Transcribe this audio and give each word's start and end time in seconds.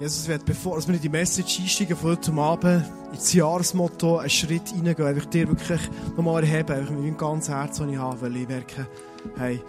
Jesus 0.00 0.28
wird, 0.28 0.44
bevor 0.44 0.78
wir 0.86 0.94
in 0.94 1.00
die 1.00 1.08
Message 1.08 1.58
einsteigen 1.58 1.96
von 1.96 2.10
heute 2.10 2.32
Abend, 2.32 2.84
ins 3.12 3.32
Jahresmotto 3.32 4.18
einen 4.18 4.30
Schritt 4.30 4.72
reingehen, 4.72 4.96
weil 4.98 5.18
ich 5.18 5.24
dir 5.24 5.48
wirklich 5.48 5.80
nochmal 6.16 6.44
erheben, 6.44 6.70
einfach 6.72 6.92
mit 6.92 7.00
meinem 7.00 7.16
ganzen 7.16 7.54
Herz, 7.56 7.78
das 7.78 7.88
ich 7.88 7.96
habe, 7.96 8.20
weil 8.20 8.36
ich 8.36 8.46
merke, 8.46 8.86
hey, 9.36 9.60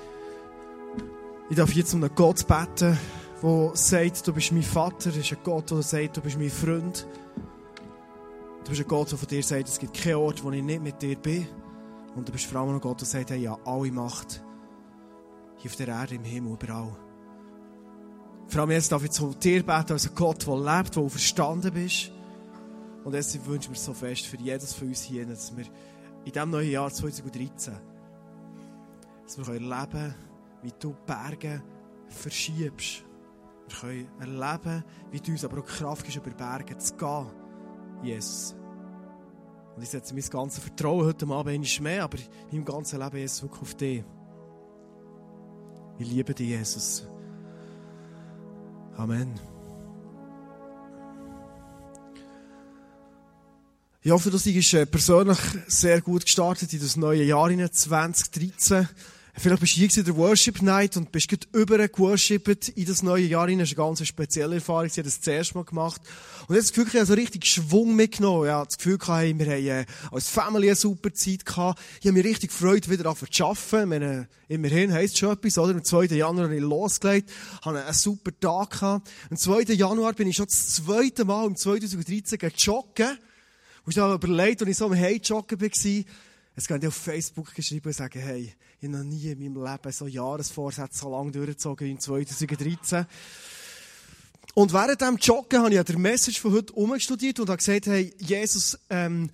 ich 1.50 1.56
darf 1.56 1.74
jetzt 1.74 1.96
um 1.96 2.04
einen 2.04 2.14
Gott 2.14 2.46
beten, 2.46 2.96
der 3.42 3.72
sagt, 3.74 4.28
du 4.28 4.34
bist 4.34 4.52
mein 4.52 4.62
Vater, 4.62 5.10
das 5.10 5.18
ist 5.18 5.32
ein 5.32 5.40
Gott, 5.44 5.72
der 5.72 5.82
sagt, 5.82 6.18
du 6.18 6.22
bist 6.22 6.38
mein 6.38 6.52
Freund. 6.52 7.08
Du 8.66 8.70
bist 8.70 8.82
ein 8.82 8.88
Gott, 8.88 9.12
der 9.12 9.18
von 9.18 9.28
dir 9.28 9.42
sagt, 9.42 9.68
es 9.68 9.80
gibt 9.80 9.96
keinen 9.96 10.18
Ort, 10.18 10.44
wo 10.44 10.52
ich 10.52 10.62
nicht 10.62 10.84
mit 10.84 11.02
dir 11.02 11.16
bin. 11.16 11.48
Und 12.16 12.28
du 12.28 12.32
bist 12.32 12.46
vor 12.46 12.62
allem 12.62 12.76
ein 12.76 12.82
Gott, 12.82 13.02
der 13.02 13.08
sagt, 13.08 13.32
hey, 13.32 13.40
ja, 13.40 13.58
alle 13.66 13.92
Macht. 13.92 14.44
Hier 15.58 15.72
auf 15.72 15.76
der 15.76 15.88
Erde, 15.88 16.16
im 16.16 16.24
Himmel, 16.24 16.54
überall. 16.54 17.09
Vor 18.50 18.62
allem 18.62 18.72
jetzt 18.72 18.92
darf 18.92 19.04
ich 19.04 19.12
zu 19.12 19.32
dir 19.36 19.64
beten, 19.64 19.94
als 19.94 20.14
Gott, 20.16 20.48
der 20.48 20.58
lebt, 20.58 20.96
der 20.96 21.08
verstanden 21.08 21.72
bist. 21.72 22.12
Und 23.04 23.14
deshalb 23.14 23.46
wünschen 23.46 23.74
wir 23.74 23.80
so 23.80 23.94
fest 23.94 24.26
für 24.26 24.38
jedes 24.38 24.74
von 24.74 24.88
uns 24.88 25.04
hier, 25.04 25.26
dass 25.28 25.56
wir 25.56 25.66
in 26.26 26.32
diesem 26.32 26.50
neuen 26.50 26.72
Jahr 26.72 26.92
2013, 26.92 27.76
dass 29.24 29.38
wir 29.38 29.54
erleben 29.54 29.92
können, 29.92 30.16
wie 30.64 30.74
du 30.80 30.96
Berge 31.06 31.62
verschiebst. 32.08 33.04
Wir 33.68 33.78
können 33.80 34.08
erleben, 34.20 34.84
wie 35.12 35.20
du 35.20 35.32
uns 35.32 35.46
aber 35.46 35.60
auch 35.60 35.66
Kraft 35.66 36.04
gibst, 36.04 36.18
über 36.18 36.32
Berge 36.32 36.76
zu 36.76 36.96
gehen. 36.96 37.28
Jesus. 38.02 38.56
Und 39.76 39.84
ich 39.84 39.90
setze 39.90 40.16
mein 40.16 40.24
ganzes 40.24 40.64
Vertrauen 40.64 41.06
heute 41.06 41.28
Abend 41.28 41.60
nicht 41.60 41.80
mehr, 41.82 42.04
aber 42.04 42.18
in 42.18 42.58
meinem 42.58 42.66
ganzen 42.66 43.00
Leben, 43.00 43.18
Jesus, 43.18 43.44
wirklich 43.44 43.62
auf 43.62 43.76
dich. 43.76 44.04
Ich 46.00 46.10
liebe 46.10 46.34
dich, 46.34 46.50
Jesus. 46.50 47.08
Amen. 49.00 49.34
Ich 54.02 54.12
hoffe, 54.12 54.30
du 54.30 54.38
bist 54.38 54.74
äh, 54.74 54.86
persönlich 54.86 55.38
sehr 55.68 56.02
gut 56.02 56.26
gestartet 56.26 56.74
in 56.74 56.82
das 56.82 56.98
neue 56.98 57.24
Jahr 57.24 57.50
2013. 57.72 58.90
Vielleicht 59.36 59.62
bist 59.62 59.76
du 59.76 59.80
hier 59.80 59.98
in 59.98 60.06
der 60.06 60.18
Worship 60.18 60.62
Night 60.62 60.98
und 60.98 61.12
bist 61.12 61.30
gerade 61.30 61.48
über 61.54 61.88
geworshippt 61.88 62.70
in 62.70 62.86
das 62.86 63.04
neue 63.04 63.26
Jahr 63.26 63.48
hinein. 63.48 63.60
Das 63.60 63.72
ist 63.72 63.78
eine 63.78 63.88
ganz 63.88 64.06
spezielle 64.06 64.56
Erfahrung. 64.56 64.88
Ich 64.88 64.94
habe 64.94 65.04
das 65.04 65.22
zuerst 65.22 65.56
mal 65.56 65.64
gemacht. 65.64 66.02
Und 66.48 66.56
jetzt 66.56 66.70
das 66.70 66.74
Gefühl, 66.74 66.88
ich 66.88 66.96
habe 66.96 67.06
so 67.06 67.14
richtig 67.14 67.46
Schwung 67.46 67.96
mitgenommen. 67.96 68.48
Ja, 68.48 68.66
das 68.66 68.78
Gefühl 68.78 68.98
gehabt, 68.98 69.24
wir 69.24 69.46
haben 69.46 69.66
äh, 69.66 69.86
als 70.12 70.30
Family 70.30 70.68
eine 70.68 70.76
super 70.76 71.14
Zeit 71.14 71.46
gehabt. 71.46 71.80
Ich 72.02 72.08
habe 72.08 72.14
mich 72.14 72.26
richtig 72.26 72.50
gefreut, 72.50 72.90
wieder 72.90 73.08
anfangen 73.08 73.32
zu 73.32 73.46
arbeiten. 73.46 73.90
Meine, 73.90 74.28
immerhin 74.48 74.92
heisst 74.92 75.14
es 75.14 75.20
schon 75.20 75.32
etwas, 75.32 75.58
oder? 75.58 75.74
Am 75.74 75.84
2. 75.84 76.06
Januar 76.06 76.46
habe 76.46 76.56
ich 76.56 76.62
losgelegt, 76.62 77.30
habe 77.62 77.84
einen 77.84 77.94
super 77.94 78.32
Tag 78.40 78.72
gehabt. 78.72 79.10
Am 79.30 79.38
2. 79.38 79.74
Januar 79.74 80.14
bin 80.14 80.28
ich 80.28 80.36
schon 80.36 80.48
das 80.48 80.74
zweite 80.74 81.24
Mal 81.24 81.46
im 81.46 81.56
2013 81.56 82.40
joggen. 82.58 83.18
Und 83.86 83.92
ich 83.92 83.98
habe 83.98 84.16
überlegt, 84.16 84.62
als 84.62 84.70
ich 84.70 84.78
so 84.78 84.86
am 84.86 84.94
Hey-Joggen 84.94 85.62
war, 85.62 85.70
es 86.56 86.68
gehen 86.68 86.86
auf 86.86 86.96
Facebook 86.96 87.54
geschrieben 87.56 87.88
und 87.88 87.94
sagen, 87.94 88.20
hey, 88.20 88.54
ich 88.82 88.88
habe 88.88 88.98
noch 88.98 89.04
nie 89.04 89.32
in 89.32 89.40
meinem 89.40 89.62
Leben 89.62 89.92
so 89.92 90.08
Jahresvorsätze 90.08 91.00
so 91.00 91.12
lange 91.12 91.32
durchgezogen 91.32 91.86
wie 91.86 91.92
in 91.92 92.00
2013. 92.00 93.06
Und 94.54 94.74
während 94.74 95.02
dem 95.02 95.18
Joggen 95.18 95.62
habe 95.62 95.76
ich 95.76 95.82
der 95.82 95.98
Message 95.98 96.40
von 96.40 96.54
heute 96.54 96.74
umgestudiert 96.74 97.40
und 97.42 97.50
habe 97.50 97.58
gesagt, 97.58 97.88
hey, 97.88 98.14
Jesus, 98.20 98.80
ähm, 98.90 99.30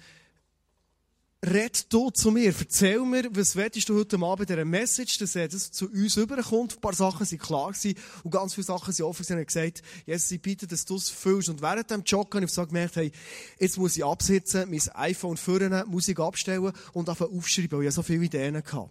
red 1.46 1.94
du 1.94 2.10
zu 2.10 2.32
mir, 2.32 2.54
erzähl 2.58 3.00
mir, 3.02 3.30
was 3.36 3.56
willst 3.56 3.88
du 3.88 3.96
heute 3.96 4.18
Abend 4.18 4.50
dieser 4.50 4.66
Message, 4.66 5.20
dass 5.20 5.34
das 5.34 5.72
zu 5.72 5.92
uns 5.92 6.18
überkommt. 6.18 6.76
Ein 6.76 6.82
paar 6.82 6.94
Sachen 6.94 7.26
sind 7.28 7.42
klar 7.42 7.72
und 8.24 8.32
ganz 8.32 8.56
viele 8.56 8.66
Sachen 8.66 8.94
sind 8.94 9.06
offen 9.06 9.24
gewesen. 9.24 9.40
Ich 9.42 9.48
gesagt, 9.48 9.84
Jesus, 10.08 10.32
ich 10.32 10.42
bitte, 10.42 10.66
dass 10.66 10.86
du 10.86 10.96
es 10.96 11.10
fühlst. 11.10 11.50
Und 11.50 11.62
während 11.62 11.92
dem 11.92 12.02
Joggen 12.04 12.38
habe 12.38 12.46
ich 12.46 12.52
so 12.52 12.66
gemerkt, 12.66 12.96
hey, 12.96 13.12
jetzt 13.60 13.78
muss 13.78 13.96
ich 13.96 14.04
absitzen, 14.04 14.72
mein 14.72 14.82
iPhone 14.96 15.38
führen, 15.38 15.88
Musik 15.88 16.20
abstellen 16.20 16.74
und 16.94 17.10
einfach 17.10 17.30
aufschreiben, 17.30 17.78
weil 17.78 17.88
ich 17.88 17.94
so 17.94 18.02
viele 18.02 18.26
Ideen 18.26 18.58
hatte. 18.58 18.90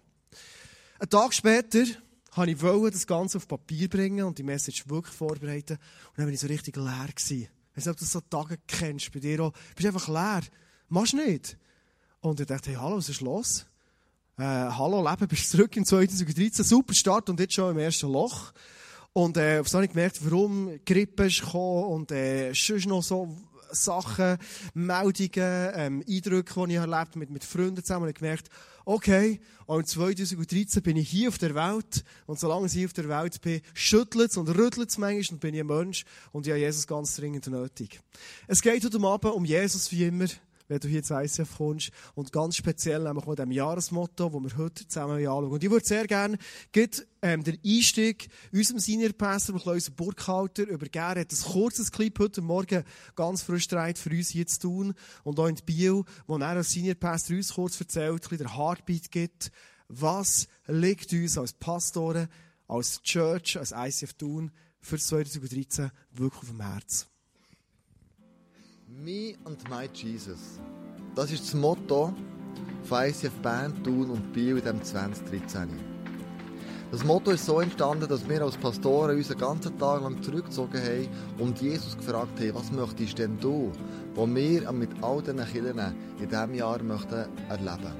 Einen 0.97 1.09
Tag 1.09 1.33
später 1.33 1.83
habe 2.31 2.51
ich 2.51 2.57
das 2.57 3.05
Ganze 3.05 3.37
auf 3.37 3.47
Papier 3.47 3.89
bringen 3.89 4.25
und 4.25 4.37
die 4.37 4.43
Message 4.43 4.87
wirklich 4.87 5.13
vorbereiten. 5.13 5.73
Und 5.73 6.17
dann 6.17 6.25
bin 6.25 6.35
ich 6.35 6.39
so 6.39 6.47
richtig 6.47 6.77
leer 6.77 7.09
gewesen. 7.13 7.49
Ich 7.71 7.77
weiß 7.77 7.85
nicht, 7.85 7.93
ob 7.93 7.97
du 7.97 8.05
so 8.05 8.21
Tage 8.21 8.57
kennst, 8.65 9.11
bei 9.11 9.19
dir 9.19 9.41
auch. 9.41 9.51
Du 9.51 9.75
bist 9.75 9.87
einfach 9.87 10.07
leer. 10.07 10.41
Machst 10.87 11.13
nicht. 11.13 11.57
Und 12.21 12.39
ich 12.39 12.45
dachte, 12.45 12.69
hey, 12.69 12.77
hallo, 12.79 12.97
was 12.97 13.09
ist 13.09 13.19
los? 13.19 13.65
Äh, 14.37 14.43
hallo, 14.43 15.05
Leben, 15.07 15.27
bist 15.27 15.49
zurück 15.49 15.75
in 15.75 15.85
2013. 15.85 16.63
Super 16.63 16.93
Start 16.93 17.29
und 17.29 17.39
jetzt 17.41 17.55
schon 17.55 17.71
im 17.71 17.79
ersten 17.79 18.09
Loch. 18.09 18.53
Und 19.11 19.35
äh, 19.35 19.59
auf 19.59 19.67
so 19.67 19.77
habe 19.77 19.85
ich 19.85 19.91
gemerkt, 19.91 20.19
warum 20.23 20.79
Grippe 20.85 21.25
ist 21.25 21.41
gekommen 21.41 21.85
und 21.85 22.11
äh, 22.13 22.53
sonst 22.53 22.85
noch 22.85 23.03
so 23.03 23.35
Sachen, 23.71 24.37
Meldungen, 24.73 25.71
ähm, 25.73 26.03
Eindrücke, 26.07 26.67
die 26.67 26.73
ich 26.73 26.79
erlebt 26.79 27.15
mit, 27.15 27.29
mit 27.29 27.43
Freunden 27.43 27.83
zusammen. 27.83 28.03
Und 28.03 28.09
ich 28.09 28.15
gemerkt, 28.15 28.49
okay, 28.85 29.39
und 29.65 29.79
im 29.79 29.85
2013 29.85 30.83
bin 30.83 30.97
ich 30.97 31.09
hier 31.09 31.29
auf 31.29 31.37
der 31.37 31.55
Welt. 31.55 32.03
Und 32.25 32.39
solange 32.39 32.67
ich 32.67 32.73
hier 32.73 32.85
auf 32.85 32.93
der 32.93 33.09
Welt 33.09 33.41
bin, 33.41 33.61
schüttelt 33.73 34.31
es 34.31 34.37
und 34.37 34.49
rüttelt 34.49 34.89
es 34.89 34.97
manchmal 34.97 35.35
und 35.35 35.39
bin 35.39 35.55
ich 35.55 35.61
ein 35.61 35.67
Mensch. 35.67 36.05
Und 36.31 36.45
ich 36.45 36.51
habe 36.51 36.59
Jesus 36.59 36.87
ganz 36.87 37.15
dringend 37.15 37.47
nötig. 37.47 37.99
Es 38.47 38.61
geht 38.61 38.83
heute 38.83 39.01
Abend 39.01 39.33
um 39.33 39.45
Jesus 39.45 39.91
wie 39.91 40.05
immer 40.05 40.27
wenn 40.67 40.79
du 40.79 40.87
hier 40.87 41.03
zu 41.03 41.13
ICF 41.15 41.57
kommst. 41.57 41.91
Und 42.13 42.31
ganz 42.31 42.55
speziell 42.55 43.03
nämlich 43.03 43.25
mit 43.25 43.39
dem 43.39 43.51
Jahresmotto, 43.51 44.29
das 44.29 44.43
wir 44.43 44.57
heute 44.57 44.87
zusammen 44.87 45.17
anschauen. 45.17 45.51
Und 45.51 45.63
ich 45.63 45.69
würde 45.69 45.85
sehr 45.85 46.07
gerne 46.07 46.37
ähm, 47.21 47.43
den 47.43 47.59
Einstieg 47.65 48.27
unserem 48.51 48.79
Senior 48.79 49.13
Pastor, 49.13 49.59
Klaus 49.59 49.89
Burkhalter, 49.89 50.67
übergeben. 50.67 51.15
Er 51.15 51.21
hat 51.21 51.31
ein 51.31 51.51
kurzes 51.51 51.91
Clip 51.91 52.17
heute 52.19 52.41
Morgen 52.41 52.83
ganz 53.15 53.41
frisch 53.41 53.67
für 53.67 54.09
uns 54.09 54.29
hier 54.29 54.47
zu 54.47 54.59
tun. 54.59 54.93
Und 55.23 55.39
auch 55.39 55.47
in 55.47 55.55
Bio, 55.65 56.05
wo 56.27 56.37
er 56.37 56.47
als 56.47 56.71
Senior 56.71 56.95
Pastor 56.95 57.35
uns 57.35 57.53
kurz 57.53 57.79
erzählt, 57.79 58.31
ein 58.31 58.37
der 58.37 58.57
Heartbeat 58.57 59.11
gibt. 59.11 59.51
Was 59.87 60.47
liegt 60.67 61.13
uns 61.13 61.37
als 61.37 61.53
Pastoren, 61.53 62.27
als 62.67 63.01
Church, 63.03 63.57
als 63.57 63.71
ICF 63.71 64.13
tun 64.13 64.51
für 64.81 64.97
2013 64.97 65.91
wirklich 66.11 66.41
auf 66.41 66.49
dem 66.49 66.61
Herzen? 66.61 67.14
Me 69.03 69.35
and 69.43 69.57
my 69.69 69.89
Jesus. 69.93 70.59
Das 71.15 71.29
ist 71.29 71.43
das 71.43 71.53
Motto 71.53 72.13
von 72.83 73.03
ICF 73.03 73.33
Bern, 73.41 73.73
Thun 73.83 74.09
und 74.09 74.31
Biel 74.31 74.57
in 74.57 74.63
diesem 74.63 74.83
2013. 74.83 75.67
Das 76.91 77.03
Motto 77.03 77.31
ist 77.31 77.45
so 77.45 77.59
entstanden, 77.59 78.07
dass 78.07 78.27
wir 78.29 78.41
als 78.41 78.55
Pastoren 78.55 79.17
uns 79.17 79.29
einen 79.29 79.39
ganzen 79.39 79.77
Tag 79.77 80.01
lang 80.01 80.23
zurückgezogen 80.23 80.81
haben 80.81 81.09
und 81.39 81.61
Jesus 81.61 81.97
gefragt 81.97 82.39
haben, 82.39 82.55
was 82.55 82.71
möchtest 82.71 83.17
denn 83.17 83.37
du, 83.39 83.71
was 84.15 84.29
wir 84.29 84.71
mit 84.71 84.91
all 85.03 85.21
diesen 85.21 85.45
Kindern 85.45 85.93
in 86.21 86.29
diesem 86.29 86.53
Jahr 86.53 86.81
möchten 86.81 87.25
erleben 87.49 87.93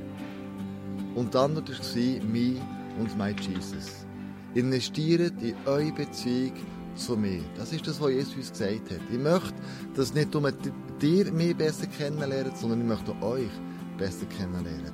Und 1.15 1.35
dann 1.35 1.57
war 1.57 1.63
es 1.69 1.95
«Me 1.95 2.61
und 2.99 3.17
my 3.17 3.35
Jesus». 3.41 4.05
Investiert 4.53 5.41
in 5.41 5.55
eure 5.65 5.91
Beziehung 5.91 6.53
zu 6.95 7.15
mir. 7.15 7.41
Das 7.57 7.71
ist 7.73 7.87
das, 7.87 7.99
was 8.01 8.11
Jesus 8.11 8.35
uns 8.35 8.51
gesagt 8.51 8.91
hat. 8.91 8.99
Ich 9.11 9.19
möchte, 9.19 9.53
dass 9.95 10.13
nicht 10.13 10.33
nur 10.33 10.51
dir 10.99 11.31
mich 11.31 11.55
besser 11.55 11.87
kennenlernt, 11.87 12.57
sondern 12.57 12.81
ich 12.81 12.87
möchte 12.87 13.11
euch 13.21 13.49
besser 13.97 14.25
kennenlernen. 14.25 14.93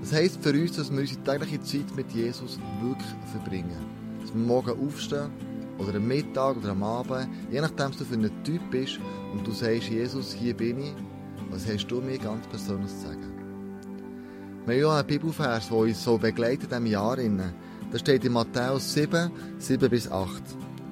Das 0.00 0.12
heisst 0.12 0.42
für 0.42 0.52
uns, 0.52 0.76
dass 0.76 0.90
wir 0.90 1.00
unsere 1.00 1.22
tägliche 1.22 1.60
Zeit 1.62 1.96
mit 1.96 2.10
Jesus 2.12 2.58
wirklich 2.82 3.08
verbringen. 3.32 3.84
Dass 4.20 4.32
wir 4.34 4.40
morgen 4.40 4.86
aufstehen 4.86 5.30
oder 5.78 5.96
am 5.96 6.06
Mittag 6.06 6.56
oder 6.56 6.70
am 6.70 6.82
Abend, 6.82 7.28
je 7.50 7.60
nachdem, 7.60 7.90
was 7.90 7.98
du 7.98 8.04
für 8.04 8.14
ein 8.14 8.30
Typ 8.44 8.62
bist 8.70 8.98
und 9.32 9.46
du 9.46 9.52
sagst, 9.52 9.88
Jesus, 9.88 10.32
hier 10.32 10.54
bin 10.54 10.80
ich, 10.80 10.94
was 11.50 11.66
hast 11.66 11.86
du 11.88 12.00
mir 12.00 12.18
ganz 12.18 12.46
persönlich 12.46 12.90
zu 12.90 13.08
sagen? 13.08 13.32
Wir 14.64 14.74
haben 14.74 14.80
ja 14.80 14.98
einen 14.98 15.06
Bibelvers, 15.06 15.68
der 15.68 15.76
uns 15.76 16.02
so 16.02 16.18
begleitet 16.18 16.70
diesem 16.70 16.86
Jahr. 16.86 17.16
Da 17.16 17.98
steht 17.98 18.24
in 18.24 18.32
Matthäus 18.32 18.94
7, 18.94 19.30
7 19.58 19.90
bis 19.90 20.10
8 20.10 20.42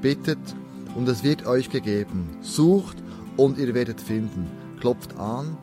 bittet 0.04 0.54
und 0.94 1.08
es 1.08 1.24
wird 1.24 1.46
euch 1.46 1.70
gegeben. 1.70 2.36
Sucht 2.42 2.98
und 3.38 3.56
ihr 3.56 3.74
werdet 3.74 4.02
finden. 4.02 4.50
Klopft 4.78 5.16
an 5.16 5.56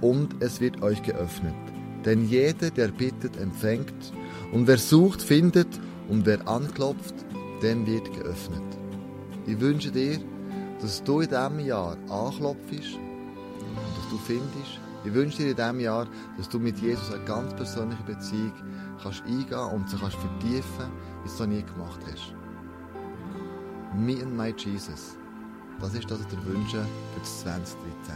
und 0.00 0.42
es 0.42 0.60
wird 0.60 0.82
euch 0.82 1.00
geöffnet. 1.04 1.54
Denn 2.04 2.26
jeder, 2.26 2.70
der 2.70 2.88
bittet, 2.88 3.36
empfängt. 3.36 4.12
Und 4.50 4.66
wer 4.66 4.76
sucht, 4.76 5.22
findet. 5.22 5.68
Und 6.08 6.26
wer 6.26 6.48
anklopft, 6.48 7.14
dem 7.62 7.86
wird 7.86 8.12
geöffnet. 8.12 8.60
Ich 9.46 9.60
wünsche 9.60 9.92
dir, 9.92 10.18
dass 10.80 11.04
du 11.04 11.20
in 11.20 11.28
diesem 11.28 11.60
Jahr 11.60 11.96
anklopfst 12.08 12.96
und 12.96 13.96
dass 13.96 14.10
du 14.10 14.18
findest. 14.26 14.80
Ich 15.04 15.14
wünsche 15.14 15.44
dir 15.44 15.50
in 15.50 15.56
diesem 15.56 15.78
Jahr, 15.78 16.08
dass 16.36 16.48
du 16.48 16.58
mit 16.58 16.76
Jesus 16.80 17.12
eine 17.12 17.24
ganz 17.24 17.54
persönliche 17.54 18.02
Beziehung 18.02 18.52
kannst 19.00 19.22
eingehen 19.22 19.70
und 19.72 19.88
sie 19.88 19.96
kannst 19.96 20.16
vertiefen, 20.16 20.90
wie 21.22 21.28
du 21.28 21.32
es 21.32 21.38
noch 21.38 21.46
nie 21.46 21.62
gemacht 21.62 22.00
hast. 22.10 22.39
Me 23.92 24.22
and 24.22 24.36
my 24.36 24.52
Jesus. 24.52 25.16
Das 25.80 25.94
ist 25.94 26.08
das, 26.08 26.20
was 26.20 26.32
ich 26.32 26.38
dir 26.38 26.44
wünsche 26.44 26.86
für 27.12 27.20
das 27.20 27.40
2013. 27.40 28.14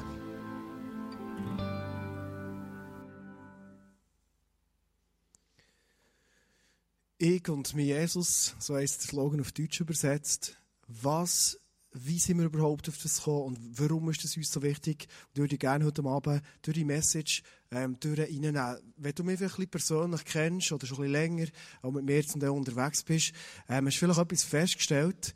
Ich 7.18 7.48
und 7.48 7.74
mein 7.74 7.86
Jesus, 7.86 8.54
so 8.60 8.76
heißt 8.76 9.02
der 9.02 9.08
Slogan 9.08 9.40
auf 9.40 9.50
Deutsch 9.50 9.80
übersetzt. 9.80 10.56
Was 10.86 11.58
wie 11.94 12.18
sind 12.18 12.38
wir 12.38 12.46
überhaupt 12.46 12.88
auf 12.88 12.98
das 12.98 13.18
gekommen 13.18 13.46
und 13.46 13.80
warum 13.80 14.10
ist 14.10 14.22
das 14.24 14.36
uns 14.36 14.50
so 14.50 14.62
wichtig. 14.62 15.06
Und 15.28 15.38
würde 15.38 15.54
ich 15.54 15.60
gerne 15.60 15.84
heute 15.84 16.04
Abend 16.04 16.42
durch 16.62 16.76
die 16.76 16.84
Message 16.84 17.42
ähm, 17.70 17.96
durch 18.00 18.18
reinnehmen. 18.18 18.76
Wenn 18.96 19.14
du 19.14 19.24
mich 19.24 19.40
ein 19.40 19.48
bisschen 19.48 19.68
persönlich 19.68 20.24
kennst 20.24 20.72
oder 20.72 20.86
schon 20.86 20.98
ein 20.98 21.02
bisschen 21.02 21.12
länger 21.12 21.46
auch 21.82 21.92
mit 21.92 22.04
mir 22.04 22.16
jetzt 22.16 22.34
unterwegs 22.34 23.04
bist, 23.04 23.32
ähm, 23.68 23.86
hast 23.86 23.94
du 23.94 24.06
vielleicht 24.06 24.20
etwas 24.20 24.44
festgestellt, 24.44 25.34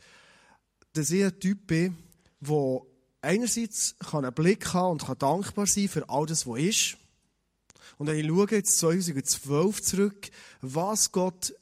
dass 0.98 1.10
ich 1.10 1.24
ein 1.24 1.38
Typ 1.38 1.68
bin, 1.68 1.96
der 2.40 2.80
einerseits 3.22 3.94
einen 4.12 4.34
Blick 4.34 4.74
haben 4.74 4.92
und 4.92 5.06
kann 5.06 5.18
dankbar 5.18 5.66
sein 5.66 5.88
für 5.88 6.08
all 6.08 6.26
das, 6.26 6.44
was 6.44 6.58
ist. 6.58 6.96
Und 7.98 8.08
wenn 8.08 8.18
ich 8.18 8.26
schaue 8.26 8.50
jetzt 8.50 8.78
2012 8.78 9.82
zurück, 9.82 10.30
was 10.60 11.12
Gott 11.12 11.54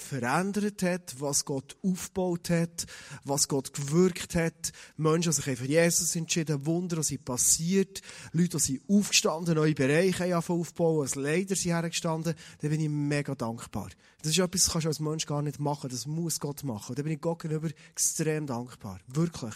verändert 0.00 0.82
hat, 0.82 1.14
was 1.20 1.44
Gott 1.44 1.76
aufgebaut 1.82 2.50
hat, 2.50 2.86
was 3.24 3.48
Gott 3.48 3.72
gewirkt 3.72 4.34
hat. 4.34 4.72
Menschen, 4.96 5.30
die 5.30 5.36
sich 5.36 5.58
für 5.58 5.66
Jesus 5.66 6.16
entschieden, 6.16 6.66
Wunder, 6.66 6.96
die 6.96 7.02
sind 7.02 7.24
passiert, 7.24 8.00
Leute, 8.32 8.56
die 8.56 8.62
sind 8.62 8.82
aufgestanden, 8.88 9.54
neue 9.54 9.74
Bereiche 9.74 10.36
aufbauen, 10.36 11.02
als 11.02 11.14
Leiter 11.14 11.54
sind 11.54 11.72
hergestanden, 11.72 12.34
da 12.60 12.68
bin 12.68 12.80
ich 12.80 12.88
mega 12.88 13.34
dankbar. 13.34 13.90
Das 14.22 14.32
ist 14.32 14.38
etwas, 14.38 14.64
das 14.64 14.72
kannst 14.72 14.84
du 14.84 14.88
als 14.88 15.00
Mensch 15.00 15.26
gar 15.26 15.42
nicht 15.42 15.60
machen, 15.60 15.90
das 15.90 16.06
muss 16.06 16.40
Gott 16.40 16.64
machen. 16.64 16.94
Da 16.94 17.02
bin 17.02 17.12
ich 17.12 17.20
Gott 17.20 17.40
gegenüber 17.40 17.70
extrem 17.90 18.46
dankbar. 18.46 19.00
Wirklich. 19.06 19.54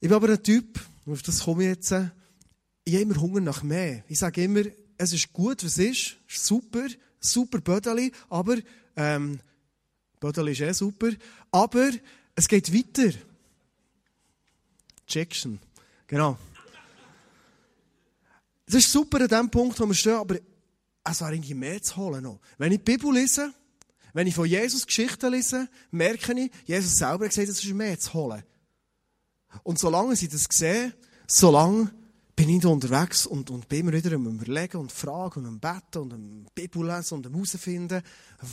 Ich 0.00 0.08
bin 0.08 0.16
aber 0.16 0.28
ein 0.28 0.42
Typ, 0.42 0.78
auf 1.06 1.22
das 1.22 1.44
komme 1.44 1.64
ich 1.64 1.68
jetzt, 1.70 1.94
ich 2.84 2.94
habe 2.94 3.02
immer 3.02 3.20
Hunger 3.20 3.40
nach 3.40 3.62
mehr. 3.62 4.04
Ich 4.08 4.18
sage 4.18 4.44
immer, 4.44 4.62
es 4.96 5.12
ist 5.12 5.32
gut, 5.32 5.64
was 5.64 5.78
ist, 5.78 6.16
ist 6.28 6.44
super, 6.44 6.86
super 7.20 7.60
Bödeli, 7.60 8.12
aber, 8.28 8.56
ähm, 8.96 9.40
Bödeli 10.20 10.52
ist 10.52 10.60
eh 10.60 10.72
super, 10.72 11.10
aber 11.50 11.90
es 12.34 12.48
geht 12.48 12.72
weiter. 12.72 13.16
Jackson. 15.08 15.58
Genau. 16.06 16.38
Es 18.66 18.74
ist 18.74 18.92
super 18.92 19.20
an 19.20 19.28
dem 19.28 19.50
Punkt, 19.50 19.80
wo 19.80 19.86
wir 19.86 19.94
stehen, 19.94 20.16
aber 20.16 20.36
es 21.04 21.20
wäre 21.20 21.34
irgendwie 21.34 21.54
mehr 21.54 21.82
zu 21.82 21.96
holen 21.96 22.22
noch. 22.22 22.38
Wenn 22.58 22.72
ich 22.72 22.78
die 22.78 22.96
Bibel 22.96 23.12
lese, 23.12 23.52
wenn 24.12 24.26
ich 24.26 24.34
von 24.34 24.46
Jesus 24.46 24.86
Geschichten 24.86 25.32
lese, 25.32 25.68
merke 25.90 26.38
ich, 26.38 26.50
Jesus 26.66 26.96
selber 26.96 27.24
hat 27.24 27.30
gesagt, 27.30 27.48
es 27.48 27.64
ist 27.64 27.72
mehr 27.72 27.98
zu 27.98 28.12
holen. 28.14 28.42
Und 29.62 29.78
solange 29.78 30.16
sie 30.16 30.28
das 30.28 30.46
sehen, 30.50 30.92
solange 31.26 31.90
bin 32.38 32.50
ich 32.50 32.64
unterwegs 32.64 33.26
und, 33.26 33.50
und 33.50 33.68
bin 33.68 33.80
immer 33.80 33.92
wieder 33.92 34.14
am 34.14 34.26
Überlegen 34.28 34.76
und 34.76 34.92
Fragen 34.92 35.40
und 35.40 35.46
am 35.46 35.58
Betten 35.58 36.02
und 36.02 36.12
am 36.12 36.46
Bibel 36.54 36.86
lesen 36.86 37.14
und 37.14 37.26
am 37.26 37.34
herausfinden, 37.34 38.00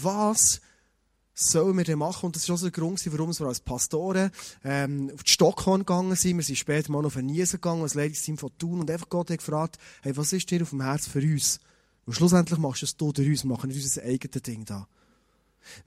was 0.01 0.59
sollen 1.35 1.77
wir 1.77 1.83
denn 1.83 1.99
machen? 1.99 2.25
Und 2.25 2.35
das 2.35 2.49
war 2.49 2.55
auch 2.55 2.59
so 2.59 2.65
der 2.67 2.71
Grund, 2.71 2.99
warum 3.13 3.37
wir 3.37 3.45
als 3.45 3.59
Pastoren 3.59 4.31
ähm, 4.63 5.11
auf 5.13 5.21
die 5.21 5.31
Stockhorn 5.31 5.81
gegangen 5.81 6.15
sind. 6.15 6.37
Wir 6.37 6.43
sind 6.43 6.57
später 6.57 6.91
mal 6.91 7.05
auf 7.05 7.15
Niesen 7.17 7.57
gegangen, 7.61 7.83
als 7.83 7.93
Leitungsteam 7.93 8.39
von 8.39 8.57
Thun 8.57 8.79
und 8.79 8.89
einfach 8.89 9.07
Gott 9.07 9.29
hat 9.29 9.37
gefragt, 9.37 9.77
hey, 10.01 10.17
was 10.17 10.33
ist 10.33 10.49
dir 10.49 10.63
auf 10.63 10.71
dem 10.71 10.81
Herz 10.81 11.05
für 11.07 11.21
uns? 11.21 11.59
Und 12.07 12.13
schlussendlich 12.13 12.57
machst 12.57 12.81
du 12.81 12.85
es 12.87 12.97
du 12.97 13.11
durch 13.11 13.29
uns, 13.29 13.43
machen 13.43 13.67
nicht 13.67 13.83
unser 13.83 14.01
eigenes 14.01 14.41
Ding 14.41 14.65
da. 14.65 14.87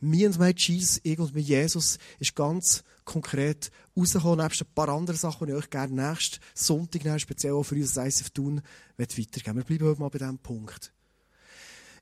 Mein 0.00 0.54
Jesus, 0.56 1.00
ich 1.02 1.18
und 1.18 1.34
mit 1.34 1.46
Jesus, 1.46 1.98
ist 2.18 2.34
ganz 2.34 2.84
konkret 3.04 3.70
rausgekommen, 3.96 4.44
nebst 4.44 4.62
ein 4.62 4.74
paar 4.74 4.88
anderen 4.90 5.18
Sachen, 5.18 5.46
die 5.46 5.52
ich 5.52 5.58
euch 5.58 5.70
gerne 5.70 5.94
nächsten 5.94 6.38
Sonntag, 6.54 7.20
speziell 7.20 7.52
auch 7.52 7.62
für 7.62 7.74
uns 7.74 7.96
als 7.96 8.20
ICF 8.20 8.30
tun, 8.30 8.60
weitergeben 8.96 9.56
Wir 9.56 9.64
bleiben 9.64 9.86
heute 9.86 10.00
mal 10.00 10.08
bei 10.08 10.18
diesem 10.18 10.38
Punkt. 10.38 10.92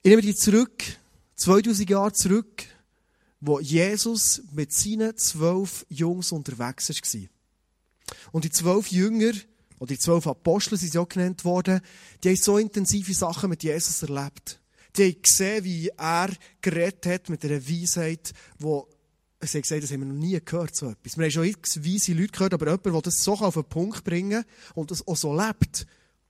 Ich 0.02 0.10
nehme 0.10 0.22
dich 0.22 0.36
zurück, 0.36 0.82
2000 1.36 1.88
Jahre 1.88 2.12
zurück, 2.12 2.64
wo 3.40 3.60
Jesus 3.60 4.42
mit 4.52 4.72
seinen 4.72 5.16
zwölf 5.16 5.86
Jungs 5.88 6.32
unterwegs 6.32 6.88
war. 6.88 7.28
Und 8.32 8.44
die 8.44 8.50
zwölf 8.50 8.88
Jünger, 8.88 9.32
oder 9.78 9.88
die 9.88 9.98
zwölf 9.98 10.26
Apostel 10.26 10.78
sind 10.78 10.92
sie 10.92 10.98
auch 10.98 11.08
genannt 11.08 11.44
worden, 11.44 11.80
die 12.22 12.28
haben 12.28 12.36
so 12.36 12.58
intensive 12.58 13.12
Sachen 13.14 13.50
mit 13.50 13.62
Jesus 13.62 14.02
erlebt. 14.02 14.60
Die 14.96 15.04
haben 15.04 15.22
gesehen, 15.22 15.64
wie 15.64 15.88
er 15.96 16.30
geredet 16.60 17.06
hat 17.06 17.28
mit 17.28 17.44
einer 17.44 17.60
Weisheit, 17.68 18.32
wo 18.58 18.88
Sie 19.40 19.58
haben 19.58 19.62
gesagt, 19.62 19.82
das 19.82 19.92
haben 19.92 20.00
wir 20.00 20.06
noch 20.06 20.14
nie 20.14 20.40
gehört, 20.42 20.74
so 20.74 20.88
etwas. 20.88 21.18
Wir 21.18 21.24
haben 21.24 21.30
schon 21.30 21.44
x 21.44 21.84
weise 21.84 22.14
Leute 22.14 22.32
gehört, 22.32 22.54
aber 22.54 22.66
jemand, 22.66 22.86
der 22.86 23.02
das 23.02 23.22
so 23.22 23.34
auf 23.34 23.54
den 23.54 23.64
Punkt 23.64 24.02
bringen 24.02 24.42
kann 24.42 24.74
und 24.74 24.90
das 24.90 25.06
auch 25.06 25.16
so 25.16 25.36
lebt, 25.36 25.86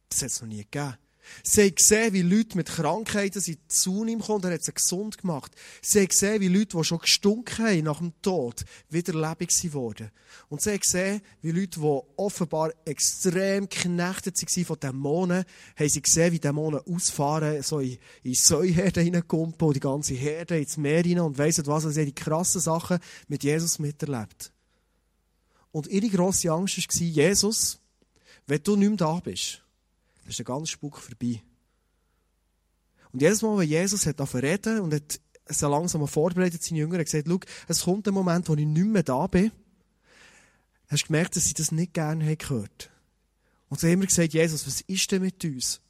das 0.08 0.22
hat 0.22 0.30
es 0.30 0.40
noch 0.40 0.48
nie 0.48 0.64
gegeben. 0.64 0.96
Sie 1.42 1.62
haben 1.62 1.74
gesehen, 1.74 2.12
wie 2.12 2.22
Leute 2.22 2.56
mit 2.56 2.68
Krankheiten 2.68 3.40
sind 3.40 3.58
zu 3.70 4.04
ihm 4.04 4.18
gekommen 4.18 4.44
und 4.44 4.44
er 4.46 4.54
hat 4.54 4.64
sie 4.64 4.72
gesund 4.72 5.18
gemacht. 5.18 5.52
Sie 5.82 6.00
haben 6.00 6.08
gesehen, 6.08 6.40
wie 6.40 6.48
Leute, 6.48 6.76
die 6.76 6.84
schon 6.84 6.98
gestunken 6.98 7.66
haben 7.66 7.84
nach 7.84 7.98
dem 7.98 8.12
Tod, 8.22 8.64
wieder 8.90 9.12
lebendig 9.12 9.72
wurden. 9.72 10.10
Und 10.48 10.62
sie 10.62 10.70
haben 10.70 10.80
gesehen, 10.80 11.20
wie 11.42 11.52
Leute, 11.52 11.80
die 11.80 12.00
offenbar 12.16 12.72
extrem 12.84 13.68
geknechtet 13.68 14.36
waren 14.36 14.64
von 14.64 14.80
Dämonen, 14.80 15.44
haben 15.76 15.88
sie 15.88 16.02
gesehen, 16.02 16.32
wie 16.32 16.40
Dämonen 16.40 16.80
ausfahren, 16.80 17.62
so 17.62 17.80
in, 17.80 17.98
in 18.22 18.34
Säuherden 18.34 19.04
hineinkumpen 19.04 19.68
und 19.68 19.74
die 19.74 19.80
ganze 19.80 20.14
Herde 20.14 20.58
ins 20.58 20.76
Meer 20.76 21.02
hinein 21.02 21.24
und 21.24 21.38
weiss 21.38 21.58
was, 21.58 21.68
also 21.68 21.90
sie 21.90 22.00
haben 22.00 22.06
die 22.06 22.14
krassen 22.14 22.60
Sachen 22.60 22.98
mit 23.28 23.44
Jesus 23.44 23.78
miterlebt. 23.78 24.52
Und 25.72 25.88
ihre 25.88 26.08
grosse 26.08 26.50
Angst 26.50 26.78
war, 26.78 27.06
Jesus, 27.06 27.78
wenn 28.46 28.62
du 28.62 28.76
nicht 28.76 28.88
mehr 28.88 28.96
da 28.96 29.20
bist, 29.20 29.62
dann 30.26 30.30
ist 30.30 30.38
der 30.40 30.44
ganze 30.44 30.72
Spuk 30.72 30.98
vorbei. 30.98 31.40
Und 33.12 33.22
jedes 33.22 33.42
Mal, 33.42 33.58
wenn 33.58 33.68
Jesus 33.68 34.06
hat 34.06 34.34
reden 34.34 34.80
und 34.80 34.92
hat 34.92 35.20
so 35.48 35.68
langsam 35.68 36.06
vorbereitet, 36.08 36.64
seine 36.64 36.80
Jünger, 36.80 36.98
hat 36.98 37.04
gesagt, 37.04 37.28
schau, 37.28 37.38
es 37.68 37.84
kommt 37.84 38.08
ein 38.08 38.14
Moment, 38.14 38.48
wo 38.48 38.54
ich 38.54 38.66
nicht 38.66 38.86
mehr 38.86 39.04
da 39.04 39.28
bin, 39.28 39.52
hast 40.88 41.04
du 41.04 41.06
gemerkt, 41.06 41.36
dass 41.36 41.44
sie 41.44 41.54
das 41.54 41.70
nicht 41.70 41.94
gerne 41.94 42.24
haben 42.24 42.38
gehört. 42.38 42.90
Und 43.68 43.78
sie 43.78 43.86
haben 43.86 43.94
immer 43.94 44.06
gesagt, 44.06 44.34
Jesus, 44.34 44.66
was 44.66 44.80
ist 44.80 45.12
denn 45.12 45.22
mit 45.22 45.44
uns? 45.44 45.80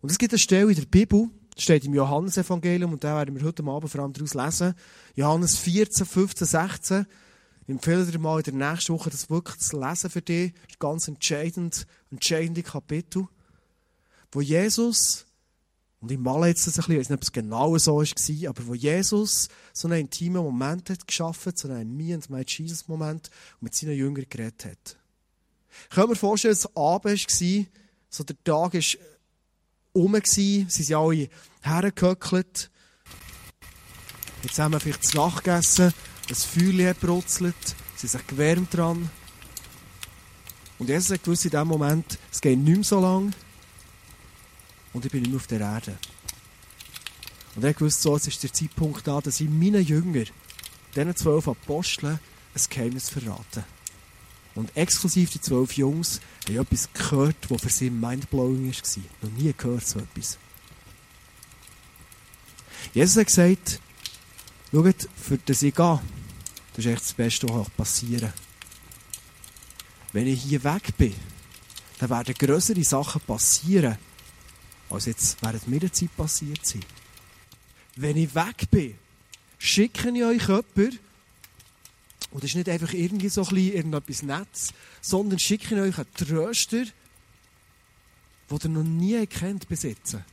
Und 0.00 0.10
es 0.10 0.18
gibt 0.18 0.32
eine 0.32 0.40
Stelle 0.40 0.70
in 0.70 0.76
der 0.76 0.86
Bibel, 0.86 1.30
das 1.54 1.62
steht 1.62 1.84
im 1.84 1.94
Johannesevangelium, 1.94 2.92
und 2.92 3.04
da 3.04 3.16
werden 3.16 3.36
wir 3.36 3.46
heute 3.46 3.62
Abend 3.62 3.90
vor 3.90 4.00
allem 4.00 4.12
daraus 4.12 4.34
lesen. 4.34 4.74
Johannes 5.14 5.56
14, 5.58 6.04
15, 6.04 6.46
16. 6.48 7.06
Ich 7.62 7.68
empfehle 7.68 8.04
dir 8.04 8.18
mal 8.18 8.38
in 8.38 8.58
der 8.58 8.72
nächsten 8.72 8.92
Woche 8.92 9.10
das 9.10 9.30
wirklich 9.30 9.58
zu 9.58 9.78
lesen 9.78 10.10
für 10.10 10.22
dich. 10.22 10.52
Das 10.52 10.62
ist 10.62 10.74
ein 10.74 10.78
ganz 10.80 11.06
entscheidend, 11.06 11.86
entscheidende 12.10 12.64
Kapitel 12.64 13.28
wo 14.32 14.40
Jesus, 14.40 15.26
und 16.00 16.10
ich 16.10 16.18
male 16.18 16.48
jetzt 16.48 16.66
das 16.66 16.74
ein 16.74 16.76
bisschen, 16.76 16.92
ich 16.94 16.98
weiß 17.00 17.08
nicht, 17.10 17.18
ob 17.18 17.22
es 17.22 17.32
genau 17.32 17.78
so 17.78 17.98
war, 17.98 18.48
aber 18.50 18.66
wo 18.66 18.74
Jesus 18.74 19.48
so 19.72 19.86
einen 19.86 20.00
intimen 20.00 20.42
Moment 20.42 20.90
hat 20.90 21.06
geschaffen, 21.06 21.52
so 21.54 21.68
einen 21.68 21.96
Me 21.96 22.14
and 22.14 22.28
My 22.28 22.42
Jesus 22.46 22.88
Moment 22.88 23.30
und 23.54 23.62
mit 23.62 23.74
seinen 23.74 23.96
Jüngern 23.96 24.26
geredet 24.28 24.64
hat. 24.64 24.96
Ich 25.88 25.94
kann 25.94 26.08
mir 26.08 26.16
vorstellen, 26.16 26.54
dass 26.54 26.64
es 26.64 26.76
Abend 26.76 27.04
war, 27.04 27.66
so 28.08 28.24
der 28.24 28.44
Tag 28.44 28.74
war 28.74 28.82
rum, 29.94 30.20
sie 30.24 30.66
sind 30.68 30.94
alle 30.94 31.28
hergehöckelt, 31.60 32.70
jetzt 34.42 34.58
haben 34.58 34.72
wir 34.72 34.80
vielleicht 34.80 35.04
zu 35.04 35.16
Nacht 35.18 35.44
gegessen, 35.44 35.92
das 36.28 36.44
Feuer 36.44 36.90
hat 36.90 37.00
brutzelt, 37.00 37.54
sie 37.96 38.06
sind 38.06 38.20
sich 38.20 38.26
gewärmt 38.26 38.74
dran. 38.74 39.10
Und 40.78 40.88
Jesus 40.88 41.12
hat 41.12 41.22
gewusst 41.22 41.44
in 41.44 41.50
dem 41.52 41.68
Moment, 41.68 42.18
es 42.32 42.40
geht 42.40 42.58
nicht 42.58 42.74
mehr 42.74 42.84
so 42.84 43.00
lange, 43.00 43.30
und 44.92 45.04
ich 45.04 45.12
bin 45.12 45.22
nicht 45.22 45.30
mehr 45.30 45.40
auf 45.40 45.46
der 45.46 45.60
Erde. 45.60 45.98
Und 47.54 47.64
er 47.64 47.78
wusste 47.80 48.02
so, 48.02 48.16
es 48.16 48.26
ist 48.26 48.42
der 48.42 48.52
Zeitpunkt 48.52 49.06
da, 49.06 49.20
dass 49.20 49.40
ich 49.40 49.48
meinen 49.48 49.84
Jüngern, 49.84 50.26
diesen 50.94 51.16
zwölf 51.16 51.48
Aposteln, 51.48 52.18
ein 52.54 52.62
Geheimnis 52.68 53.08
verraten. 53.08 53.64
Und 54.54 54.76
exklusiv 54.76 55.30
die 55.30 55.40
zwölf 55.40 55.72
Jungs 55.76 56.20
haben 56.46 56.58
etwas 56.58 56.88
gehört, 56.92 57.36
was 57.48 57.62
für 57.62 57.70
sie 57.70 57.90
mindblowing 57.90 58.70
war. 58.70 59.02
Noch 59.22 59.38
nie 59.38 59.54
gehört 59.56 59.86
so 59.86 59.98
etwas. 59.98 60.38
Jesus 62.92 63.16
hat 63.16 63.26
gesagt, 63.26 63.80
schaut, 64.70 65.08
für 65.16 65.38
das 65.38 65.62
ich 65.62 65.74
gehe, 65.74 66.00
das 66.74 66.84
ist 66.84 66.90
echt 66.90 67.02
das 67.02 67.12
Beste, 67.14 67.48
was 67.48 67.70
passieren 67.70 68.20
kann. 68.20 68.32
Wenn 70.12 70.26
ich 70.26 70.42
hier 70.42 70.62
weg 70.64 70.94
bin, 70.98 71.14
dann 71.98 72.10
werden 72.10 72.34
größere 72.34 72.84
Sachen 72.84 73.20
passieren, 73.22 73.96
als 74.92 75.06
jetzt 75.06 75.42
während 75.42 75.68
meiner 75.68 75.92
Zeit 75.92 76.14
passiert 76.16 76.64
sind. 76.64 76.86
Wenn 77.96 78.16
ich 78.16 78.34
weg 78.34 78.70
bin, 78.70 78.94
schicke 79.58 80.10
ich 80.10 80.24
euch 80.24 80.48
jemanden, 80.48 80.98
und 82.30 82.42
das 82.42 82.50
ist 82.50 82.56
nicht 82.56 82.68
einfach 82.68 82.92
irgendwie 82.92 83.28
so 83.28 83.44
ein 83.44 83.56
irgendetwas 83.56 84.22
Netz, 84.22 84.72
sondern 85.00 85.38
schicke 85.38 85.74
ich 85.74 85.80
euch 85.80 85.98
einen 85.98 86.14
Tröster, 86.14 86.84
den 88.50 88.58
ihr 88.62 88.68
noch 88.68 88.82
nie 88.82 89.26
kennt, 89.26 89.68
besitzen. 89.68 90.24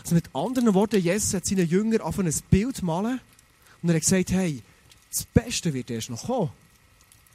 Also 0.00 0.14
mit 0.14 0.34
anderen 0.34 0.74
Worten, 0.74 1.00
Jesus 1.00 1.34
hat 1.34 1.46
seinen 1.46 1.68
Jüngern 1.68 2.00
auf 2.00 2.18
ein 2.18 2.32
Bild 2.50 2.82
malen 2.82 3.20
und 3.82 3.88
er 3.88 3.96
hat 3.96 4.02
gesagt, 4.02 4.32
hey, 4.32 4.62
das 5.10 5.24
Beste 5.24 5.72
wird 5.72 5.90
erst 5.90 6.10
noch 6.10 6.26
kommen. 6.26 6.50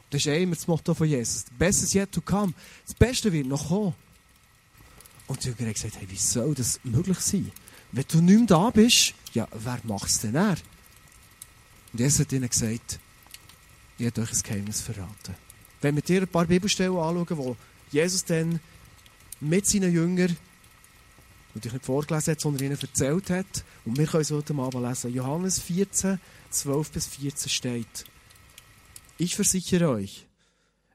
Das 0.10 0.26
ist 0.26 0.28
immer 0.28 0.56
das 0.56 0.68
Motto 0.68 0.94
von 0.94 1.08
Jesus. 1.08 1.46
The 1.46 1.54
best 1.58 1.84
is 1.84 1.94
yet 1.94 2.12
to 2.12 2.22
come. 2.22 2.54
Das 2.86 2.96
Beste 2.96 3.32
wird 3.32 3.48
noch 3.48 3.70
kommen. 3.70 3.94
Und 5.30 5.44
die 5.44 5.50
Jünger 5.50 5.68
haben 5.68 5.74
gesagt, 5.74 5.96
hey, 6.00 6.10
wie 6.10 6.18
soll 6.18 6.56
das 6.56 6.80
möglich 6.84 7.20
sein? 7.20 7.52
Wenn 7.92 8.06
du 8.08 8.20
nicht 8.20 8.38
mehr 8.38 8.48
da 8.48 8.70
bist, 8.72 9.14
ja, 9.34 9.48
wer 9.52 9.80
macht 9.84 10.10
es 10.10 10.22
denn 10.22 10.34
er? 10.34 10.58
Und 11.94 12.00
Jesus 12.00 12.22
hat 12.22 12.32
ihnen 12.34 12.50
gesagt, 12.50 13.00
ich 13.98 14.06
werde 14.06 14.22
euch 14.22 14.34
ein 14.34 14.42
Geheimnis 14.42 14.82
verraten. 14.82 15.36
Wenn 15.82 15.96
wir 15.96 16.02
dir 16.02 16.22
ein 16.22 16.28
paar 16.28 16.46
Bibelstellen 16.46 16.98
anschauen, 16.98 17.38
wo 17.38 17.56
Jesus 17.92 18.26
dann 18.26 18.60
mit 19.40 19.68
seinen 19.68 19.94
Jüngern, 19.94 20.36
natürlich 21.54 21.74
nicht 21.74 21.86
vorgelesen 21.86 22.32
hat, 22.32 22.42
sondern 22.42 22.64
ihnen 22.64 22.80
erzählt 22.82 23.30
hat, 23.30 23.64
und 23.86 24.00
wir 24.00 24.08
können 24.08 24.22
es 24.22 24.32
heute 24.32 24.56
Abend 24.56 24.84
lesen, 24.84 25.14
Johannes 25.14 25.60
14, 25.60 26.20
12 26.50 26.92
bis 26.92 27.06
14 27.06 27.50
steht, 27.50 28.06
ich 29.20 29.36
versichere 29.36 29.90
euch, 29.90 30.26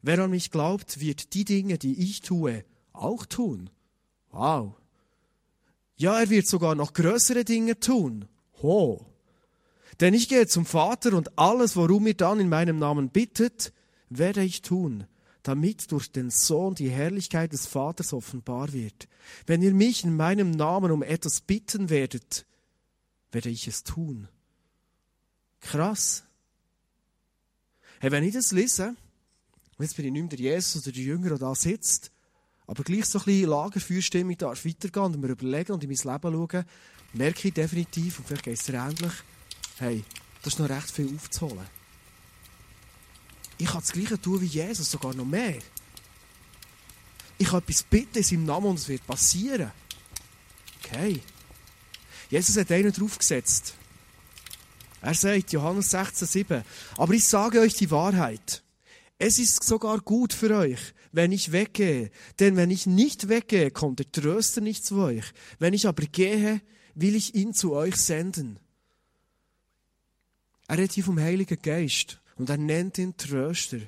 wer 0.02 0.18
an 0.18 0.30
mich 0.30 0.50
glaubt, 0.50 0.98
wird 0.98 1.34
die 1.34 1.44
Dinge, 1.44 1.78
die 1.78 2.02
ich 2.02 2.20
tue, 2.20 2.64
auch 2.92 3.26
tun. 3.26 3.70
Wow. 4.34 4.74
Ja, 5.96 6.18
er 6.18 6.28
wird 6.28 6.48
sogar 6.48 6.74
noch 6.74 6.92
größere 6.92 7.44
Dinge 7.44 7.78
tun. 7.78 8.26
Ho. 8.62 9.06
Denn 10.00 10.12
ich 10.12 10.28
gehe 10.28 10.48
zum 10.48 10.66
Vater 10.66 11.12
und 11.14 11.38
alles, 11.38 11.76
worum 11.76 12.08
ihr 12.08 12.14
dann 12.14 12.40
in 12.40 12.48
meinem 12.48 12.80
Namen 12.80 13.10
bittet, 13.10 13.72
werde 14.10 14.42
ich 14.42 14.62
tun, 14.62 15.06
damit 15.44 15.92
durch 15.92 16.10
den 16.10 16.30
Sohn 16.30 16.74
die 16.74 16.90
Herrlichkeit 16.90 17.52
des 17.52 17.66
Vaters 17.66 18.12
offenbar 18.12 18.72
wird. 18.72 19.06
Wenn 19.46 19.62
ihr 19.62 19.72
mich 19.72 20.02
in 20.02 20.16
meinem 20.16 20.50
Namen 20.50 20.90
um 20.90 21.04
etwas 21.04 21.40
bitten 21.40 21.88
werdet, 21.88 22.44
werde 23.30 23.50
ich 23.50 23.68
es 23.68 23.84
tun. 23.84 24.26
Krass. 25.60 26.24
Hey, 28.00 28.10
wenn 28.10 28.24
ich 28.24 28.34
das 28.34 28.50
lese, 28.50 28.96
jetzt 29.78 29.94
bin 29.96 30.06
ich 30.06 30.12
nicht 30.12 30.22
mehr 30.22 30.30
der 30.30 30.38
Jesus 30.40 30.82
oder 30.82 30.92
der 30.92 31.04
Jünger, 31.04 31.28
der 31.28 31.38
da 31.38 31.54
sitzt, 31.54 32.10
aber 32.66 32.82
gleich 32.82 33.04
so 33.04 33.18
ein 33.18 33.24
bisschen 33.24 33.50
Lagerfeuerstimmung 33.50 34.38
darf 34.38 34.64
weitergehen 34.64 35.04
und 35.04 35.20
mir 35.20 35.28
überlegen 35.28 35.72
und 35.72 35.84
in 35.84 35.90
mein 35.90 36.12
Leben 36.14 36.48
schauen, 36.48 36.64
merke 37.12 37.48
ich 37.48 37.54
definitiv, 37.54 38.18
und 38.18 38.26
vielleicht 38.26 38.44
geht 38.44 38.58
es 38.58 38.64
dir 38.64 38.74
ähnlich, 38.74 39.12
hey, 39.78 40.04
das 40.42 40.54
ist 40.54 40.58
noch 40.58 40.68
recht 40.68 40.90
viel 40.90 41.14
aufzuholen. 41.14 41.66
Ich 43.58 43.66
kann 43.66 43.80
das 43.80 43.92
Gleiche 43.92 44.20
tun 44.20 44.40
wie 44.40 44.46
Jesus, 44.46 44.90
sogar 44.90 45.14
noch 45.14 45.24
mehr. 45.24 45.58
Ich 47.38 47.48
kann 47.48 47.60
etwas 47.60 47.82
bitten 47.82 48.18
in 48.18 48.24
seinem 48.24 48.44
Namen 48.44 48.66
und 48.66 48.78
es 48.78 48.88
wird 48.88 49.06
passieren. 49.06 49.70
Okay. 50.82 51.20
Jesus 52.30 52.56
hat 52.56 52.72
einen 52.72 52.92
draufgesetzt. 52.92 53.74
Er 55.00 55.14
sagt, 55.14 55.52
Johannes 55.52 55.92
16,7, 55.92 56.64
aber 56.96 57.12
ich 57.12 57.28
sage 57.28 57.60
euch 57.60 57.74
die 57.74 57.90
Wahrheit. 57.90 58.63
Es 59.26 59.38
ist 59.38 59.64
sogar 59.64 60.00
gut 60.00 60.34
für 60.34 60.54
euch, 60.54 60.92
wenn 61.10 61.32
ich 61.32 61.50
weggehe. 61.50 62.10
Denn 62.40 62.56
wenn 62.56 62.70
ich 62.70 62.84
nicht 62.84 63.30
weggehe, 63.30 63.70
kommt 63.70 63.98
der 63.98 64.12
Tröster 64.12 64.60
nicht 64.60 64.84
zu 64.84 64.96
euch. 64.96 65.24
Wenn 65.58 65.72
ich 65.72 65.88
aber 65.88 66.04
gehe, 66.04 66.60
will 66.94 67.16
ich 67.16 67.34
ihn 67.34 67.54
zu 67.54 67.72
euch 67.72 67.96
senden. 67.96 68.58
Er 70.68 70.76
redet 70.76 70.92
hier 70.92 71.04
vom 71.04 71.18
Heiligen 71.18 71.56
Geist 71.62 72.20
und 72.36 72.50
er 72.50 72.58
nennt 72.58 72.98
ihn 72.98 73.16
Tröster. 73.16 73.78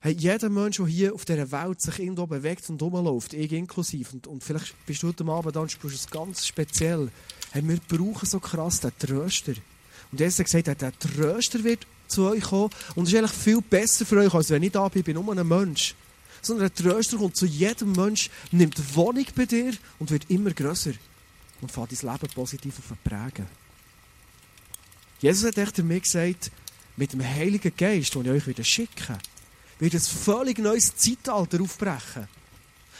Hey, 0.00 0.16
jeder 0.18 0.50
Mensch, 0.50 0.78
der 0.78 0.86
hier 0.86 1.14
auf 1.14 1.24
dieser 1.24 1.52
Welt 1.52 1.80
sich 1.80 2.00
irgendwo 2.00 2.26
bewegt 2.26 2.68
und 2.70 2.82
rumläuft, 2.82 3.32
ich 3.32 3.52
inklusiv, 3.52 4.12
und, 4.12 4.26
und 4.26 4.42
vielleicht 4.42 4.74
bist 4.86 5.04
du 5.04 5.06
heute 5.06 5.24
Abend 5.26 5.54
da 5.54 5.60
und 5.60 5.70
spürst 5.70 5.94
es 5.94 6.10
ganz 6.10 6.44
speziell, 6.44 7.12
hey, 7.52 7.62
wir 7.62 7.78
brauchen 7.86 8.26
so 8.26 8.40
krass 8.40 8.80
den 8.80 8.90
Tröster. 8.98 9.54
Und 10.10 10.18
Jesus 10.18 10.40
hat 10.40 10.46
gesagt, 10.46 10.82
der 10.82 10.98
Tröster 10.98 11.62
wird 11.62 11.86
zu 12.08 12.28
euch 12.28 12.42
kommen 12.42 12.70
und 12.94 13.04
es 13.04 13.12
ist 13.12 13.18
eigentlich 13.18 13.32
viel 13.32 13.60
besser 13.60 14.06
für 14.06 14.18
euch, 14.18 14.32
als 14.32 14.50
wenn 14.50 14.62
ich 14.62 14.72
da 14.72 14.88
bin, 14.88 15.00
ich 15.00 15.04
bin 15.06 15.14
nur 15.14 15.36
ein 15.36 15.46
Mensch. 15.46 15.94
Sondern 16.42 16.68
der 16.68 16.74
Tröster 16.74 17.16
kommt 17.16 17.36
zu 17.36 17.46
jedem 17.46 17.92
Mensch, 17.92 18.28
nimmt 18.50 18.96
Wohnung 18.96 19.26
bei 19.34 19.46
dir 19.46 19.72
und 19.98 20.10
wird 20.10 20.30
immer 20.30 20.50
grösser 20.50 20.92
und 21.60 21.72
fängt 21.72 21.92
dein 21.92 22.12
Leben 22.12 22.32
positiv 22.34 22.74
auf 22.78 22.96
prägen. 23.02 23.46
Jesus 25.20 25.48
hat 25.48 25.56
echt 25.56 25.78
mir 25.78 26.00
gesagt, 26.00 26.50
mit 26.96 27.12
dem 27.12 27.24
Heiligen 27.24 27.72
Geist, 27.76 28.14
den 28.14 28.26
ich 28.26 28.30
euch 28.30 28.46
wieder 28.46 28.64
schicke, 28.64 29.18
wird 29.78 29.94
ein 29.94 30.00
völlig 30.00 30.58
neues 30.58 30.94
Zeitalter 30.96 31.60
aufbrechen. 31.62 32.28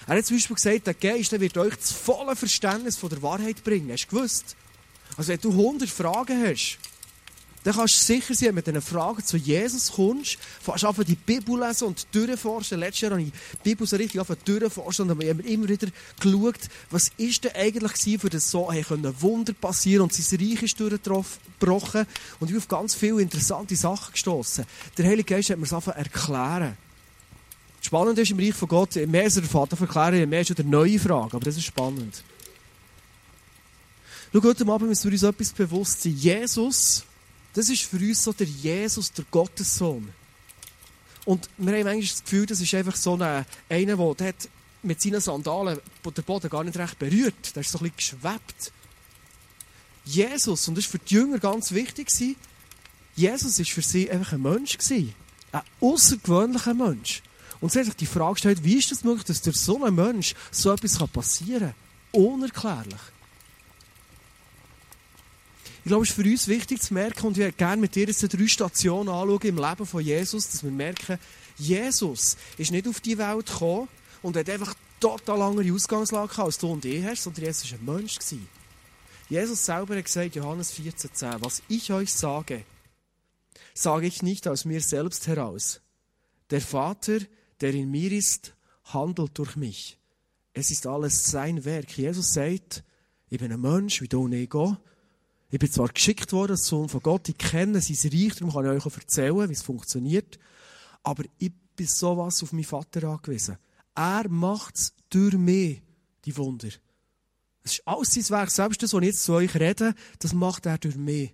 Er 0.06 0.16
hat 0.16 0.26
zum 0.26 0.37
Beispiel 0.37 0.56
gesagt, 0.56 0.87
der 0.87 0.94
Geist 0.94 1.32
der 1.32 1.40
wird 1.40 1.56
euch 1.56 1.76
das 1.76 1.92
volle 1.92 2.37
Verständnis 2.37 2.96
von 2.96 3.08
der 3.08 3.23
Wahrheit 3.23 3.62
bringen. 3.64 3.90
Hast 3.92 4.06
du 4.06 4.16
gewusst? 4.16 4.56
Also 5.16 5.32
wenn 5.32 5.40
du 5.40 5.50
100 5.50 5.88
Fragen 5.88 6.46
hast, 6.46 6.78
dann 7.64 7.75
kannst 7.75 7.99
du 7.99 8.04
sicher 8.04 8.35
sein, 8.35 8.49
wenn 8.49 8.62
du 8.62 8.73
mit 8.73 8.83
diesen 8.83 8.83
Fragen 8.83 9.25
zu 9.25 9.38
Jesus 9.38 9.92
kommst, 9.92 10.37
fängst 10.61 10.85
an 10.85 10.94
die 11.06 11.14
Bibel 11.14 11.59
lesen 11.59 11.88
und 11.88 12.06
durchforschen. 12.12 12.78
Letztes 12.78 13.00
Jahr 13.00 13.12
habe 13.12 13.23
ich 13.23 13.33
die 13.33 13.71
Bibel 13.71 13.87
so 13.87 13.97
richtig 13.97 14.21
durchforschen 14.44 15.11
und 15.11 15.11
habe 15.11 15.25
immer 15.25 15.68
wieder 15.68 15.88
geschaut, 16.21 16.61
was 16.90 17.11
ist 17.16 17.44
denn 17.44 17.52
eigentlich 17.54 18.21
für 18.21 18.28
das 18.28 18.50
so, 18.50 18.71
hey, 18.71 18.83
können 18.83 19.14
Wunder 19.23 19.54
passieren 19.54 20.02
und 20.02 20.12
sein 20.12 20.38
Reich 20.38 20.62
ist 20.62 20.78
durchgebrochen 20.78 22.06
und 22.38 22.49
ich 22.49 22.52
bin 22.52 22.59
auf 22.59 22.68
ganz 22.68 22.94
viele 22.94 23.23
interessante 23.23 23.76
Sachen 23.76 24.12
gestoßen. 24.12 24.66
Der 24.99 25.06
Heilige 25.06 25.35
Geist 25.35 25.49
hat 25.49 25.59
mir 25.59 25.66
das 25.66 25.87
erklären. 25.87 26.76
Spannend 27.80 28.18
ist 28.18 28.30
im 28.30 28.38
Reich 28.38 28.54
von 28.54 28.68
Gott, 28.68 28.94
je 28.94 29.06
mehr 29.06 29.25
er 29.25 29.30
der 29.30 29.42
Vater 29.44 29.76
verklären, 29.76 30.16
je 30.16 30.26
mehr 30.26 30.42
ist 30.42 30.50
er 30.50 30.64
neue 30.64 30.99
Fragen, 30.99 31.35
aber 31.35 31.44
das 31.47 31.56
ist 31.56 31.64
spannend. 31.64 32.23
Schau, 34.35 34.42
heute 34.42 34.66
Abend 34.66 34.88
müssen 34.90 35.04
wir 35.04 35.12
uns 35.12 35.23
etwas 35.23 35.52
bewusst 35.52 36.02
sein. 36.02 36.14
Jesus 36.14 37.04
das 37.54 37.68
ist 37.68 37.82
für 37.82 37.96
uns 37.96 38.23
so 38.23 38.32
der 38.32 38.46
Jesus, 38.46 39.12
der 39.12 39.25
Gottessohn. 39.30 40.08
Und 41.25 41.49
wir 41.56 41.73
haben 41.73 41.84
manchmal 41.84 42.02
das 42.02 42.23
Gefühl, 42.23 42.46
das 42.46 42.61
ist 42.61 42.75
einfach 42.75 42.96
so 42.96 43.14
ein, 43.14 43.46
einer, 43.68 44.14
der, 44.14 44.28
hat 44.28 44.49
mit 44.82 45.00
seinen 45.00 45.20
Sandalen 45.20 45.78
den 46.04 46.25
Boden 46.25 46.50
gar 46.50 46.64
nicht 46.64 46.76
recht 46.76 46.99
berührt. 46.99 47.56
Der 47.56 47.62
ist 47.62 47.70
so 47.70 47.78
ein 47.78 47.90
bisschen 47.90 48.18
geschwebt. 48.20 48.73
Jesus, 50.04 50.68
und 50.68 50.76
das 50.76 50.84
war 50.84 50.92
für 50.92 50.99
die 50.99 51.14
Jünger 51.14 51.38
ganz 51.38 51.73
wichtig, 51.73 52.08
Jesus 53.16 53.58
war 53.58 53.64
für 53.64 53.82
sie 53.82 54.11
einfach 54.11 54.32
ein 54.32 54.42
Mensch. 54.42 54.76
Ein 54.90 55.62
außergewöhnlicher 55.80 56.75
Mensch. 56.75 57.23
Und 57.61 57.73
sie 57.73 57.78
hat 57.78 57.87
sich 57.87 57.96
die 57.96 58.06
Frage 58.06 58.34
gestellt, 58.34 58.64
wie 58.64 58.76
ist 58.76 58.90
das 58.90 59.04
möglich, 59.04 59.25
dass 59.25 59.40
durch 59.40 59.56
so 59.56 59.82
einen 59.82 59.94
Mensch 59.94 60.34
so 60.50 60.73
etwas 60.73 60.99
passieren 61.08 61.73
kann? 62.12 62.23
Unerklärlich. 62.23 63.00
Ich 65.85 65.88
glaube, 65.88 66.05
es 66.05 66.11
ist 66.11 66.17
für 66.17 66.23
uns 66.23 66.49
wichtig 66.49 66.81
zu 66.81 66.95
merken, 66.95 67.26
und 67.26 67.33
ich 67.33 67.45
würde 67.45 67.53
gerne 67.53 67.79
mit 67.79 67.95
dir 67.95 68.07
jetzt 68.07 68.23
drei 68.23 68.47
Stationen 68.47 69.11
anschauen 69.11 69.43
im 69.43 69.59
Leben 69.59 69.85
von 69.85 70.03
Jesus, 70.03 70.49
dass 70.49 70.64
wir 70.64 70.71
merken, 70.71 71.19
Jesus 71.59 72.38
ist 72.57 72.71
nicht 72.71 72.88
auf 72.88 73.00
die 73.00 73.19
Welt 73.19 73.45
gekommen 73.45 73.88
und 74.23 74.35
hat 74.35 74.49
einfach 74.49 74.75
total 74.99 75.43
andere 75.43 75.71
Ausgangslage 75.71 76.43
als 76.43 76.57
du 76.57 76.73
und 76.73 76.87
ich 76.87 77.05
hast, 77.05 77.25
sondern 77.25 77.45
Jesus 77.45 77.71
war 77.71 77.79
ein 77.79 77.85
Mensch. 77.97 78.19
Jesus 79.29 79.67
selber 79.67 79.99
hat 79.99 80.07
gesagt, 80.07 80.35
Johannes 80.37 80.73
14,10, 80.73 81.37
was 81.41 81.62
ich 81.69 81.93
euch 81.93 82.14
sage, 82.14 82.64
sage 83.75 84.07
ich 84.07 84.23
nicht 84.23 84.49
aus 84.49 84.64
mir 84.64 84.81
selbst 84.81 85.26
heraus. 85.26 85.83
Der 86.49 86.62
Vater, 86.62 87.19
der 87.61 87.75
in 87.75 87.91
mir 87.91 88.11
ist, 88.11 88.55
handelt 88.85 89.37
durch 89.37 89.55
mich. 89.55 89.99
Es 90.55 90.71
ist 90.71 90.87
alles 90.87 91.26
sein 91.26 91.67
Werk. 91.67 91.99
Jesus 91.99 92.33
sagt, 92.33 92.85
ich 93.29 93.38
bin 93.38 93.53
ein 93.53 93.61
Mensch, 93.61 94.00
wie 94.00 94.09
du 94.09 94.25
und 94.25 94.33
ich 94.33 94.49
gehe, 94.49 94.79
ich 95.54 95.61
bin 95.61 95.70
zwar 95.70 95.87
geschickt 95.87 96.32
worden 96.32 96.52
als 96.52 96.66
Sohn 96.66 96.88
von 96.88 97.00
Gott, 97.00 97.28
ich 97.28 97.38
kenne 97.38 97.80
sein 97.80 98.11
Reich, 98.11 98.34
darum 98.34 98.52
kann 98.52 98.76
ich 98.76 98.84
euch 98.84 98.96
erzählen, 98.96 99.49
wie 99.49 99.52
es 99.52 99.62
funktioniert, 99.62 100.37
aber 101.04 101.23
ich 101.38 101.52
bin 101.76 101.87
sowas 101.87 102.42
auf 102.42 102.52
meinen 102.52 102.64
Vater 102.64 103.04
angewiesen. 103.04 103.58
Er 103.94 104.28
macht 104.28 104.75
es 104.75 104.92
durch 105.11 105.34
mich, 105.34 105.80
die 106.25 106.37
Wunder. 106.37 106.66
Es 107.62 107.75
ist 107.75 107.87
alles 107.87 108.11
sein 108.11 108.28
Werk. 108.30 108.50
Selbst 108.50 108.82
das, 108.82 108.92
was 108.94 109.00
ich 109.02 109.06
jetzt 109.06 109.23
zu 109.23 109.34
euch 109.34 109.54
rede, 109.54 109.94
das 110.18 110.32
macht 110.32 110.66
er 110.66 110.76
durch 110.76 110.96
mich. 110.96 111.32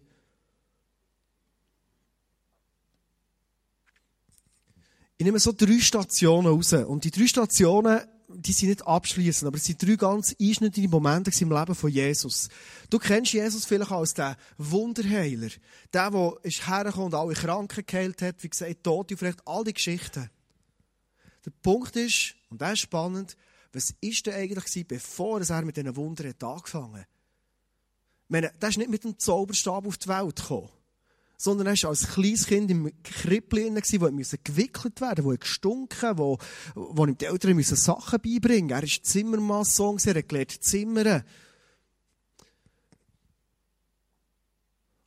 Ich 5.16 5.24
nehme 5.24 5.38
so 5.38 5.52
drei 5.52 5.80
Stationen 5.80 6.46
raus. 6.46 6.74
Und 6.74 7.04
die 7.04 7.10
drei 7.10 7.26
Stationen 7.26 8.00
die 8.34 8.52
sind 8.52 8.68
nicht 8.68 8.86
abschließend, 8.86 9.46
aber 9.46 9.56
es 9.56 9.64
sind 9.64 9.82
drei 9.82 9.96
ganz 9.96 10.34
einschnittliche 10.40 10.88
Momente 10.88 11.30
im 11.40 11.50
Leben 11.50 11.74
von 11.74 11.90
Jesus. 11.90 12.48
Du 12.88 12.98
kennst 12.98 13.32
Jesus 13.32 13.64
vielleicht 13.64 13.90
als 13.90 14.14
den 14.14 14.34
Wunderheiler. 14.58 15.48
Der, 15.92 16.10
der 16.10 16.36
ist 16.42 16.66
hergekommen 16.66 17.06
und 17.06 17.14
alle 17.14 17.34
Kranken 17.34 17.84
geheilt 17.86 18.22
hat, 18.22 18.42
wie 18.42 18.48
gesagt, 18.48 18.84
Tote, 18.84 19.16
vielleicht 19.16 19.46
all 19.46 19.64
die 19.64 19.74
Geschichten. 19.74 20.30
Der 21.44 21.52
Punkt 21.62 21.96
ist, 21.96 22.34
und 22.50 22.60
das 22.60 22.74
ist 22.74 22.80
spannend, 22.80 23.36
was 23.72 23.94
ist 24.00 24.26
denn 24.26 24.34
eigentlich 24.34 24.86
bevor 24.86 25.40
er 25.40 25.62
mit 25.62 25.76
diesen 25.76 25.94
Wundern 25.96 26.34
angefangen 26.42 27.00
hat? 27.00 27.08
Ich 28.24 28.30
meine, 28.30 28.52
der 28.60 28.68
ist 28.68 28.78
nicht 28.78 28.90
mit 28.90 29.04
dem 29.04 29.18
Zauberstab 29.18 29.86
auf 29.86 29.98
die 29.98 30.08
Welt 30.08 30.36
gekommen 30.36 30.70
sondern 31.40 31.68
er 31.68 31.82
war 31.82 31.88
als 31.88 32.06
kleines 32.06 32.46
Kind 32.46 32.70
im 32.70 32.92
Krippli, 33.02 33.72
das 33.74 34.36
gewickelt 34.44 35.00
werden 35.00 35.24
wo 35.24 35.30
gestunken, 35.30 36.18
wo, 36.18 36.36
wo 36.74 37.06
ihm 37.06 37.16
die 37.16 37.24
Eltern 37.24 37.58
Sachen 37.62 38.20
beibringen 38.20 38.68
mussten. 38.68 38.74
Er 38.74 38.82
war 38.82 39.02
Zimmermann-Sohn, 39.02 39.98
er 40.04 40.16
hat 40.16 40.28
gelernt 40.28 40.62
zimmern. 40.62 41.24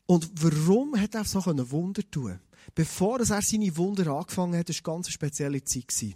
Und 0.08 0.32
warum 0.42 1.00
hat 1.00 1.14
er 1.14 1.24
so 1.24 1.40
ein 1.40 1.70
Wunder 1.70 2.02
tun 2.10 2.40
Bevor 2.74 3.20
er 3.20 3.26
seine 3.26 3.78
Wunder 3.78 4.08
angefangen 4.08 4.58
hat, 4.58 4.70
war 4.70 4.72
es 4.72 4.78
eine 4.78 4.96
ganz 4.96 5.10
spezielle 5.10 5.64
Zeit. 5.64 6.16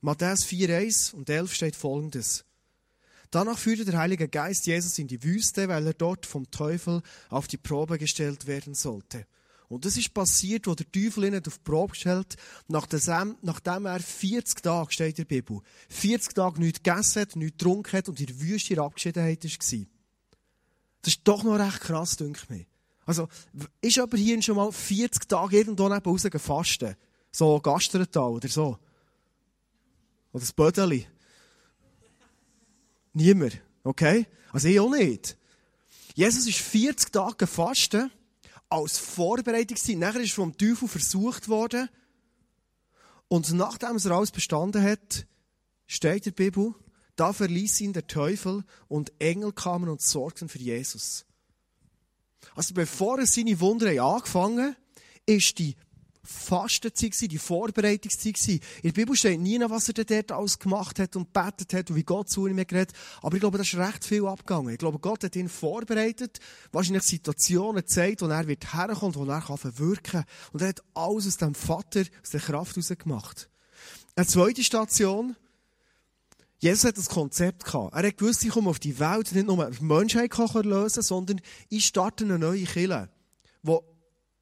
Matthäus 0.00 0.46
4,1 0.46 1.12
und 1.12 1.28
11 1.28 1.54
steht 1.54 1.76
folgendes. 1.76 2.46
Danach 3.34 3.58
führte 3.58 3.84
der 3.84 3.98
Heilige 3.98 4.28
Geist 4.28 4.64
Jesus 4.68 4.96
in 4.96 5.08
die 5.08 5.24
Wüste, 5.24 5.66
weil 5.66 5.84
er 5.84 5.92
dort 5.92 6.24
vom 6.24 6.48
Teufel 6.52 7.02
auf 7.30 7.48
die 7.48 7.56
Probe 7.56 7.98
gestellt 7.98 8.46
werden 8.46 8.74
sollte. 8.74 9.26
Und 9.66 9.84
das 9.84 9.96
ist 9.96 10.14
passiert, 10.14 10.68
wo 10.68 10.76
der 10.76 10.86
Teufel 10.92 11.24
ihn 11.24 11.34
auf 11.34 11.42
die 11.42 11.64
Probe 11.64 11.94
gestellt 11.94 12.36
nachdem, 12.68 13.36
nachdem 13.42 13.86
er 13.86 13.98
40 13.98 14.62
Tage, 14.62 14.92
steht 14.92 15.18
in 15.18 15.26
der 15.26 15.34
Bibel, 15.34 15.62
40 15.88 16.32
Tage 16.32 16.60
nichts 16.60 16.80
gegessen 16.84 17.22
hat, 17.22 17.34
nichts 17.34 17.58
getrunken 17.58 17.98
hat 17.98 18.08
und 18.08 18.20
in 18.20 18.26
der 18.26 18.40
Wüste 18.40 18.74
in 18.74 18.78
Abgeschiedenheit 18.78 19.42
war. 19.42 19.86
Das 21.02 21.12
ist 21.12 21.20
doch 21.24 21.42
noch 21.42 21.58
recht 21.58 21.80
krass, 21.80 22.16
denke 22.16 22.38
ich 22.40 22.50
mir. 22.50 22.66
Also, 23.04 23.26
ist 23.80 23.98
aber 23.98 24.16
hier 24.16 24.40
schon 24.42 24.54
mal 24.54 24.70
40 24.70 25.28
Tage 25.28 25.56
irgendwo 25.56 25.88
neben 25.88 26.04
raus 26.08 26.22
gefastet? 26.22 26.96
So 27.32 27.58
Gastrental 27.58 28.30
oder 28.30 28.48
so? 28.48 28.78
Oder 30.32 30.40
das 30.40 30.52
Bödeli? 30.52 31.08
Niemand. 33.14 33.60
Okay? 33.82 34.26
Also 34.52 34.68
ich 34.68 34.78
auch 34.78 34.90
nicht. 34.90 35.36
Jesus 36.14 36.46
ist 36.46 36.58
40 36.58 37.10
Tage 37.10 37.36
gefastet 37.36 38.10
als 38.68 38.98
Vorbereitung 38.98 39.76
sein. 39.76 40.00
Nachher 40.00 40.20
ist 40.20 40.32
vom 40.32 40.56
Teufel 40.56 40.88
versucht 40.88 41.48
worden. 41.48 41.88
Und 43.28 43.52
nachdem 43.52 43.96
er 43.96 44.10
alles 44.10 44.30
bestanden 44.30 44.82
hat, 44.82 45.26
steht 45.86 46.26
in 46.26 46.34
der 46.34 46.44
Bibel, 46.44 46.74
da 47.16 47.32
verließ 47.32 47.80
ihn 47.80 47.92
der 47.92 48.06
Teufel 48.06 48.64
und 48.88 49.12
Engel 49.20 49.52
kamen 49.52 49.88
und 49.88 50.02
sorgten 50.02 50.48
für 50.48 50.58
Jesus. 50.58 51.24
Also 52.54 52.74
bevor 52.74 53.18
er 53.18 53.26
seine 53.26 53.58
Wunder 53.60 53.88
angefangen 54.02 54.76
ist 55.26 55.58
die 55.58 55.76
Fastenzeit, 56.24 57.30
die 57.30 57.38
Vorbereitungszeit. 57.38 58.48
In 58.48 58.60
der 58.82 58.92
Bibel 58.92 59.14
steht 59.14 59.40
nie, 59.40 59.60
was 59.60 59.88
er 59.88 60.04
dort 60.04 60.32
alles 60.32 60.58
gemacht 60.58 60.98
hat 60.98 61.16
und 61.16 61.32
betet 61.32 61.74
hat 61.74 61.90
und 61.90 61.96
wie 61.96 62.02
Gott 62.02 62.30
zu 62.30 62.46
ihm 62.46 62.56
geredet 62.56 62.92
Aber 63.22 63.36
ich 63.36 63.40
glaube, 63.40 63.58
da 63.58 63.62
ist 63.62 63.76
recht 63.76 64.04
viel 64.04 64.26
abgegangen. 64.26 64.72
Ich 64.72 64.78
glaube, 64.78 64.98
Gott 64.98 65.22
hat 65.22 65.36
ihn 65.36 65.48
vorbereitet, 65.48 66.40
wahrscheinlich 66.72 67.04
Situationen 67.04 67.76
gezeigt, 67.76 68.22
wo 68.22 68.26
er 68.26 68.46
wird 68.48 68.74
herkommt, 68.74 69.16
wo 69.16 69.24
er 69.24 69.42
kann 69.42 69.58
verwirken 69.58 70.24
Und 70.52 70.62
er 70.62 70.68
hat 70.68 70.82
alles 70.94 71.26
aus 71.26 71.36
dem 71.36 71.54
Vater, 71.54 72.04
aus 72.22 72.30
der 72.30 72.40
Kraft 72.40 72.76
heraus 72.76 72.88
gemacht. 72.98 73.48
Eine 74.16 74.26
zweite 74.26 74.64
Station. 74.64 75.36
Jesus 76.58 76.84
hat 76.84 76.96
das 76.96 77.10
Konzept 77.10 77.64
gehabt. 77.64 77.94
Er 77.94 78.06
hat 78.06 78.16
gewusst, 78.16 78.42
ich 78.42 78.50
komme 78.50 78.70
auf 78.70 78.78
die 78.78 78.98
Welt, 78.98 79.32
nicht 79.32 79.46
nur 79.46 79.70
die 79.70 79.84
Menschheit 79.84 80.30
kann 80.30 80.48
lösen, 80.62 81.02
sondern 81.02 81.40
ich 81.68 81.84
starte 81.84 82.24
eine 82.24 82.38
neue 82.38 82.64
Kirche, 82.64 83.10
die 83.62 83.78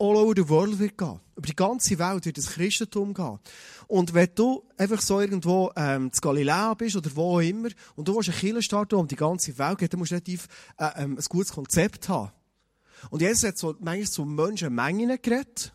all 0.02 0.16
over 0.16 0.34
the 0.34 0.48
world 0.48 0.80
wird 0.80 0.98
gehen. 0.98 1.20
Über 1.36 1.46
die 1.46 1.54
ganze 1.54 1.96
Welt 1.98 2.26
wird 2.26 2.36
das 2.36 2.48
Christentum 2.48 3.14
gehen. 3.14 3.38
Und 3.86 4.12
wenn 4.14 4.28
du 4.34 4.64
einfach 4.76 5.00
so 5.00 5.20
irgendwo 5.20 5.70
ähm, 5.76 6.12
zu 6.12 6.20
Galiläa 6.20 6.74
bist 6.74 6.96
oder 6.96 7.14
wo 7.14 7.36
auch 7.36 7.40
immer 7.40 7.68
und 7.94 8.08
du 8.08 8.16
willst 8.16 8.30
eine 8.30 8.38
Kirche 8.38 8.62
starten, 8.62 8.96
um 8.96 9.06
die 9.06 9.16
ganze 9.16 9.56
Welt 9.58 9.78
geht, 9.78 9.92
dann 9.92 10.00
musst 10.00 10.10
du 10.10 10.16
relativ 10.16 10.48
äh, 10.76 10.90
ähm, 10.96 11.16
ein 11.16 11.24
gutes 11.28 11.52
Konzept 11.52 12.08
haben. 12.08 12.32
Und 13.10 13.22
Jesus 13.22 13.44
hat 13.44 13.58
so, 13.58 13.76
manchmal 13.78 14.08
zu 14.08 14.24
Menschenmengen 14.24 15.18
geredet, 15.22 15.72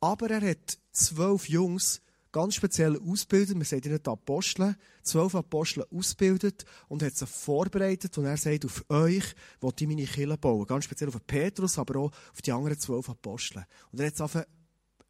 aber 0.00 0.30
er 0.30 0.50
hat 0.50 0.78
zwölf 0.92 1.48
Jungs 1.48 2.00
ganz 2.32 2.54
speziell 2.54 2.98
ausgebildet. 2.98 3.56
Wir 3.56 3.64
sehen 3.64 3.82
ihnen 3.84 4.02
die 4.02 4.10
Apostel, 4.10 4.74
zwölf 5.02 5.34
Apostel 5.34 5.84
ausgebildet 5.90 6.64
und 6.88 7.02
hat 7.02 7.14
sie 7.14 7.26
vorbereitet. 7.26 8.16
Und 8.18 8.24
er 8.24 8.36
sagt, 8.36 8.64
auf 8.64 8.84
euch 8.88 9.34
will 9.60 9.72
ich 9.78 9.86
meine 9.86 10.04
Kirche 10.04 10.38
bauen. 10.38 10.66
Ganz 10.66 10.84
speziell 10.84 11.10
auf 11.10 11.26
Petrus, 11.26 11.78
aber 11.78 12.00
auch 12.00 12.10
auf 12.32 12.42
die 12.42 12.52
anderen 12.52 12.78
zwölf 12.78 13.08
Apostel. 13.08 13.64
Und 13.92 14.00
er 14.00 14.06
hat 14.06 14.16
sie 14.16 14.46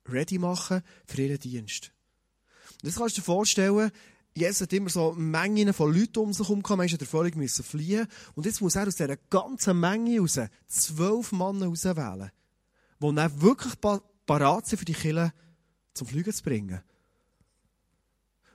ready 0.08 0.38
machen 0.38 0.82
für 1.06 1.22
ihren 1.22 1.38
Dienst. 1.38 1.92
Und 2.82 2.88
jetzt 2.88 2.98
kannst 2.98 3.16
du 3.16 3.20
dir 3.20 3.24
vorstellen, 3.24 3.90
Jesus 4.34 4.62
hat 4.62 4.72
immer 4.72 4.88
so 4.88 5.12
Mengen 5.12 5.72
von 5.74 5.94
Leuten 5.94 6.18
um 6.20 6.32
sich 6.32 6.46
gehabt, 6.46 6.70
Menschen 6.70 6.98
hat 6.98 7.06
völlig 7.06 7.36
müssen 7.36 7.64
fliehen. 7.64 8.06
Und 8.34 8.46
jetzt 8.46 8.60
muss 8.60 8.76
er 8.76 8.86
aus 8.86 8.96
dieser 8.96 9.16
ganzen 9.16 9.78
Menge 9.78 10.20
raus 10.20 10.40
zwölf 10.66 11.32
Männer 11.32 11.68
auswählen, 11.68 12.30
die 13.00 13.14
dann 13.14 13.42
wirklich 13.42 13.74
parat 14.26 14.66
sind, 14.66 14.78
für 14.78 14.84
die 14.84 14.94
Kirche 14.94 15.32
zum 15.92 16.06
Fliegen 16.06 16.32
zu 16.32 16.42
bringen. 16.42 16.80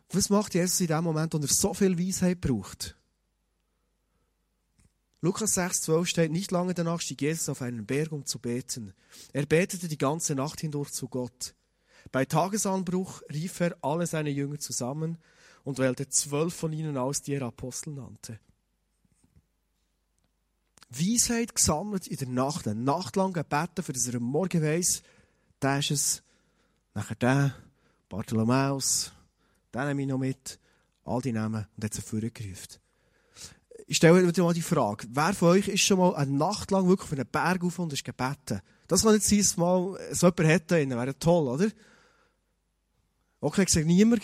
Was 0.09 0.29
macht 0.29 0.53
Jesus 0.53 0.79
in 0.79 0.87
dem 0.87 1.03
Moment, 1.03 1.33
wo 1.33 1.37
er 1.37 1.47
so 1.47 1.73
viel 1.73 1.97
Weisheit 1.99 2.39
braucht? 2.39 2.95
Lukas 5.21 5.55
6, 5.55 5.81
12 5.81 6.07
steht, 6.07 6.31
nicht 6.31 6.51
lange 6.51 6.73
danach 6.73 7.01
stieg 7.01 7.21
Jesus 7.21 7.49
auf 7.49 7.61
einen 7.61 7.85
Berg, 7.85 8.11
um 8.11 8.25
zu 8.25 8.39
beten. 8.39 8.93
Er 9.33 9.45
betete 9.45 9.87
die 9.87 9.97
ganze 9.97 10.35
Nacht 10.35 10.61
hindurch 10.61 10.91
zu 10.91 11.07
Gott. 11.07 11.55
Bei 12.11 12.23
Tagesanbruch 12.23 13.21
rief 13.33 13.59
er 13.59 13.75
alle 13.81 14.05
seine 14.05 14.29
Jünger 14.29 14.59
zusammen 14.59 15.17
und 15.63 15.79
wählte 15.79 16.07
zwölf 16.07 16.53
von 16.53 16.71
ihnen 16.71 16.97
aus, 16.97 17.21
die 17.21 17.33
er 17.33 17.41
Apostel 17.41 17.93
nannte. 17.93 18.39
Weisheit 20.89 21.53
gesammelt 21.55 22.07
in 22.07 22.17
der 22.17 22.29
Nacht, 22.29 22.67
eine 22.67 22.79
Nacht 22.79 23.15
lang 23.17 23.33
gebeten, 23.33 23.83
für 23.83 23.91
dass 23.91 24.07
er 24.07 24.15
am 24.15 24.23
Morgen 24.23 24.61
weiss, 24.61 25.01
da 25.59 25.79
ist 25.79 25.91
es, 25.91 26.23
nachher 26.93 27.15
der, 27.15 27.55
Bartholomäus, 28.07 29.11
den 29.85 29.97
nehme 29.97 30.01
ich 30.01 30.07
noch 30.07 30.17
mit. 30.17 30.59
All 31.03 31.21
die 31.21 31.31
Namen 31.31 31.65
und 31.75 31.83
hat 31.83 31.93
sie 31.93 32.01
vorgerufen. 32.01 32.79
Ich 33.89 33.97
stelle 33.97 34.31
dir 34.33 34.43
mal 34.43 34.53
die 34.53 34.61
Frage, 34.61 35.07
wer 35.11 35.33
von 35.33 35.49
euch 35.49 35.69
ist 35.69 35.81
schon 35.81 35.99
mal 35.99 36.15
eine 36.15 36.31
Nacht 36.31 36.71
lang 36.71 36.89
wirklich 36.89 37.05
auf 37.05 37.13
einen 37.13 37.27
Berg 37.27 37.63
auf 37.63 37.79
und 37.79 37.93
ist 37.93 38.03
gebeten? 38.03 38.61
Das 38.87 39.03
kann 39.03 39.13
jetzt 39.13 39.29
sein, 39.29 39.39
dass 39.39 39.57
mal 39.57 39.97
so 40.11 40.27
jemand 40.27 40.49
hätte, 40.49 40.89
wäre 40.89 41.19
toll, 41.19 41.47
oder? 41.47 41.67
Okay, 43.39 43.63
ich 43.63 43.69
sage 43.69 43.85
niemand. 43.85 44.23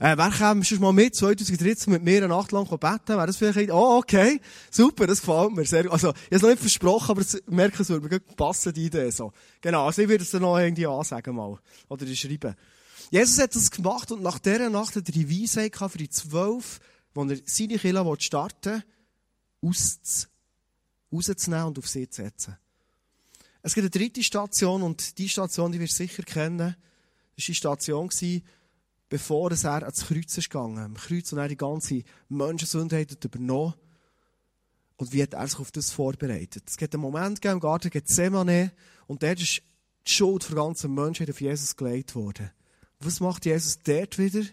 Äh, 0.00 0.16
wer 0.16 0.30
käme 0.30 0.64
schon 0.64 0.80
mal 0.80 0.92
mit, 0.92 1.16
2013 1.16 1.92
mit 1.92 2.04
mir 2.04 2.18
eine 2.18 2.28
Nacht 2.28 2.52
lang 2.52 2.68
beten? 2.68 3.08
Wäre 3.08 3.26
das 3.26 3.36
vielleicht, 3.36 3.70
oh, 3.70 3.98
okay, 3.98 4.40
super, 4.70 5.08
das 5.08 5.20
gefällt 5.20 5.52
mir 5.52 5.64
sehr. 5.64 5.90
Also, 5.90 6.10
ich 6.10 6.14
habe 6.14 6.36
es 6.36 6.42
noch 6.42 6.48
nicht 6.50 6.60
versprochen, 6.60 7.10
aber 7.10 7.20
ich 7.20 7.42
merke, 7.48 7.82
es 7.82 7.88
würde 7.88 8.08
mir 8.08 8.20
gut 8.20 8.36
passen, 8.36 8.72
die 8.72 8.86
Idee, 8.86 9.10
so. 9.10 9.32
Genau, 9.60 9.86
also 9.86 10.00
ich 10.02 10.08
würde 10.08 10.22
es 10.22 10.30
dann 10.30 10.42
noch 10.42 10.56
irgendwie 10.56 10.86
ansagen 10.86 11.34
mal. 11.34 11.58
Oder 11.88 12.06
schreiben. 12.14 12.54
Jesus 13.10 13.38
hat 13.38 13.54
das 13.54 13.70
gemacht 13.70 14.12
und 14.12 14.22
nach 14.22 14.38
dieser 14.38 14.68
Nacht 14.70 14.96
hat 14.96 15.08
er 15.08 15.12
die 15.12 15.30
Weisheit 15.30 15.76
für 15.76 15.98
die 15.98 16.10
zwölf, 16.10 16.80
wo 17.14 17.24
er 17.24 17.38
seine 17.46 17.78
Kirche 17.78 18.16
starten 18.18 18.82
will, 19.62 19.72
rauszunehmen 21.12 21.66
und 21.66 21.78
auf 21.78 21.88
sie 21.88 22.08
zu 22.08 22.22
setzen. 22.22 22.56
Es 23.62 23.74
gibt 23.74 23.84
eine 23.84 23.90
dritte 23.90 24.22
Station 24.22 24.82
und 24.82 25.18
die 25.18 25.28
Station, 25.28 25.72
die 25.72 25.80
wir 25.80 25.88
sicher 25.88 26.22
kennen, 26.22 26.76
das 27.36 27.48
war 27.48 27.52
die 27.52 27.54
Station, 27.54 28.10
bevor 29.08 29.50
er 29.50 29.82
ans 29.82 30.06
Kreuz 30.06 30.36
ist 30.36 30.50
gegangen. 30.50 30.78
Am 30.78 30.94
Kreuz 30.94 31.32
und 31.32 31.38
er 31.38 31.48
die 31.48 31.56
ganze 31.56 32.02
Menschensünde 32.28 33.00
hat 33.00 33.24
übernommen. 33.24 33.74
Und 34.96 35.12
wie 35.12 35.22
hat 35.22 35.34
er 35.34 35.46
sich 35.46 35.60
auf 35.60 35.70
das 35.70 35.92
vorbereitet? 35.92 36.64
Es 36.66 36.76
gibt 36.76 36.94
einen 36.94 37.02
Moment 37.02 37.44
im 37.44 37.60
Garten 37.60 37.90
Gethsemane 37.90 38.72
und 39.06 39.22
dort 39.22 39.40
ist 39.40 39.62
die 40.06 40.10
Schuld 40.10 40.42
für 40.42 40.54
die 40.54 40.56
ganze 40.56 40.88
Menschheit 40.88 41.30
auf 41.30 41.40
Jesus 41.40 41.76
gelegt 41.76 42.14
worden. 42.14 42.50
Was 43.00 43.20
macht 43.20 43.46
Jesus 43.46 43.78
dort 43.78 44.18
wieder? 44.18 44.44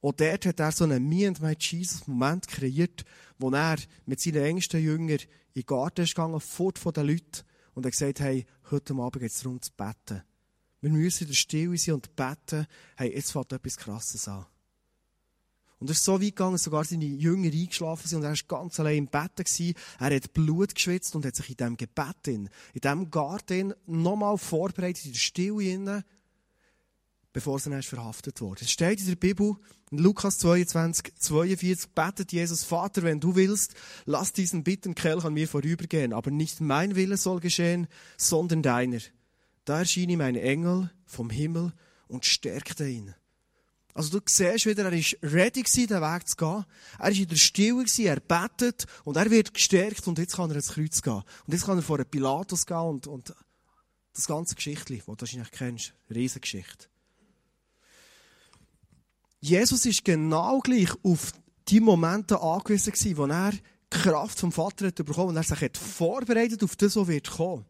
Und 0.00 0.20
dort 0.20 0.46
hat 0.46 0.60
er 0.60 0.72
so 0.72 0.84
einen 0.84 1.08
Me 1.08 1.26
and 1.26 1.40
My 1.40 1.56
Jesus 1.58 2.06
Moment 2.06 2.46
kreiert, 2.46 3.04
wo 3.38 3.50
er 3.50 3.76
mit 4.06 4.20
seinen 4.20 4.44
engsten 4.44 4.82
Jüngern 4.82 5.18
in 5.54 5.62
den 5.62 5.66
Garten 5.66 6.02
ist 6.02 6.14
gegangen, 6.14 6.40
fort 6.40 6.78
von 6.78 6.92
den 6.92 7.06
Leuten, 7.06 7.42
und 7.74 7.84
er 7.84 7.90
gesagt, 7.90 8.20
hey, 8.20 8.46
heute 8.70 8.94
Abend 8.94 9.20
geht 9.20 9.30
es 9.30 9.40
darum 9.40 9.62
zu 9.62 9.70
beten. 9.76 10.22
Wir 10.80 10.90
müssen 10.90 11.24
in 11.24 11.28
der 11.28 11.34
Stille 11.34 11.76
sein 11.78 11.94
und 11.94 12.14
beten, 12.16 12.66
hey, 12.96 13.12
jetzt 13.14 13.32
fängt 13.32 13.52
etwas 13.52 13.76
Krasses 13.76 14.28
an. 14.28 14.46
Und 15.80 15.88
er 15.88 15.92
ist 15.92 16.04
so 16.04 16.14
weit 16.14 16.20
gegangen, 16.20 16.58
sogar 16.58 16.84
seine 16.84 17.04
Jünger 17.04 17.52
eingeschlafen 17.52 18.08
sind 18.08 18.18
und 18.18 18.24
er 18.24 18.30
war 18.30 18.58
ganz 18.60 18.80
allein 18.80 18.98
im 18.98 19.06
Bett. 19.06 19.36
Gewesen. 19.36 19.74
Er 20.00 20.16
hat 20.16 20.32
Blut 20.32 20.74
geschwitzt 20.74 21.14
und 21.14 21.24
hat 21.24 21.36
sich 21.36 21.50
in 21.50 21.56
diesem 21.56 21.76
Gebet, 21.76 22.26
in 22.26 22.50
diesem 22.74 23.10
Garten 23.12 23.74
nochmal 23.86 24.38
vorbereitet, 24.38 25.06
in 25.06 25.12
der 25.12 25.20
Stille, 25.20 26.04
bevor 27.38 27.60
er 27.64 27.70
erst 27.70 27.88
verhaftet 27.88 28.40
wurde. 28.40 28.64
Es 28.64 28.70
steht 28.72 28.98
in 28.98 29.06
der 29.06 29.14
Bibel, 29.14 29.54
in 29.92 29.98
Lukas 29.98 30.38
22, 30.38 31.14
42, 31.20 31.90
betet 31.94 32.32
Jesus, 32.32 32.64
Vater, 32.64 33.04
wenn 33.04 33.20
du 33.20 33.36
willst, 33.36 33.74
lass 34.06 34.32
diesen 34.32 34.64
Bittenkelch 34.64 35.24
an 35.24 35.34
mir 35.34 35.46
vorübergehen, 35.46 36.12
aber 36.12 36.32
nicht 36.32 36.60
mein 36.60 36.96
Wille 36.96 37.16
soll 37.16 37.38
geschehen, 37.38 37.86
sondern 38.16 38.62
deiner. 38.62 38.98
Da 39.64 39.78
erschien 39.78 40.10
ihm 40.10 40.20
ein 40.20 40.34
Engel 40.34 40.90
vom 41.06 41.30
Himmel 41.30 41.72
und 42.08 42.26
stärkte 42.26 42.88
ihn. 42.88 43.14
Also 43.94 44.18
du 44.18 44.24
siehst 44.28 44.66
wieder, 44.66 44.86
er 44.86 44.92
ist 44.92 45.16
ready 45.22 45.62
den 45.62 46.00
Weg 46.00 46.28
zu 46.28 46.36
gehen. 46.36 46.64
Er 46.98 47.10
ist 47.10 47.18
in 47.20 47.28
der 47.28 47.36
Stille 47.36 47.84
er 47.98 48.18
betet 48.20 48.86
und 49.04 49.16
er 49.16 49.30
wird 49.30 49.54
gestärkt 49.54 50.08
und 50.08 50.18
jetzt 50.18 50.34
kann 50.34 50.50
er 50.50 50.56
ins 50.56 50.70
Kreuz 50.70 51.02
gehen. 51.02 51.22
Und 51.46 51.52
jetzt 51.52 51.66
kann 51.66 51.78
er 51.78 51.82
vor 51.82 51.98
Pilatus 51.98 52.66
gehen 52.66 52.76
und, 52.78 53.06
und 53.06 53.32
das 54.12 54.26
ganze 54.26 54.56
Geschichtli, 54.56 54.96
das 54.98 55.06
du 55.06 55.20
wahrscheinlich 55.20 55.50
kennst, 55.52 55.94
Riesengeschichte. 56.10 56.88
Jesus 59.40 59.86
ist 59.86 60.04
genau 60.04 60.60
gleich 60.60 60.90
auf 61.02 61.32
die 61.68 61.80
Momente 61.80 62.40
angewiesen 62.40 62.92
gewesen, 62.92 63.16
wo 63.16 63.26
er 63.26 63.52
Kraft 63.90 64.40
vom 64.40 64.52
Vater 64.52 64.88
hat 64.88 64.96
bekommen 64.96 65.30
und 65.30 65.36
er 65.36 65.42
sich 65.42 65.60
hat 65.60 65.76
vorbereitet 65.76 66.62
auf 66.64 66.76
das, 66.76 66.96
was 66.96 67.08
wird 67.08 67.30
kommen. 67.30 67.64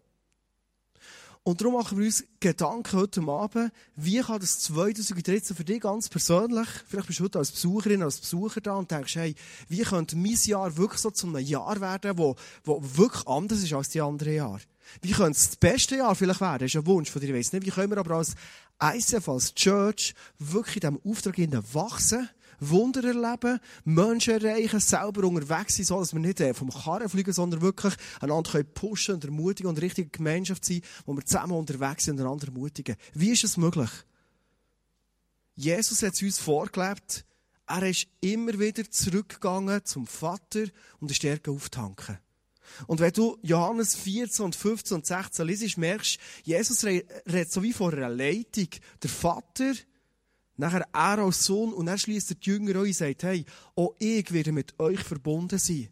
Und 1.48 1.61
darum 1.61 1.74
machen 1.74 1.96
wir 1.98 2.04
uns 2.04 2.24
Gedanken 2.40 2.98
heute 2.98 3.22
Abend, 3.22 3.72
wie 3.96 4.20
kann 4.20 4.40
das 4.40 4.59
2013 4.61 5.57
für 5.57 5.64
dich 5.64 5.81
ganz 5.81 6.09
persönlich, 6.09 6.68
vielleicht 6.87 7.07
bist 7.07 7.20
du 7.20 7.24
heute 7.24 7.38
als 7.38 7.52
Besucherin, 7.52 8.02
als 8.02 8.18
Besucher 8.18 8.61
da 8.61 8.74
und 8.74 8.90
denkst, 8.90 9.16
hey, 9.16 9.35
wie 9.68 9.83
könnte 9.83 10.16
mein 10.16 10.37
Jahr 10.44 10.76
wirklich 10.76 11.00
so 11.00 11.11
zu 11.11 11.26
einem 11.26 11.38
Jahr 11.38 11.81
werden, 11.81 12.18
wo, 12.18 12.37
wo 12.64 12.83
wirklich 12.83 13.26
anders 13.26 13.62
ist 13.62 13.72
als 13.72 13.88
die 13.88 14.00
anderen 14.00 14.35
Jahre? 14.35 14.61
Wie 15.03 15.12
könnte 15.12 15.38
es 15.38 15.51
das 15.51 15.57
beste 15.57 15.96
Jahr 15.96 16.14
vielleicht 16.14 16.40
werden? 16.40 16.61
Das 16.61 16.74
ist 16.74 16.77
ein 16.77 16.87
Wunsch 16.87 17.11
von 17.11 17.20
dir, 17.20 17.29
ich 17.29 17.35
weiss 17.35 17.53
nicht. 17.53 17.66
Wie 17.66 17.70
können 17.70 17.90
wir 17.90 17.98
aber 17.98 18.16
als 18.16 18.35
ICF, 18.83 19.29
als 19.29 19.55
Church, 19.55 20.14
wirklich 20.38 20.77
in 20.77 20.81
diesem 20.81 21.01
Auftrag 21.05 21.38
wachsen? 21.74 22.29
Wunder 22.61 23.05
erleben, 23.05 23.61
Menschen 23.85 24.35
erreichen, 24.35 24.81
selber 24.81 25.27
unterwegs 25.27 25.77
sein, 25.77 25.87
so 25.87 26.01
dass 26.01 26.12
wir 26.12 26.20
nicht 26.20 26.40
äh, 26.40 26.55
vom 26.55 26.70
Karren 26.70 27.09
fliegen, 27.09 27.33
sondern 27.33 27.61
wirklich 27.61 27.94
einander 28.20 28.62
pushen 28.64 29.14
und 29.14 29.24
ermutigen 29.24 29.68
und 29.68 29.81
richtige 29.81 30.09
Gemeinschaft 30.09 30.64
sein, 30.64 30.83
wo 31.07 31.14
wir 31.14 31.24
zusammen 31.24 31.53
unterwegs 31.53 32.05
sind 32.05 32.18
und 32.18 32.27
einander 32.27 32.48
ermutigen. 32.48 32.96
Wie 33.14 33.31
ist 33.31 33.44
es 33.44 33.57
möglich? 33.57 33.90
Jesus 35.55 36.03
hat 36.03 36.14
es 36.14 36.22
uns 36.22 36.38
vorgelebt. 36.38 37.24
Er 37.66 37.83
ist 37.83 38.07
immer 38.20 38.59
wieder 38.59 38.90
zurückgegangen 38.90 39.85
zum 39.85 40.07
Vater, 40.07 40.64
um 41.01 41.09
die 41.09 41.14
Stärke 41.14 41.51
aufzutanken. 41.51 42.18
Und 42.87 43.00
wenn 43.00 43.12
du 43.12 43.38
Johannes 43.42 43.94
14 43.94 44.44
und 44.44 44.57
15 44.57 44.96
und 44.96 45.07
16 45.07 45.46
liest, 45.46 45.78
merkst 45.78 46.18
Jesus 46.44 46.85
redet 46.85 47.52
so 47.52 47.62
wie 47.62 47.72
vor 47.72 47.92
einer 47.92 48.09
Leitung. 48.09 48.68
Der 49.02 49.11
Vater 49.11 49.74
Nachher 50.59 50.88
er 50.92 51.20
als 51.20 51.44
Sohn 51.44 51.72
und 51.72 51.87
er 51.87 51.96
schließt 51.96 52.31
die 52.31 52.50
Jünger 52.50 52.81
an 52.81 52.87
und 52.87 52.92
sagt, 52.92 53.22
hey, 53.22 53.44
auch 53.76 53.94
ich 54.00 54.33
werde 54.33 54.50
mit 54.50 54.78
euch 54.81 54.98
verbunden 54.98 55.57
sein. 55.57 55.88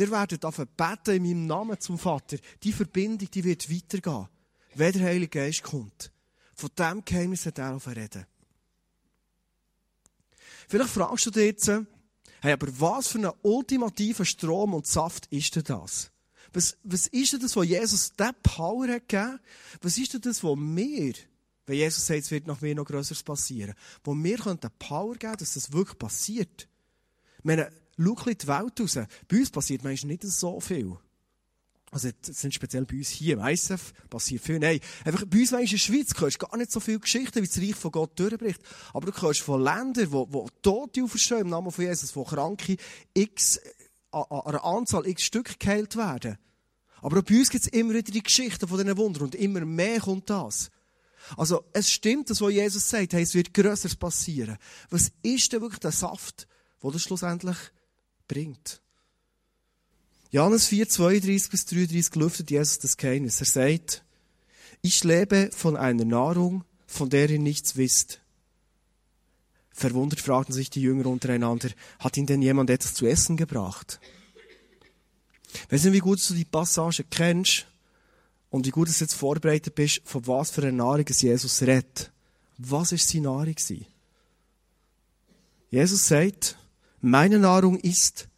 Ihr 0.00 0.10
werdet 0.10 0.44
auf 0.44 0.56
beten 0.56 1.14
in 1.14 1.22
meinem 1.22 1.46
Namen 1.46 1.78
zum 1.78 1.96
Vater. 1.96 2.38
Die 2.64 2.72
Verbindung, 2.72 3.30
die 3.30 3.44
wird 3.44 3.70
weitergehen, 3.70 4.26
wenn 4.74 4.92
der 4.92 5.02
Heilige 5.02 5.38
Geist 5.38 5.62
kommt. 5.62 6.10
Von 6.54 6.70
dem 6.76 7.04
Geheimnis 7.04 7.46
hat 7.46 7.58
er 7.58 7.78
reden. 7.86 8.26
Vielleicht 10.68 10.90
fragst 10.90 11.26
du 11.26 11.30
dich 11.30 11.44
jetzt, 11.44 11.70
hey, 12.42 12.52
aber 12.52 12.68
was 12.78 13.08
für 13.08 13.18
einen 13.18 13.32
ultimativen 13.42 14.26
Strom 14.26 14.74
und 14.74 14.86
Saft 14.86 15.26
ist 15.30 15.56
denn 15.56 15.64
das? 15.64 16.10
Was, 16.52 16.76
was 16.82 17.06
ist 17.06 17.32
denn 17.32 17.40
das, 17.40 17.56
was 17.56 17.66
Jesus 17.66 18.12
der 18.12 18.34
Power 18.42 18.86
hat 18.88 19.08
gegeben? 19.08 19.40
Was 19.80 19.96
ist 19.96 20.12
denn 20.12 20.20
das, 20.20 20.44
was 20.44 20.56
wir 20.56 21.14
wenn 21.66 21.76
Jesus 21.76 22.06
sagt, 22.06 22.20
es 22.20 22.30
wird 22.30 22.46
nach 22.46 22.60
mir 22.60 22.74
noch 22.74 22.84
Größeres 22.84 23.22
passieren. 23.22 23.74
Wo 24.04 24.14
wir 24.14 24.36
können 24.36 24.58
Power 24.78 25.14
geben, 25.14 25.36
dass 25.38 25.54
das 25.54 25.72
wirklich 25.72 25.98
passiert. 25.98 26.68
Ich 27.38 27.44
meine, 27.44 27.70
schau 27.96 28.14
die 28.24 28.46
Welt 28.48 28.80
raus. 28.80 28.98
Bei 29.28 29.38
uns 29.38 29.50
passiert 29.50 29.84
manchmal 29.84 30.12
nicht 30.12 30.24
so 30.24 30.60
viel. 30.60 30.96
Also, 31.92 32.08
das 32.22 32.40
sind 32.40 32.54
speziell 32.54 32.86
bei 32.86 32.96
uns 32.96 33.10
hier 33.10 33.34
im 33.34 33.46
ISF 33.46 33.92
passiert 34.08 34.42
viel. 34.42 34.58
Nein, 34.58 34.80
einfach 35.04 35.26
bei 35.26 35.40
uns 35.40 35.52
in 35.52 35.58
der 35.66 35.76
Schweiz 35.76 36.18
hörst 36.18 36.42
du 36.42 36.46
gar 36.46 36.56
nicht 36.56 36.72
so 36.72 36.80
viele 36.80 36.98
Geschichten, 36.98 37.42
wie 37.42 37.46
das 37.46 37.58
Reich 37.58 37.74
von 37.74 37.92
Gott 37.92 38.18
durchbricht. 38.18 38.60
Aber 38.94 39.12
du 39.12 39.20
hörst 39.20 39.40
von 39.40 39.62
Ländern, 39.62 40.10
wo, 40.10 40.26
wo 40.30 40.48
Tote 40.62 41.04
auferstehen 41.04 41.42
im 41.42 41.50
Namen 41.50 41.70
von 41.70 41.84
Jesus, 41.84 42.16
wo 42.16 42.24
Kranke 42.24 42.78
x, 43.12 43.60
an 44.10 44.24
einer 44.24 44.64
Anzahl 44.64 45.06
x 45.06 45.22
Stück 45.22 45.60
geheilt 45.60 45.94
werden. 45.96 46.38
Aber 47.02 47.18
auch 47.18 47.24
bei 47.24 47.38
uns 47.38 47.50
gibt 47.50 47.64
es 47.66 47.70
immer 47.70 47.92
wieder 47.92 48.10
die 48.10 48.22
Geschichten 48.22 48.66
von 48.66 48.78
diesen 48.78 48.96
Wundern 48.96 49.24
und 49.24 49.34
immer 49.34 49.60
mehr 49.60 50.00
kommt 50.00 50.30
das. 50.30 50.70
Also, 51.36 51.62
es 51.74 51.90
stimmt, 51.90 52.30
das, 52.30 52.40
was 52.40 52.52
Jesus 52.52 52.88
sagt, 52.88 53.12
hey, 53.12 53.22
es 53.22 53.34
wird 53.34 53.52
Größeres 53.52 53.96
passieren. 53.96 54.56
Was 54.88 55.12
ist 55.22 55.52
denn 55.52 55.60
wirklich 55.60 55.80
der 55.80 55.92
Saft, 55.92 56.48
der 56.82 56.90
das 56.90 57.02
schlussendlich 57.02 57.58
bringt? 58.28 58.81
Johannes 60.32 60.66
4, 60.68 60.88
32 60.88 61.50
bis 61.50 61.66
33 61.66 62.14
lüftet 62.14 62.50
Jesus 62.50 62.78
das 62.78 62.96
Geheimnis. 62.96 63.38
Er 63.40 63.46
sagt, 63.46 64.02
ich 64.80 65.04
lebe 65.04 65.50
von 65.52 65.76
einer 65.76 66.06
Nahrung, 66.06 66.64
von 66.86 67.10
der 67.10 67.28
ihr 67.28 67.38
nichts 67.38 67.76
wisst. 67.76 68.18
Verwundert 69.72 70.20
fragten 70.20 70.54
sich 70.54 70.70
die 70.70 70.80
Jünger 70.80 71.06
untereinander, 71.06 71.68
hat 71.98 72.16
ihnen 72.16 72.26
denn 72.26 72.40
jemand 72.40 72.70
etwas 72.70 72.94
zu 72.94 73.04
essen 73.04 73.36
gebracht? 73.36 74.00
Weißt 75.68 75.84
du, 75.84 75.92
wie 75.92 75.98
gut 75.98 76.26
du 76.26 76.32
die 76.32 76.46
Passage 76.46 77.04
kennst? 77.10 77.66
Und 78.48 78.66
wie 78.66 78.70
gut 78.70 78.88
du 78.88 78.92
jetzt 78.92 79.14
vorbereitet 79.14 79.74
bist, 79.74 80.00
von 80.06 80.26
was 80.26 80.50
für 80.50 80.62
einer 80.62 80.72
Nahrung 80.72 81.04
Jesus 81.06 81.60
redet. 81.60 82.10
Was 82.56 82.92
ist 82.92 83.06
seine 83.06 83.24
Nahrung? 83.24 83.54
Jesus 85.70 86.08
sagt, 86.08 86.56
meine 87.02 87.38
Nahrung 87.38 87.78
ist, 87.80 88.28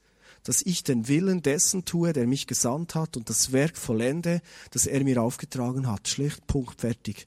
dass 0.44 0.62
ich 0.62 0.84
den 0.84 1.08
Willen 1.08 1.42
dessen 1.42 1.84
tue, 1.84 2.12
der 2.12 2.26
mich 2.26 2.46
gesandt 2.46 2.94
hat 2.94 3.16
und 3.16 3.28
das 3.28 3.52
Werk 3.52 3.76
vollende, 3.76 4.40
das 4.70 4.86
er 4.86 5.02
mir 5.02 5.20
aufgetragen 5.20 5.90
hat. 5.90 6.06
Schlicht, 6.06 6.46
Punkt, 6.46 6.80
fertig. 6.80 7.26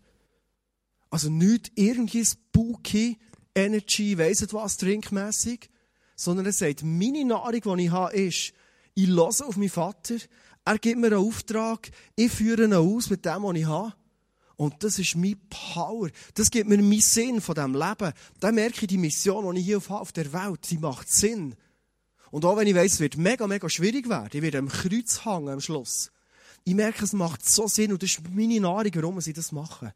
Also 1.09 1.29
nicht 1.29 1.71
irgendwie 1.75 2.25
spooky, 2.25 3.17
Energy, 3.55 4.17
weiss 4.17 4.41
nicht 4.41 4.53
was, 4.53 4.77
trinkmässig, 4.77 5.69
sondern 6.15 6.45
er 6.45 6.53
sagt, 6.53 6.83
meine 6.83 7.25
Nahrung, 7.25 7.77
die 7.77 7.85
ich 7.85 7.91
habe, 7.91 8.15
ist, 8.15 8.53
ich 8.93 9.07
lasse 9.07 9.45
auf 9.45 9.57
meinen 9.57 9.69
Vater, 9.69 10.15
er 10.65 10.77
gibt 10.77 10.99
mir 10.99 11.07
einen 11.07 11.25
Auftrag, 11.25 11.89
ich 12.15 12.31
führe 12.31 12.65
ihn 12.65 12.73
aus 12.73 13.09
mit 13.09 13.25
dem, 13.25 13.43
was 13.43 13.55
ich 13.55 13.65
habe. 13.65 13.93
Und 14.57 14.83
das 14.83 14.99
ist 14.99 15.15
mein 15.15 15.39
Power. 15.49 16.09
Das 16.33 16.49
gibt 16.49 16.67
mir 16.67 16.77
meinen 16.77 16.99
Sinn 16.99 17.41
von 17.41 17.55
diesem 17.55 17.73
Leben. 17.73 18.11
Dann 18.39 18.55
merke 18.55 18.81
ich, 18.81 18.87
die 18.87 18.97
Mission, 18.97 19.53
die 19.53 19.61
ich 19.61 19.67
hier 19.67 19.81
auf 19.87 20.11
der 20.11 20.33
Welt, 20.33 20.69
die 20.69 20.79
macht 20.79 21.09
Sinn. 21.09 21.55
Und 22.31 22.45
auch 22.45 22.57
wenn 22.57 22.67
ich 22.67 22.75
weiss, 22.75 22.93
es 22.93 22.99
wird 22.99 23.17
mega, 23.17 23.47
mega 23.47 23.69
schwierig 23.69 24.09
werden, 24.09 24.29
ich 24.33 24.41
werde 24.41 24.57
am 24.59 24.69
Kreuz 24.69 25.25
hängen 25.25 25.49
am 25.49 25.61
Schluss. 25.61 26.11
Ich 26.63 26.75
merke, 26.75 27.05
es 27.05 27.13
macht 27.13 27.47
so 27.47 27.67
Sinn 27.67 27.93
und 27.93 28.03
das 28.03 28.11
ist 28.11 28.29
meine 28.29 28.59
Nahrung, 28.59 28.91
warum 28.95 29.21
sie 29.21 29.33
das 29.33 29.51
machen. 29.51 29.91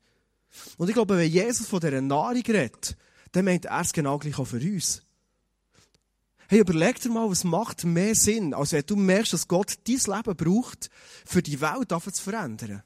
Und 0.78 0.88
ich 0.88 0.94
glaube, 0.94 1.17
wenn 1.17 1.30
Jesus 1.30 1.67
von 1.67 1.80
dieser 1.80 2.02
Nahrung 2.02 2.44
redet, 2.48 2.96
dann 3.32 3.46
meint 3.46 3.65
er 3.65 3.82
es 3.82 3.94
genau 3.94 4.17
gleich 4.17 4.38
auch 4.38 4.46
für 4.46 4.58
uns. 4.58 5.02
Hey, 6.48 6.60
überleg 6.60 7.00
dir 7.00 7.10
mal, 7.10 7.30
was 7.30 7.46
macht 7.46 7.86
mehr 7.86 8.13
Sinn, 8.13 8.54
als 8.54 8.74
wenn 8.74 8.86
du 8.86 8.98
merkst, 8.98 9.32
dass 9.34 9.48
Gott 9.48 9.78
dein 9.88 9.96
Leben 9.96 10.36
braucht, 10.36 10.89
für 11.26 11.41
die 11.41 11.62
Welt 11.62 11.89
zu 11.89 12.24
verändern. 12.24 12.84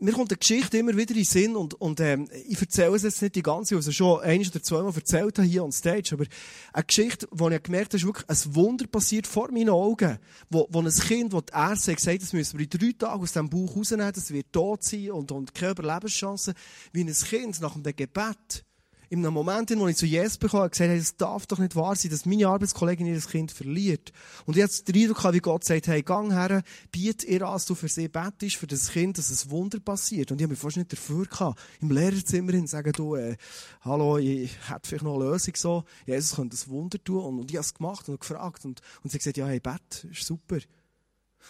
Mir 0.00 0.12
kommt 0.12 0.30
eine 0.30 0.38
Geschichte 0.38 0.78
immer 0.78 0.96
wieder 0.96 1.10
in 1.10 1.16
den 1.16 1.24
Sinn 1.24 1.56
und, 1.56 1.74
und 1.74 2.00
ähm, 2.00 2.28
ich 2.46 2.60
erzähle 2.60 2.96
es 2.96 3.02
jetzt 3.02 3.22
nicht 3.22 3.36
die 3.36 3.42
ganze, 3.42 3.76
also 3.76 3.90
schon 3.92 4.20
ein 4.20 4.40
oder 4.40 4.62
zweimal 4.62 4.94
erzählt 4.94 5.38
habe 5.38 5.48
hier 5.48 5.64
on 5.64 5.72
stage, 5.72 6.10
aber 6.12 6.24
eine 6.72 6.84
Geschichte, 6.84 7.26
wo 7.30 7.48
ich 7.48 7.62
gemerkt 7.62 7.92
habe, 7.92 7.96
ist 7.96 8.06
wirklich 8.06 8.28
ein 8.28 8.54
Wunder 8.54 8.86
passiert 8.86 9.26
vor 9.26 9.50
meinen 9.50 9.70
Augen, 9.70 10.18
wo, 10.50 10.66
wo 10.70 10.80
ein 10.80 10.90
Kind, 10.90 11.32
wo 11.32 11.40
die 11.40 11.52
Ärzte 11.52 11.94
gesagt 11.94 12.22
das 12.22 12.32
müssen 12.32 12.58
wir 12.58 12.64
in 12.64 12.78
drei 12.78 12.92
Tagen 12.92 13.22
aus 13.22 13.32
dem 13.32 13.48
Bauch 13.48 13.76
rausnehmen, 13.76 14.12
das 14.12 14.30
wird 14.30 14.52
tot 14.52 14.82
sein 14.82 15.10
und, 15.10 15.32
und 15.32 15.54
keine 15.54 15.72
Überlebenschance, 15.72 16.54
wie 16.92 17.02
ein 17.02 17.12
Kind 17.12 17.60
nach 17.60 17.74
dem 17.74 17.82
Gebet 17.82 18.65
in 19.08 19.20
einem 19.20 19.34
Moment, 19.34 19.70
in 19.70 19.78
dem 19.78 19.88
ich 19.88 19.96
zu 19.96 20.06
Jesus 20.06 20.36
bekomme, 20.36 20.64
habe 20.64 20.70
gesagt, 20.70 20.90
hey, 20.90 20.98
es 20.98 21.16
darf 21.16 21.46
doch 21.46 21.58
nicht 21.58 21.76
wahr 21.76 21.94
sein, 21.94 22.10
dass 22.10 22.26
meine 22.26 22.48
Arbeitskollegin 22.48 23.06
ihr 23.06 23.20
Kind 23.20 23.52
verliert. 23.52 24.12
Und 24.44 24.56
habe 24.56 24.70
den 24.88 25.02
Eindruck 25.02 25.32
wie 25.32 25.38
Gott 25.40 25.64
sagt, 25.64 25.86
hey, 25.86 26.02
gang 26.02 26.32
her, 26.32 26.62
biet 26.90 27.24
ihr 27.24 27.42
an, 27.42 27.52
dass 27.54 27.66
du 27.66 27.74
für 27.74 27.88
sie 27.88 28.08
bettest, 28.08 28.56
für 28.56 28.66
das 28.66 28.90
Kind, 28.90 29.18
dass 29.18 29.30
ein 29.30 29.50
Wunder 29.50 29.78
passiert. 29.80 30.32
Und 30.32 30.40
ich 30.40 30.44
habe 30.44 30.52
mich 30.52 30.60
fast 30.60 30.76
nicht 30.76 30.92
dafür 30.92 31.26
gehabt, 31.26 31.60
im 31.80 31.90
Lehrerzimmer 31.90 32.52
hin 32.52 32.66
sagen, 32.66 32.92
du, 32.92 33.14
äh, 33.14 33.36
hallo, 33.82 34.18
ich 34.18 34.50
hätte 34.68 34.88
vielleicht 34.88 35.04
noch 35.04 35.14
eine 35.16 35.24
Lösung 35.24 35.54
so. 35.56 35.84
Jesus 36.06 36.36
könnte 36.36 36.56
ein 36.56 36.70
Wunder 36.70 37.02
tun. 37.02 37.24
Und, 37.24 37.38
und 37.40 37.50
ich 37.50 37.56
habe 37.56 37.64
es 37.64 37.74
gemacht 37.74 38.08
und 38.08 38.20
gefragt. 38.20 38.64
Und, 38.64 38.80
und 39.02 39.10
sie 39.10 39.16
hat 39.16 39.20
gesagt, 39.20 39.36
ja, 39.36 39.46
hey, 39.46 39.60
Bett, 39.60 40.06
ist 40.10 40.24
super. 40.24 40.58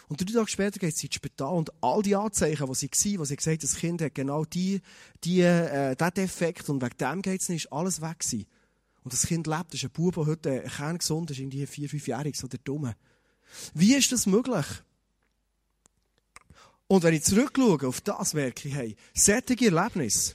Und 0.09 0.21
drei 0.21 0.33
Tage 0.33 0.49
später 0.49 0.79
geht 0.79 0.97
sie 0.97 1.07
ins 1.07 1.17
Spital 1.17 1.55
und 1.55 1.73
all 1.83 2.03
die 2.03 2.17
Anzeichen, 2.17 2.67
die 2.67 2.75
sie 2.75 2.89
waren, 2.89 3.21
wo 3.21 3.25
sie 3.25 3.37
gesagt 3.37 3.57
hat, 3.57 3.63
das 3.63 3.77
Kind 3.77 4.03
hat 4.03 4.15
genau 4.15 4.45
die, 4.45 4.81
die, 5.25 5.41
äh, 5.41 5.97
diesen 5.97 6.15
Defekt 6.15 6.69
und 6.69 6.83
wegen 6.83 6.97
dem 6.99 7.23
geht 7.23 7.41
es 7.41 7.49
nicht, 7.49 7.65
ist 7.67 7.73
alles 7.73 8.01
weg 8.01 8.21
gewesen. 8.21 8.47
Und 9.05 9.13
das 9.13 9.27
Kind 9.27 9.47
lebt, 9.47 9.73
das 9.73 9.83
ist 9.83 9.85
ein 9.85 9.91
Bub, 9.91 10.15
der 10.15 10.27
heute 10.27 10.63
kerngesund 10.63 11.31
ist, 11.31 11.39
irgendwie 11.39 11.67
vier, 11.67 11.89
fünfjährig, 11.89 12.37
so 12.37 12.49
der 12.49 12.59
Dumme. 12.59 12.97
Wie 13.75 13.95
ist 13.95 14.11
das 14.11 14.27
möglich? 14.27 14.67
Und 16.89 17.03
wenn 17.03 17.15
ich 17.15 17.25
zurückschaue 17.25 17.87
auf 17.87 18.01
das, 18.01 18.35
merke 18.35 18.69
ich, 18.69 18.75
hey, 18.75 18.97
sättige 19.15 19.67
Erlebnisse, 19.67 20.35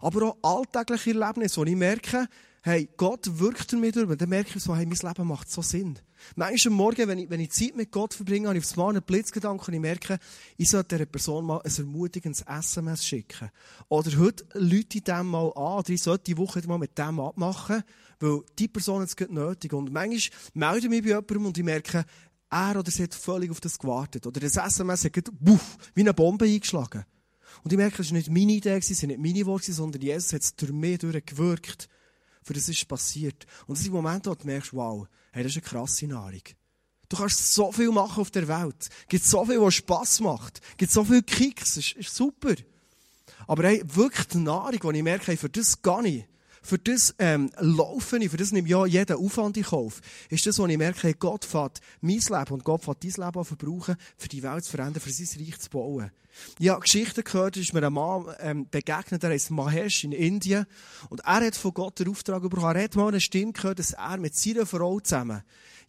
aber 0.00 0.36
auch 0.42 0.58
alltägliche 0.58 1.18
Erlebnisse, 1.18 1.60
wo 1.60 1.64
ich 1.64 1.76
merke, 1.76 2.28
hey, 2.62 2.88
Gott 2.96 3.38
wirkt 3.38 3.72
mir 3.72 3.90
durch, 3.90 4.16
dann 4.16 4.28
merke 4.28 4.56
ich 4.56 4.62
so, 4.62 4.74
hey, 4.76 4.86
mein 4.86 4.96
Leben 4.96 5.26
macht 5.26 5.50
so 5.50 5.62
Sinn. 5.62 5.98
Manchmal 6.36 6.72
am 6.72 6.76
Morgen, 6.76 7.08
wenn 7.08 7.18
ich, 7.18 7.28
wenn 7.28 7.40
ich 7.40 7.50
Zeit 7.50 7.74
mit 7.74 7.90
Gott 7.90 8.14
verbringe, 8.14 8.46
habe 8.46 8.56
ich 8.56 8.64
aufs 8.64 8.76
Mal 8.76 8.90
einen 8.90 9.02
Blitzgedanken 9.02 9.66
und 9.66 9.74
ich 9.74 9.80
merke, 9.80 10.18
ich 10.56 10.68
sollte 10.68 10.96
dieser 10.96 11.06
Person 11.06 11.44
mal 11.44 11.60
ein 11.60 11.72
ermutigendes 11.76 12.42
SMS 12.42 13.04
schicken. 13.04 13.50
Oder 13.88 14.16
heute 14.18 14.44
Leute 14.54 15.00
dem 15.00 15.26
mal 15.26 15.52
an, 15.56 15.78
oder 15.78 15.90
ich 15.90 16.02
sollte 16.02 16.24
die 16.24 16.38
Woche 16.38 16.62
mal 16.68 16.78
mit 16.78 16.96
dem 16.96 17.18
abmachen, 17.18 17.82
weil 18.20 18.42
die 18.56 18.68
Person 18.68 19.02
hat 19.02 19.08
es 19.08 19.28
nötig. 19.28 19.72
Und 19.72 19.92
manchmal 19.92 20.38
melde 20.54 20.86
ich 20.86 20.90
mich 20.90 21.02
bei 21.02 21.08
jemandem 21.08 21.46
und 21.46 21.58
ich 21.58 21.64
merke, 21.64 22.04
er 22.48 22.78
oder 22.78 22.90
sie 22.90 23.02
hat 23.02 23.14
völlig 23.14 23.50
auf 23.50 23.60
das 23.60 23.78
gewartet. 23.78 24.26
Oder 24.26 24.38
das 24.38 24.56
SMS 24.56 25.04
hat 25.04 25.30
buff, 25.40 25.78
wie 25.94 26.02
eine 26.02 26.14
Bombe 26.14 26.44
eingeschlagen. 26.44 27.04
Und 27.62 27.72
ich 27.72 27.76
merke, 27.76 28.02
es 28.02 28.10
war 28.10 28.16
nicht 28.16 28.30
meine 28.30 28.52
Idee, 28.52 28.76
es 28.76 28.86
sind 28.86 29.08
nicht 29.08 29.20
meine 29.20 29.46
Worte, 29.46 29.72
sondern 29.72 30.02
Jesus 30.02 30.32
hat 30.32 30.42
es 30.42 30.56
durch 30.56 30.72
mich 30.72 30.98
durchgewirkt 30.98 31.88
für 32.42 32.54
das 32.54 32.68
ist 32.68 32.88
passiert. 32.88 33.46
Und 33.66 33.76
das 33.76 33.84
sind 33.84 33.92
Momente, 33.92 34.30
wo 34.30 34.34
du 34.34 34.46
merkst, 34.46 34.72
wow, 34.74 35.06
hey, 35.32 35.42
das 35.42 35.52
ist 35.52 35.58
eine 35.58 35.66
krasse 35.66 36.06
Nahrung. 36.06 36.42
Du 37.08 37.16
kannst 37.16 37.54
so 37.54 37.70
viel 37.72 37.90
machen 37.90 38.20
auf 38.20 38.30
der 38.30 38.48
Welt. 38.48 38.88
Es 39.02 39.08
gibt 39.08 39.24
so 39.24 39.44
viel, 39.44 39.60
was 39.60 39.74
Spass 39.74 40.20
macht. 40.20 40.60
Es 40.72 40.76
gibt 40.76 40.92
so 40.92 41.04
viele 41.04 41.22
Kicks. 41.22 41.74
Das 41.74 41.84
ist, 41.84 41.92
ist 41.92 42.14
super. 42.14 42.54
Aber 43.46 43.64
hey, 43.64 43.82
wirklich 43.84 44.26
die 44.28 44.38
Nahrung, 44.38 44.92
die 44.92 44.98
ich 44.98 45.04
merke, 45.04 45.26
hey, 45.26 45.36
für 45.36 45.50
das 45.50 45.80
gehe 45.82 46.06
ich. 46.06 46.24
Für 46.62 46.78
das 46.78 47.14
ähm, 47.18 47.50
laufe 47.58 48.18
ich, 48.18 48.30
für 48.30 48.36
das 48.36 48.52
nehme 48.52 48.66
ich 48.66 48.72
ja 48.72 48.86
jeden 48.86 49.16
Aufwand 49.16 49.56
in 49.56 49.64
Kauf, 49.64 50.00
ist 50.30 50.46
das, 50.46 50.58
wo 50.58 50.66
ich 50.66 50.78
merke, 50.78 51.02
hey, 51.02 51.14
Gott 51.18 51.44
fährt 51.44 51.80
mein 52.00 52.18
Leben 52.18 52.50
und 52.50 52.64
Gott 52.64 52.84
fährt 52.84 53.02
dein 53.02 53.10
Leben 53.10 53.38
an 53.38 53.44
verbrauchen, 53.44 53.96
für 54.16 54.28
die 54.28 54.42
Welt 54.42 54.64
zu 54.64 54.70
verändern, 54.70 55.02
für 55.02 55.10
sein 55.10 55.44
Reich 55.44 55.58
zu 55.58 55.70
bauen. 55.70 56.10
Ich 56.58 56.68
habe 56.70 56.80
Geschichten 56.80 57.24
gehört, 57.24 57.56
da 57.56 57.60
ist 57.60 57.74
mir 57.74 57.84
ein 57.84 57.92
Mann 57.92 58.34
ähm, 58.40 58.66
begegnet, 58.70 59.22
der 59.22 59.30
heißt 59.30 59.50
Mahesh 59.50 60.04
in 60.04 60.12
Indien, 60.12 60.66
und 61.10 61.20
er 61.20 61.46
hat 61.46 61.56
von 61.56 61.74
Gott 61.74 61.98
den 61.98 62.08
Auftrag 62.08 62.42
bekommen, 62.42 62.76
er 62.76 62.84
hat 62.84 62.96
mal 62.96 63.08
eine 63.08 63.20
Stimme 63.20 63.52
gehört, 63.52 63.78
dass 63.78 63.92
er 63.92 64.16
mit 64.16 64.34
seiner 64.34 64.64
Frau 64.64 64.98
zusammen 65.00 65.42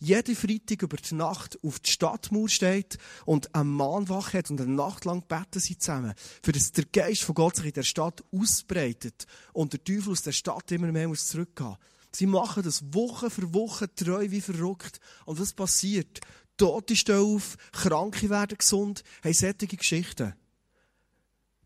jede 0.04 0.36
Freitag 0.36 0.84
über 0.84 0.98
die 0.98 1.16
Nacht 1.16 1.58
auf 1.64 1.80
die 1.80 1.92
Stadtmauer 1.92 2.50
steht 2.50 2.98
und 3.26 3.56
einen 3.56 3.72
Mann 3.72 4.10
wach 4.10 4.34
hat 4.34 4.50
und 4.52 4.60
eine 4.60 4.72
Nacht 4.72 5.06
lang 5.06 5.24
beten 5.28 5.60
sie 5.60 5.78
zusammen, 5.78 6.14
für 6.42 6.52
dass 6.52 6.72
der 6.72 6.86
Geist 6.86 7.24
von 7.24 7.36
Gott 7.36 7.56
sich 7.56 7.66
in 7.66 7.74
der 7.74 7.84
Stadt 7.84 8.24
ausbreitet 8.32 9.26
und 9.54 9.74
der 9.74 9.84
Teufel 9.84 10.12
aus 10.12 10.22
der 10.22 10.34
Stadt 10.34 10.72
immer 10.72 10.92
mehr 10.92 11.08
muss 11.08 11.28
zurückgehen. 11.28 11.78
Sie 12.16 12.28
machen 12.28 12.64
das 12.64 12.94
Woche 12.94 13.30
für 13.30 13.54
Woche 13.54 13.94
treu 13.96 14.30
wie 14.30 14.42
verrückt. 14.42 15.00
Und 15.26 15.40
was 15.40 15.54
passiert? 15.54 16.20
Tote 16.58 16.96
stehen 16.96 17.18
auf, 17.18 17.58
Kranke 17.72 18.30
werden 18.30 18.58
gesund, 18.58 19.04
haben 19.24 19.34
solche 19.34 19.78
Geschichten. 19.78 20.36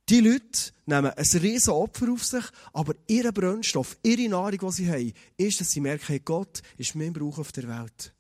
Die 0.10 0.22
Leute 0.22 0.72
nehmen 0.86 1.12
ein 1.12 1.40
riesen 1.42 1.74
Opfer 1.74 2.10
auf 2.14 2.24
sich, 2.24 2.46
aber 2.72 2.94
ihr 3.08 3.30
Brennstoff, 3.34 3.98
ihre 4.04 4.30
Nahrung, 4.30 4.60
die 4.60 4.72
sie 4.72 4.90
haben, 4.90 5.14
ist, 5.36 5.60
dass 5.60 5.72
sie 5.72 5.82
merken, 5.82 6.22
Gott 6.24 6.62
ist 6.78 6.96
mein 6.96 7.12
Brauch 7.12 7.40
auf 7.40 7.52
der 7.52 7.68
Welt. 7.68 8.14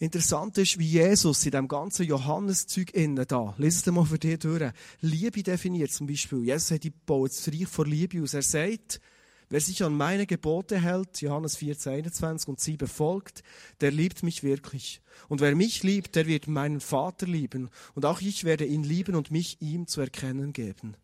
Interessant 0.00 0.56
ist, 0.58 0.78
wie 0.78 0.86
Jesus 0.86 1.44
in 1.44 1.50
dem 1.50 1.66
ganzen 1.66 2.06
Johannes-Zeug 2.06 2.92
innen 2.94 3.26
da, 3.26 3.54
lese 3.58 3.80
es 3.80 3.92
mal 3.92 4.04
für 4.04 4.18
dich 4.18 4.38
durch, 4.38 4.70
Liebe 5.00 5.42
definiert 5.42 5.90
zum 5.90 6.06
Beispiel. 6.06 6.44
Jesus 6.44 6.70
hat 6.70 6.84
die 6.84 6.90
baut 6.90 7.32
das 7.32 7.48
Reich 7.48 7.66
vor 7.66 7.84
Liebe 7.84 8.22
aus. 8.22 8.32
Er 8.32 8.42
sagt, 8.42 9.00
wer 9.48 9.60
sich 9.60 9.82
an 9.82 9.94
meine 9.94 10.26
Gebote 10.26 10.80
hält, 10.80 11.20
Johannes 11.20 11.56
14, 11.56 11.94
21, 11.94 12.48
und 12.48 12.60
sie 12.60 12.76
befolgt, 12.76 13.42
der 13.80 13.90
liebt 13.90 14.22
mich 14.22 14.44
wirklich. 14.44 15.00
Und 15.28 15.40
wer 15.40 15.56
mich 15.56 15.82
liebt, 15.82 16.14
der 16.14 16.28
wird 16.28 16.46
meinen 16.46 16.78
Vater 16.78 17.26
lieben. 17.26 17.68
Und 17.96 18.06
auch 18.06 18.20
ich 18.20 18.44
werde 18.44 18.66
ihn 18.66 18.84
lieben 18.84 19.16
und 19.16 19.32
mich 19.32 19.60
ihm 19.60 19.88
zu 19.88 20.00
erkennen 20.00 20.52
geben. 20.52 20.94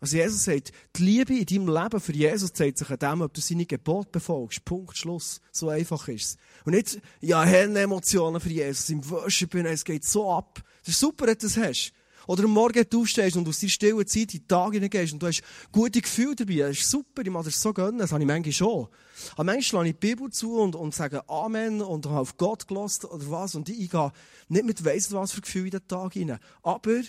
Also 0.00 0.16
Jesus 0.18 0.44
sagt, 0.44 0.72
die 0.96 1.02
Liebe 1.02 1.34
in 1.34 1.46
deinem 1.46 1.74
Leben 1.74 2.00
für 2.00 2.12
Jesus 2.12 2.52
zeigt 2.52 2.78
sich 2.78 2.90
an 2.90 2.98
dem, 2.98 3.22
ob 3.22 3.32
du 3.32 3.40
seine 3.40 3.64
Gebote 3.64 4.10
befolgst. 4.12 4.64
Punkt, 4.64 4.96
Schluss. 4.96 5.40
So 5.52 5.70
einfach 5.70 6.06
ist 6.08 6.24
es. 6.24 6.36
Und 6.64 6.74
nicht, 6.74 7.00
ja, 7.20 7.42
Hände 7.44 7.80
Emotionen 7.80 8.40
für 8.40 8.50
Jesus. 8.50 8.90
Im 8.90 9.08
Worship, 9.08 9.54
es 9.54 9.84
geht 9.84 10.04
so 10.04 10.30
ab. 10.30 10.62
Das 10.84 10.94
ist 10.94 11.00
super, 11.00 11.26
dass 11.26 11.38
du 11.38 11.46
das 11.46 11.56
hast. 11.56 11.92
Oder 12.26 12.44
am 12.44 12.50
Morgen 12.50 12.84
du 12.90 13.02
aufstehst 13.02 13.36
und 13.36 13.48
aus 13.48 13.60
deiner 13.60 13.70
stillen 13.70 14.06
Zeit 14.06 14.34
in 14.34 14.40
den 14.40 14.48
Tag 14.48 14.72
hineingehst 14.72 15.12
und 15.12 15.22
du 15.22 15.28
hast 15.28 15.42
gute 15.70 16.00
Gefühle 16.00 16.34
dabei. 16.34 16.56
Das 16.56 16.78
ist 16.78 16.90
super, 16.90 17.22
ich 17.22 17.30
mag 17.30 17.44
das 17.44 17.60
so 17.60 17.72
gönnen, 17.72 17.98
das 17.98 18.10
habe 18.12 18.22
ich 18.22 18.26
manchmal 18.26 18.52
schon. 18.52 18.88
Aber 19.32 19.44
manchmal 19.44 19.62
schlage 19.62 19.88
ich 19.90 19.94
die 19.94 20.06
Bibel 20.08 20.30
zu 20.30 20.58
und, 20.58 20.74
und 20.74 20.94
sage 20.94 21.28
Amen 21.28 21.80
und 21.80 22.06
habe 22.06 22.18
auf 22.18 22.36
Gott 22.36 22.66
gelost 22.66 23.04
oder 23.04 23.30
was 23.30 23.54
und 23.54 23.68
ich 23.68 23.90
gehe 23.90 24.12
nicht 24.48 24.64
mit 24.64 24.84
weiss 24.84 25.12
was 25.12 25.32
für 25.32 25.40
Gefühle 25.40 25.66
in 25.66 25.70
den 25.70 25.88
Tag 25.88 26.14
hinein. 26.14 26.40
Aber 26.62 27.00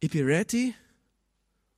ich 0.00 0.10
bin 0.10 0.24
ready, 0.24 0.74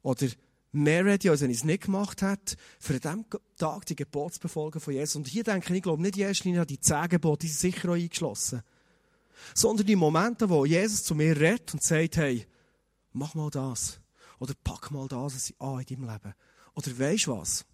oder 0.04 0.26
mehr 0.70 1.04
ready, 1.04 1.30
als 1.30 1.40
wenn 1.40 1.50
ich 1.50 1.58
es 1.58 1.64
nicht 1.64 1.84
gemacht 1.84 2.22
hätte, 2.22 2.56
für 2.78 2.94
an 2.94 3.24
diesem 3.30 3.40
Tag 3.56 3.86
die 3.86 3.96
Gebotsbefolgen 3.96 4.80
von 4.80 4.92
Jesus. 4.92 5.16
Und 5.16 5.26
hier 5.26 5.42
denke 5.42 5.70
ich, 5.70 5.76
ich 5.76 5.82
glaube 5.82 6.02
nicht 6.02 6.16
Linie 6.16 6.60
an 6.60 6.66
die 6.66 6.78
zehn 6.78 7.08
Gebote, 7.08 7.46
die 7.46 7.52
sind 7.52 7.72
sicher 7.72 7.88
auch 7.88 7.94
eingeschlossen. 7.94 8.62
Sondern 9.54 9.86
die 9.86 9.96
Momente, 9.96 10.48
wo 10.48 10.64
Jesus 10.64 11.04
zu 11.04 11.14
mir 11.14 11.38
redet 11.38 11.72
und 11.72 11.82
sagt, 11.82 12.18
hey, 12.18 12.46
mach 13.12 13.34
mal 13.34 13.50
das. 13.50 14.00
Oder 14.38 14.52
pack 14.62 14.90
mal 14.90 15.08
das 15.08 15.52
an 15.58 15.80
in 15.80 15.86
deinem 15.86 16.10
Leben. 16.10 16.34
Oder 16.74 16.98
weisst 16.98 17.28
was? 17.28 17.64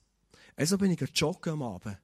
Also 0.57 0.79
bin 0.79 0.91
ich 0.91 1.01
joggen 1.15 1.55
am 1.55 1.63
Abend. 1.63 1.99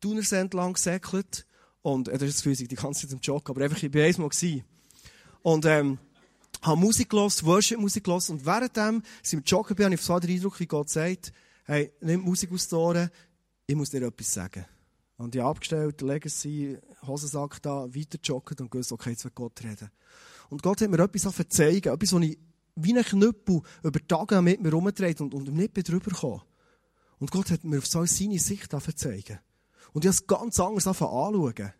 Thunersee 0.00 0.38
entlang 0.38 0.72
gesäckelt. 0.72 1.46
Und, 1.82 2.08
äh, 2.08 2.12
das 2.12 2.28
ist 2.28 2.38
das 2.38 2.44
Gefühl, 2.44 2.68
die 2.68 2.74
ganze 2.76 3.06
Zeit 3.06 3.14
am 3.14 3.20
Joggen, 3.20 3.54
aber 3.54 3.64
einfach, 3.64 3.82
ich 3.82 3.92
war 3.92 4.02
einmal. 4.02 4.64
Und, 5.42 5.66
ähm, 5.66 5.98
habe 6.62 6.80
Musik 6.80 7.10
gehört, 7.10 7.44
Worship-Musik 7.44 8.04
gehört 8.04 8.28
und 8.30 8.44
währenddem 8.44 9.02
sind 9.22 9.40
wir 9.40 9.44
joggen, 9.44 9.84
habe 9.84 9.94
ich 9.94 10.00
so 10.00 10.18
den 10.18 10.30
Eindruck, 10.30 10.58
wie 10.60 10.66
Gott 10.66 10.88
sagt, 10.88 11.32
hey, 11.64 11.92
nimm 12.00 12.22
Musik 12.22 12.52
aus 12.52 12.68
den 12.68 12.78
Ohren, 12.78 13.10
ich 13.66 13.74
muss 13.74 13.90
dir 13.90 14.02
etwas 14.02 14.32
sagen. 14.32 14.64
Und 15.16 15.34
ich 15.34 15.40
habe 15.40 15.50
abgestellt, 15.50 16.00
Legacy, 16.00 16.76
Hosensack 17.06 17.62
da, 17.62 17.86
weiter 17.94 18.18
joggen 18.22 18.56
und 18.60 18.70
gewusst, 18.70 18.92
okay, 18.92 19.10
jetzt 19.10 19.24
wird 19.24 19.34
Gott 19.34 19.62
reden. 19.62 19.90
Und 20.50 20.62
Gott 20.62 20.80
hat 20.80 20.90
mir 20.90 20.98
etwas 20.98 21.22
zeigen, 21.48 21.92
etwas, 21.92 22.12
was 22.12 22.22
ich 22.22 22.38
wie 22.76 22.96
ein 22.96 23.04
Knüppel 23.04 23.62
über 23.82 24.06
Tage 24.06 24.42
mit 24.42 24.60
mir 24.60 24.70
herumdreht 24.70 25.20
und, 25.20 25.32
und 25.34 25.52
nicht 25.52 25.76
mehr 25.76 25.84
drüber 25.84 26.10
kam. 26.10 26.40
Und 27.18 27.30
Gott 27.30 27.50
hat 27.50 27.64
mir 27.64 27.78
auf 27.78 27.86
so 27.86 28.04
seine 28.04 28.38
Sicht 28.38 28.70
zeigen. 28.96 29.38
Und 29.92 30.04
ich 30.04 30.08
habe 30.08 30.16
es 30.16 30.26
ganz 30.26 30.58
anders 30.58 30.86
anschauen. 30.86 31.72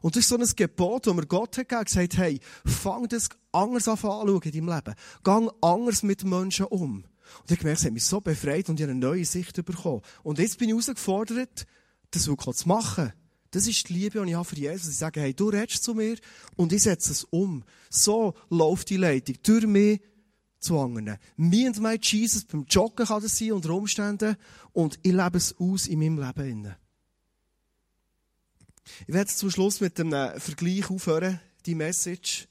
Und 0.00 0.16
das 0.16 0.24
ist 0.24 0.28
so 0.28 0.36
ein 0.36 0.46
Gebot, 0.56 1.06
das 1.06 1.14
mir 1.14 1.26
Gott 1.26 1.58
hat 1.58 1.68
gegeben, 1.68 1.84
gesagt, 1.84 2.16
hey, 2.16 2.40
fang 2.64 3.08
das 3.08 3.28
anders 3.52 3.88
an 3.88 3.94
anschauen 3.94 4.42
in 4.42 4.52
deinem 4.52 4.68
Leben. 4.74 4.94
Gang 5.22 5.50
anders 5.60 6.02
mit 6.02 6.24
Menschen 6.24 6.66
um. 6.66 7.04
Und 7.40 7.44
ich 7.46 7.50
habe 7.52 7.60
gemerkt, 7.60 7.80
es 7.80 7.86
hat 7.86 7.92
mich 7.92 8.04
so 8.04 8.20
befreit 8.20 8.68
und 8.68 8.78
ich 8.78 8.84
habe 8.84 8.92
eine 8.92 9.00
neue 9.00 9.24
Sicht 9.24 9.64
bekommen. 9.64 10.02
Und 10.22 10.38
jetzt 10.38 10.58
bin 10.58 10.68
ich 10.68 10.74
herausgefordert, 10.74 11.66
das 12.10 12.26
wirklich 12.26 12.56
zu 12.56 12.68
machen. 12.68 13.12
Das 13.50 13.66
ist 13.66 13.88
die 13.88 13.92
Liebe, 13.92 14.22
die 14.22 14.30
ich 14.30 14.34
habe 14.34 14.48
für 14.48 14.56
Jesus. 14.56 14.88
Ich 14.88 14.96
sage, 14.96 15.20
hey, 15.20 15.34
du 15.34 15.50
redest 15.50 15.84
zu 15.84 15.94
mir 15.94 16.16
und 16.56 16.72
ich 16.72 16.82
setze 16.82 17.12
es 17.12 17.24
um. 17.24 17.64
So 17.90 18.34
läuft 18.48 18.90
die 18.90 18.96
Leitung 18.96 19.36
durch 19.42 19.66
mich 19.66 20.00
zu 20.58 20.78
anderen. 20.78 21.18
Me 21.36 21.66
and 21.66 21.80
my 21.80 21.98
Jesus, 22.00 22.44
beim 22.44 22.64
Joggen 22.68 23.06
kann 23.06 23.22
das 23.22 23.36
sein 23.36 23.52
unter 23.52 23.70
Umständen 23.70 24.36
und 24.72 24.98
ich 25.02 25.12
lebe 25.12 25.36
es 25.36 25.54
aus 25.58 25.86
in 25.86 25.98
meinem 25.98 26.18
Leben. 26.18 26.74
Ich 29.06 29.14
werde 29.14 29.30
zum 29.30 29.50
Schluss 29.50 29.80
mit 29.80 29.98
einem 29.98 30.40
Vergleich 30.40 30.90
aufhören, 30.90 31.40
die 31.66 31.74
Message. 31.74 32.48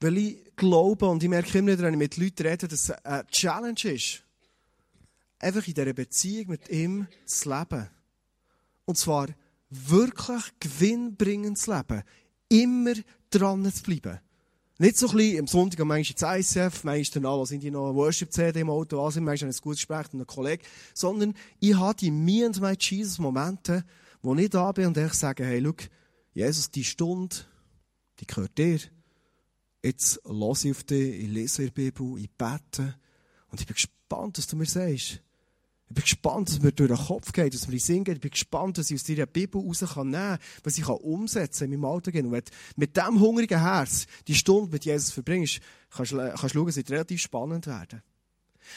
Weil 0.00 0.18
ich 0.18 0.56
glaube 0.56 1.06
und 1.08 1.22
ich 1.22 1.28
merke 1.28 1.58
immer 1.58 1.72
wieder, 1.72 1.82
wenn 1.82 1.94
ich 1.94 1.98
mit 1.98 2.16
Leuten 2.16 2.46
rede, 2.46 2.68
dass 2.68 2.84
es 2.84 2.90
eine 2.90 3.26
Challenge 3.26 3.84
ist, 3.84 4.22
einfach 5.38 5.66
in 5.66 5.74
dieser 5.74 5.92
Beziehung 5.92 6.48
mit 6.48 6.68
ihm 6.68 7.08
zu 7.26 7.48
leben. 7.48 7.88
Und 8.84 8.96
zwar 8.96 9.28
wirklich 9.70 10.42
gewinnbringend 10.60 11.58
zu 11.58 11.72
leben. 11.72 12.02
Immer 12.48 12.94
dran 13.30 13.70
zu 13.72 13.82
bleiben. 13.82 14.20
Nicht 14.80 14.96
so 14.96 15.08
ein 15.08 15.16
bisschen 15.16 15.40
am 15.40 15.46
Sonntag 15.48 15.84
manchmal 15.84 16.38
ins 16.38 16.54
ICF, 16.54 16.84
manchmal 16.84 17.22
dann 17.22 17.46
sind 17.46 17.62
die 17.64 17.70
noch 17.70 17.92
Worship-CD 17.92 18.60
im 18.60 18.70
Auto, 18.70 19.04
also 19.04 19.20
manchmal 19.20 19.50
ein 19.50 19.56
gutes 19.60 19.80
Gespräch 19.80 20.04
mit 20.12 20.14
einem 20.14 20.26
Kollegen, 20.28 20.62
sondern 20.94 21.34
ich 21.58 21.74
habe 21.74 21.98
die 21.98 22.12
Me 22.12 22.46
and 22.46 22.60
My 22.60 22.76
Jesus 22.78 23.18
Momente, 23.18 23.84
wo 24.22 24.34
ich 24.34 24.50
da 24.50 24.72
bin 24.72 24.86
und 24.86 24.96
ich 24.96 25.14
sage, 25.14 25.44
hey, 25.44 25.62
schau, 25.62 25.74
Jesus, 26.34 26.70
die 26.70 26.84
Stunde, 26.84 27.36
die 28.20 28.26
gehört 28.26 28.56
dir. 28.58 28.78
Jetzt 29.82 30.20
lasse 30.24 30.68
ich 30.68 30.76
auf 30.76 30.84
dich, 30.84 31.22
ich 31.22 31.28
lese 31.28 31.64
die 31.64 31.70
Bibel, 31.70 32.18
ich 32.18 32.30
bete. 32.30 32.96
Und 33.50 33.60
ich 33.60 33.66
bin 33.66 33.74
gespannt, 33.74 34.38
was 34.38 34.46
du 34.46 34.56
mir 34.56 34.66
sagst. 34.66 35.22
Ich 35.90 35.94
bin 35.94 36.02
gespannt, 36.02 36.50
was 36.50 36.60
mir 36.60 36.72
durch 36.72 36.90
den 36.90 37.06
Kopf 37.06 37.32
geht, 37.32 37.54
was 37.54 37.66
mir 37.66 37.74
in 37.74 37.80
Sinn 37.80 38.04
geht. 38.04 38.16
Ich 38.16 38.20
bin 38.20 38.30
gespannt, 38.30 38.76
was 38.76 38.90
ich 38.90 38.96
aus 38.96 39.04
dieser 39.04 39.26
Bibel 39.26 39.62
raus 39.62 39.84
kann 39.94 40.10
nehmen 40.10 40.38
was 40.62 40.76
ich 40.76 40.84
kann 40.84 40.96
umsetzen 40.96 41.72
in 41.72 41.80
meinem 41.80 41.92
Alltag. 41.92 42.14
Und 42.14 42.30
wenn 42.30 42.44
du 42.44 42.50
mit 42.76 42.96
diesem 42.96 43.20
hungrigen 43.20 43.60
Herz 43.60 44.06
die 44.26 44.34
Stunde 44.34 44.70
mit 44.70 44.84
Jesus 44.84 45.12
verbringst, 45.12 45.60
kannst 45.90 46.12
du 46.12 46.16
schauen, 46.16 46.68
es 46.68 46.76
wird 46.76 46.90
relativ 46.90 47.22
spannend 47.22 47.66
werden. 47.66 48.02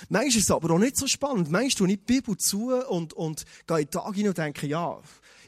Manchmal 0.10 0.28
ist 0.30 0.38
es 0.38 0.52
aber 0.52 0.74
auch 0.74 0.80
nicht 0.80 0.96
so 0.96 1.08
spannend. 1.08 1.52
Manchmal 1.52 1.70
tue 1.72 1.92
ich 1.92 2.00
die 2.00 2.14
Bibel 2.14 2.38
zu 2.38 2.72
und, 2.90 3.14
und 3.14 3.44
gehe 3.68 3.80
in 3.80 3.86
den 3.86 3.92
Tag 3.92 4.16
hin 4.16 4.28
und 4.28 4.38
denke, 4.38 4.68
ja, 4.68 5.00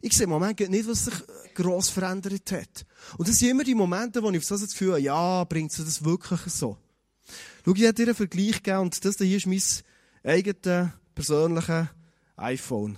ich 0.03 0.17
sehe 0.17 0.25
im 0.25 0.31
Moment 0.31 0.59
nicht, 0.59 0.87
was 0.87 1.05
sich 1.05 1.13
gross 1.55 1.89
verändert 1.89 2.51
hat. 2.51 2.85
Und 3.17 3.29
das 3.29 3.37
sind 3.37 3.51
immer 3.51 3.63
die 3.63 3.73
Momente, 3.73 4.21
wo 4.21 4.29
ich 4.31 4.37
auf 4.37 4.43
so 4.43 4.57
das 4.57 4.71
Gefühl 4.71 4.91
habe, 4.91 5.01
ja, 5.01 5.43
bringt 5.45 5.71
es 5.71 5.77
das 5.77 6.03
wirklich 6.03 6.41
so? 6.47 6.77
Schau, 7.63 7.73
ich 7.73 7.83
habe 7.83 7.93
dir 7.93 8.07
einen 8.07 8.15
Vergleich 8.15 8.61
gegeben 8.61 8.79
und 8.79 9.05
das 9.05 9.15
hier 9.17 9.37
ist 9.37 9.47
mein 9.47 9.61
eigenes 10.23 10.89
persönliches 11.15 11.87
iPhone. 12.35 12.97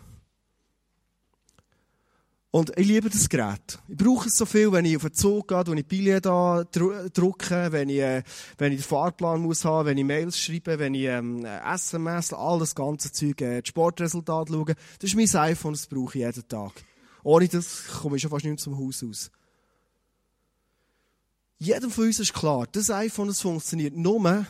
Und 2.50 2.72
ich 2.76 2.88
liebe 2.88 3.10
das 3.10 3.30
Gerät. 3.30 3.78
Ich 3.88 3.98
brauche 3.98 4.28
es 4.28 4.38
so 4.38 4.46
viel, 4.46 4.72
wenn 4.72 4.86
ich 4.86 4.96
auf 4.96 5.04
den 5.04 5.13
Zug 5.13 5.50
gehe, 5.50 5.68
wenn 5.68 5.78
ich 5.78 5.86
Billet 5.86 6.26
da 6.26 6.63
drucke, 6.63 7.68
wenn 7.72 7.89
ich, 7.89 8.00
äh, 8.00 8.24
wenn 8.58 8.72
ich 8.72 8.80
den 8.80 8.88
Fahrplan 8.88 9.41
muss 9.41 9.65
haben, 9.65 9.88
wenn 9.88 9.98
ich 9.98 10.06
Mails 10.06 10.39
schreibe, 10.39 10.80
wenn 10.80 10.96
ich 10.96 11.04
ähm, 11.04 11.46
SMS, 11.46 12.34
all 12.34 12.65
ganze 12.74 13.12
Zeug, 13.12 13.41
äh, 13.41 13.62
die 13.62 13.68
Sportresultate 13.68 14.54
schaue. 14.54 14.74
Das 15.00 15.13
ist 15.13 15.15
mein 15.15 15.41
iPhone, 15.41 15.74
das 15.74 15.86
brauche 15.86 16.18
ich 16.18 16.26
jeden 16.26 16.48
Tag. 16.48 16.72
Ohne 17.26 17.48
das 17.48 17.88
komme 17.88 18.18
ich 18.18 18.22
schon 18.22 18.30
fast 18.30 18.46
nicht 18.46 18.60
zum 18.60 18.78
Haus 18.78 19.04
aus. 19.04 19.32
Jedem 21.58 21.90
von 21.90 22.06
uns 22.06 22.20
ist 22.20 22.36
klar, 22.36 22.68
das 22.72 22.92
iPhone 22.92 23.30
das 23.30 23.42
funktioniert 23.42 23.96
nur, 23.98 24.46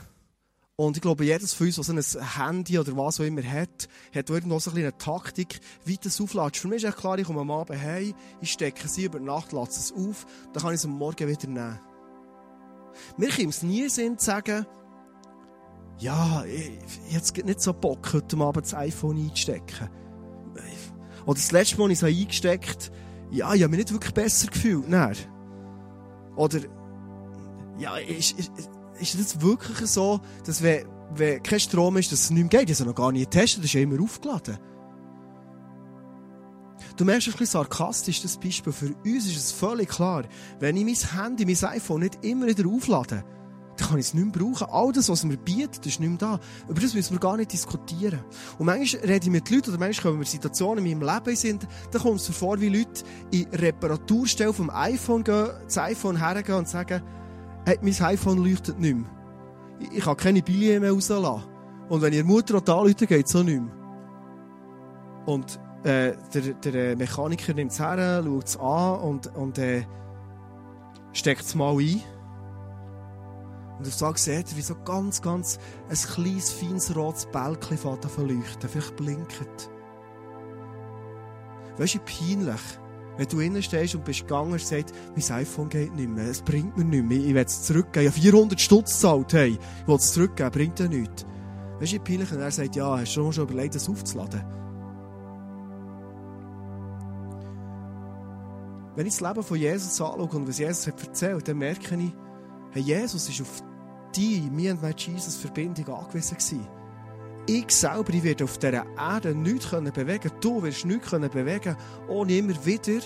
und 0.76 0.98
ich 0.98 1.02
glaube, 1.02 1.24
jedes 1.24 1.54
von 1.54 1.68
uns, 1.68 1.78
so 1.78 1.94
ein 1.94 2.26
Handy 2.38 2.78
oder 2.78 2.98
was 2.98 3.22
auch 3.22 3.24
immer 3.24 3.44
hat, 3.44 3.88
hat 4.14 4.30
irgendwo 4.30 4.60
so 4.60 4.72
eine 4.72 4.98
Taktik, 4.98 5.62
wie 5.86 5.96
das 5.96 6.20
auflädst. 6.20 6.58
Für 6.58 6.68
mich 6.68 6.84
ist 6.84 6.90
echt 6.90 6.98
klar, 6.98 7.18
ich 7.18 7.26
komme 7.26 7.40
am 7.40 7.52
Abend 7.52 7.82
heim, 7.82 8.14
ich 8.42 8.52
stecke 8.52 8.90
sie 8.90 9.06
über 9.06 9.22
Nacht, 9.22 9.54
lasse 9.54 9.80
es 9.80 9.94
auf, 9.94 10.26
dann 10.52 10.62
kann 10.62 10.74
ich 10.74 10.80
es 10.80 10.86
am 10.86 10.98
Morgen 10.98 11.30
wieder 11.30 11.48
nehmen. 11.48 11.80
Mir 13.16 13.30
kommt 13.30 13.54
es 13.54 13.64
nie 13.64 13.88
Sinn 13.88 14.18
zu 14.18 14.26
sagen, 14.26 14.66
ja, 15.98 16.44
ich 16.44 16.78
hätte 17.08 17.46
nicht 17.46 17.62
so 17.62 17.72
Bock, 17.72 18.12
heute 18.12 18.38
Abend 18.38 18.66
das 18.66 18.74
iPhone 18.74 19.18
einzustecken. 19.18 19.90
Oder 21.26 21.36
das 21.36 21.52
letzte 21.52 21.78
Mal, 21.78 21.90
als 21.90 22.02
ich 22.02 22.04
es 22.04 22.22
eingesteckt 22.22 22.92
ja, 23.32 23.54
ich 23.54 23.64
habe 23.64 23.72
mich 23.72 23.80
nicht 23.80 23.92
wirklich 23.92 24.14
besser 24.14 24.48
gefühlt. 24.48 24.88
Nein. 24.88 25.16
Oder, 26.36 26.60
ja, 27.78 27.98
ist, 27.98 28.38
ist, 28.38 28.52
ist 29.00 29.20
das 29.20 29.42
wirklich 29.42 29.78
so, 29.88 30.22
dass 30.46 30.62
wenn, 30.62 30.86
wenn 31.16 31.44
kein 31.44 31.60
Strom 31.60 31.98
ist, 31.98 32.12
dass 32.12 32.22
es 32.22 32.30
nicht 32.30 32.52
mehr 32.52 32.62
geht? 32.62 32.70
Ich 32.70 32.80
habe 32.80 32.90
noch 32.90 32.96
gar 32.96 33.12
nicht 33.12 33.32
getestet, 33.32 33.60
das 33.60 33.66
ist 33.66 33.74
ja 33.74 33.82
immer 33.82 34.02
aufgeladen. 34.02 34.58
Du 36.96 37.04
merkst 37.04 37.28
ein 37.28 37.32
bisschen 37.32 37.48
sarkastisch 37.48 38.22
das 38.22 38.38
Beispiel. 38.38 38.72
Für 38.72 38.94
uns 39.04 39.26
ist 39.26 39.36
es 39.36 39.52
völlig 39.52 39.90
klar, 39.90 40.24
wenn 40.60 40.78
ich 40.78 40.86
mein 40.86 41.24
Handy, 41.24 41.46
mein 41.46 41.72
iPhone 41.72 42.02
nicht 42.02 42.24
immer 42.24 42.48
wieder 42.48 42.70
auflade, 42.70 43.24
dann 43.78 43.90
kann 43.90 44.00
ich 44.00 44.08
es 44.08 44.14
nicht 44.14 44.24
mehr 44.24 44.46
brauchen. 44.46 44.68
All 44.70 44.92
das, 44.92 45.10
was 45.10 45.24
mir 45.24 45.38
bietet, 45.38 45.86
ist 45.86 46.00
nicht 46.00 46.10
mehr 46.10 46.18
da. 46.18 46.40
Über 46.68 46.80
das 46.80 46.94
müssen 46.94 47.14
wir 47.14 47.20
gar 47.20 47.38
nicht 47.38 47.52
diskutieren. 47.52 48.22
Und 48.58 48.66
manchmal 48.68 49.02
rede 49.04 49.26
ich 49.26 49.32
mit 49.32 49.50
Leuten, 49.50 49.70
oder 49.70 49.80
manchmal 49.80 50.12
kommen 50.12 50.22
wir 50.22 50.28
Situationen 50.28 50.86
in 50.86 51.00
meinem 51.00 51.14
Leben 51.14 51.36
sind, 51.36 51.68
da 51.92 52.00
kommt 52.00 52.20
es 52.20 52.30
vor, 52.30 52.60
wie 52.62 52.70
Leute 52.70 53.04
in 53.32 53.48
Reparaturstelle 53.54 54.54
vom 54.54 54.70
iPhone 54.70 55.24
gehen, 55.24 55.50
das 55.66 55.78
iPhone 55.78 56.18
hergehen 56.18 56.58
und 56.58 56.68
sagen, 56.68 57.02
hey, 57.66 57.78
mein 57.82 58.02
iPhone 58.02 58.44
leuchtet 58.44 58.80
nicht 58.80 58.96
mehr. 58.96 59.10
Ich, 59.92 60.04
kann 60.04 60.16
keine 60.16 60.42
Billet 60.42 60.80
mehr 60.80 60.92
rauslassen. 60.92 61.44
Und 61.90 62.02
wenn 62.02 62.14
ihr 62.14 62.24
Mutter 62.24 62.58
auch 62.58 62.80
anrufen, 62.80 63.08
geht 63.08 63.28
es 63.28 63.36
auch 63.36 63.44
nicht 63.44 63.62
mehr. 63.62 63.74
Und 65.26 65.60
äh, 65.84 66.14
der, 66.34 66.54
der 66.54 66.96
Mechaniker 66.96 67.54
nimmt 67.54 67.72
es 67.72 67.80
her, 67.80 68.24
schaut 68.24 68.46
es 68.46 68.58
an 68.58 69.00
und, 69.00 69.36
und 69.36 69.58
äh, 69.58 69.84
steckt 71.14 71.42
es 71.42 71.56
mal 71.56 71.78
ein. 71.78 72.02
Und 73.78 73.88
auf 73.88 73.98
Tag 73.98 74.18
seht 74.18 74.52
ihr, 74.52 74.58
wie 74.58 74.62
so 74.62 74.76
ganz, 74.76 75.22
ganz 75.22 75.60
ein 75.90 75.98
kleines, 75.98 76.52
feines 76.52 76.96
rotes 76.96 77.26
Bälkchen 77.26 77.78
fängt 77.78 78.06
verleuchten. 78.06 78.70
Vielleicht 78.70 78.96
blinkt. 78.96 79.70
Weißt 81.78 81.96
du, 81.96 82.00
peinlich, 82.00 82.62
wenn 83.18 83.28
du 83.28 83.40
innen 83.40 83.62
stehst 83.62 83.96
und 83.96 84.06
bist 84.06 84.22
gegangen 84.22 84.54
und 84.54 84.62
sagst, 84.62 84.94
mein 85.16 85.38
iPhone 85.40 85.70
geht 85.70 85.94
nicht 85.94 86.10
mehr, 86.10 86.30
es 86.30 86.42
bringt 86.42 86.78
mir 86.78 86.86
nichts 86.86 87.08
mehr, 87.08 87.18
ich 87.18 87.34
will 87.34 87.44
es 87.46 87.64
zurückgeben. 87.64 88.06
Ich 88.08 88.12
habe 88.12 88.22
400 88.22 88.62
Stutz 88.62 88.94
gezahlt, 88.94 89.34
hey, 89.34 89.60
ich 89.82 89.88
will 89.88 89.96
es 89.96 90.14
zurückgeben, 90.14 90.52
bringt 90.52 90.80
ja 90.80 90.88
nichts. 90.88 91.26
Weißt 91.80 91.94
du, 91.94 92.00
peinlich, 92.00 92.32
wenn 92.32 92.40
er 92.40 92.52
sagt, 92.52 92.76
ja, 92.76 92.98
hast 92.98 93.16
du 93.16 93.32
schon 93.32 93.44
überlegt, 93.44 93.76
das 93.76 93.90
aufzuladen? 93.90 94.44
Wenn 98.96 99.08
ich 99.08 99.18
das 99.18 99.28
Leben 99.28 99.44
von 99.44 99.58
Jesus 99.58 100.00
anschaue 100.00 100.24
und 100.24 100.48
was 100.48 100.58
Jesus 100.58 100.88
hat 100.88 101.04
erzählt, 101.04 101.46
dann 101.48 101.58
merke 101.58 101.96
ich, 101.96 102.14
Hey, 102.76 102.82
Jesus 102.82 103.30
ist 103.30 103.40
auf 103.42 103.64
die, 104.14 104.50
mir 104.52 104.72
und 104.74 104.82
meine 104.82 104.94
Jesus-Verbindung 104.98 105.96
angewiesen 105.96 106.36
gewesen. 106.36 106.68
Ich 107.48 107.72
selber 107.72 108.14
ich 108.14 108.22
werde 108.22 108.44
auf 108.44 108.58
dieser 108.58 108.86
Erde 108.98 109.34
nichts 109.34 109.70
bewegen 109.70 110.20
können. 110.20 110.42
Du 110.42 110.62
wirst 110.62 110.84
nichts 110.84 111.10
bewegen 111.12 111.62
können, 111.62 111.78
ohne 112.10 112.36
immer 112.36 112.66
wieder 112.66 113.00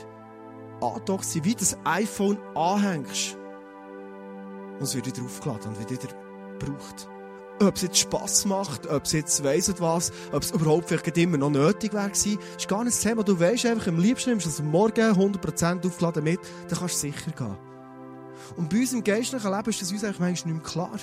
angedockt 0.82 1.25
sein, 1.25 1.45
wie 1.45 1.53
das 1.53 1.77
iPhone 1.84 2.39
anhängst. 2.55 3.38
Und 4.79 4.82
es 4.82 4.95
wird 4.95 5.05
wieder 5.05 5.21
aufgeladen 5.23 5.67
und 5.67 5.77
wird 5.77 5.91
wieder 5.91 6.15
gebraucht. 6.58 7.08
Ob 7.62 7.75
es 7.75 7.84
jetzt 7.84 7.99
Spass 7.99 8.45
macht, 8.45 8.88
ob 8.88 9.05
es 9.05 9.12
jetzt 9.12 9.43
weiss 9.43 9.71
was, 9.79 10.12
ob 10.32 10.41
es 10.41 10.49
überhaupt 10.49 10.88
vielleicht 10.88 11.15
immer 11.15 11.38
noch 11.38 11.51
nötig 11.51 11.93
wäre 11.93 12.10
gewesen, 12.10 12.39
ist 12.58 12.67
gar 12.67 12.84
nicht 12.84 12.95
das 12.95 13.03
Thema. 13.03 13.21
Du 13.21 13.39
weißt 13.39 13.67
einfach, 13.67 13.86
am 13.89 13.99
liebsten 13.99 14.32
nimmst 14.32 14.47
du 14.47 14.49
es 14.49 14.63
morgen 14.63 15.12
100% 15.12 15.86
aufgeladen 15.86 16.23
mit, 16.23 16.39
dann 16.69 16.79
kannst 16.79 16.95
du 16.95 17.12
sicher 17.12 17.32
gehen. 17.38 17.68
Und 18.57 18.69
bei 18.69 18.79
uns 18.79 18.93
im 18.93 19.03
geistlichen 19.03 19.51
Leben 19.51 19.69
ist 19.69 19.81
das 19.81 19.91
uns 19.91 20.03
eigentlich 20.03 20.19
manchmal 20.19 20.53
nicht 20.53 20.63
mehr 20.63 20.71
klar. 20.71 20.99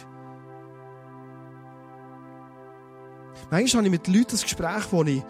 Manchmal 3.51 3.85
habe 3.85 3.87
ich 3.87 3.93
mit 3.93 4.09
Leuten 4.09 4.37
ein 4.37 4.43
Gespräch, 4.43 4.85
wo 4.91 5.05
ich 5.05 5.23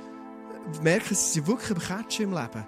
merke, 0.83 1.15
sie 1.15 1.33
sind 1.33 1.47
wirklich 1.47 1.71
im 1.71 1.79
Catchen 1.79 2.25
im 2.27 2.33
Leben. 2.33 2.67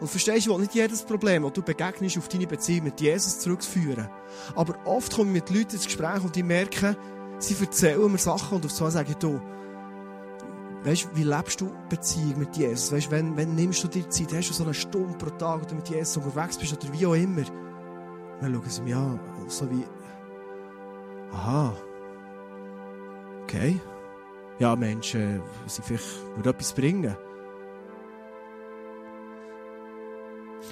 Und 0.00 0.08
verstehst 0.08 0.46
du, 0.46 0.58
nicht 0.58 0.74
jedes 0.74 1.02
Problem, 1.02 1.42
das 1.42 1.52
du 1.52 1.62
begegnest, 1.62 2.18
auf 2.18 2.28
deine 2.28 2.46
Beziehung 2.46 2.84
mit 2.84 3.00
Jesus 3.00 3.40
zurückzuführen. 3.40 4.08
Aber 4.54 4.74
oft 4.84 5.14
komme 5.14 5.30
ich 5.30 5.42
mit 5.42 5.50
Leuten 5.50 5.76
ins 5.76 5.84
Gespräch 5.84 6.22
und 6.22 6.34
die 6.34 6.42
merken, 6.42 6.96
sie 7.38 7.56
erzählen 7.60 8.10
mir 8.10 8.18
Sachen 8.18 8.56
und 8.56 8.64
auf 8.64 8.72
so 8.72 8.88
sage 8.88 9.10
ich, 9.10 9.16
du, 9.16 9.40
weißt, 10.84 11.08
wie 11.14 11.24
lebst 11.24 11.60
du 11.60 11.72
Beziehung 11.88 12.38
mit 12.38 12.56
Jesus? 12.56 12.92
Weißt, 12.92 13.10
wenn, 13.10 13.36
wenn 13.36 13.54
nimmst 13.54 13.82
du 13.84 13.88
dir 13.88 14.08
Zeit? 14.08 14.32
Hast 14.32 14.50
du 14.50 14.54
so 14.54 14.64
eine 14.64 14.74
Stunde 14.74 15.16
pro 15.18 15.30
Tag, 15.30 15.62
wo 15.62 15.66
du 15.66 15.74
mit 15.74 15.88
Jesus 15.88 16.16
unterwegs 16.16 16.58
bist 16.58 16.72
oder 16.72 16.92
wie 16.92 17.06
auch 17.06 17.14
immer? 17.14 17.42
Dann 18.42 18.52
schauen 18.52 18.68
sie 18.68 18.82
mich 18.82 18.94
an, 18.96 19.20
so 19.46 19.70
wie, 19.70 19.84
aha, 21.32 21.72
okay. 23.44 23.80
Ja, 24.58 24.74
Menschen, 24.74 25.40
sie 25.66 25.80
vielleicht 25.80 26.36
würde 26.36 26.50
etwas 26.50 26.72
bringen. 26.72 27.16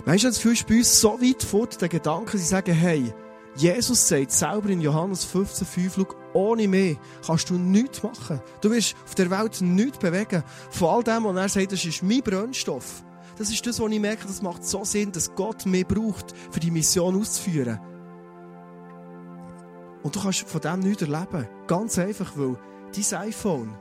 Manchmal 0.04 0.32
fühlst 0.32 0.64
du 0.64 0.66
bei 0.68 0.78
uns 0.78 1.00
so 1.00 1.20
weit 1.20 1.44
fort, 1.44 1.80
den 1.80 1.88
Gedanken, 1.88 2.38
sie 2.38 2.44
sagen, 2.44 2.74
hey, 2.74 3.14
Jesus 3.54 4.08
sagt 4.08 4.32
selber 4.32 4.70
in 4.70 4.80
Johannes 4.80 5.24
15,5, 5.32 6.06
ohne 6.32 6.66
mehr 6.66 6.96
kannst 7.24 7.50
du 7.50 7.54
nichts 7.54 8.02
machen. 8.02 8.40
Du 8.60 8.70
wirst 8.72 8.96
auf 9.04 9.14
der 9.14 9.30
Welt 9.30 9.60
nichts 9.60 9.98
bewegen. 9.98 10.42
Von 10.70 10.88
all 10.88 11.02
dem, 11.04 11.24
was 11.24 11.36
er 11.36 11.48
sagt, 11.48 11.72
das 11.72 11.84
ist 11.84 12.02
mein 12.02 12.22
Brennstoff. 12.22 13.04
Das 13.38 13.50
ist 13.50 13.66
das, 13.66 13.80
was 13.80 13.90
ich 13.90 14.00
merke, 14.00 14.26
das 14.26 14.42
macht 14.42 14.64
so 14.64 14.84
Sinn, 14.84 15.12
dass 15.12 15.34
Gott 15.34 15.66
mehr 15.66 15.84
braucht, 15.84 16.34
für 16.50 16.60
die 16.60 16.70
Mission 16.70 17.18
auszuführen. 17.18 17.80
Und 20.02 20.16
du 20.16 20.20
kannst 20.20 20.48
von 20.48 20.60
dem 20.60 20.80
nichts 20.80 21.02
erleben. 21.02 21.48
Ganz 21.66 21.98
einfach, 21.98 22.32
weil 22.36 22.56
dein 22.94 23.20
iPhone, 23.28 23.74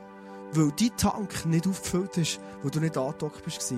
weil 0.52 0.72
dein 0.78 0.96
Tank 0.96 1.46
nicht 1.46 1.66
aufgefüllt 1.66 2.16
ist, 2.18 2.40
weil 2.62 2.70
du 2.70 2.80
nicht 2.80 2.96
angedockt 2.96 3.44
bist. 3.44 3.62
Schau, 3.62 3.76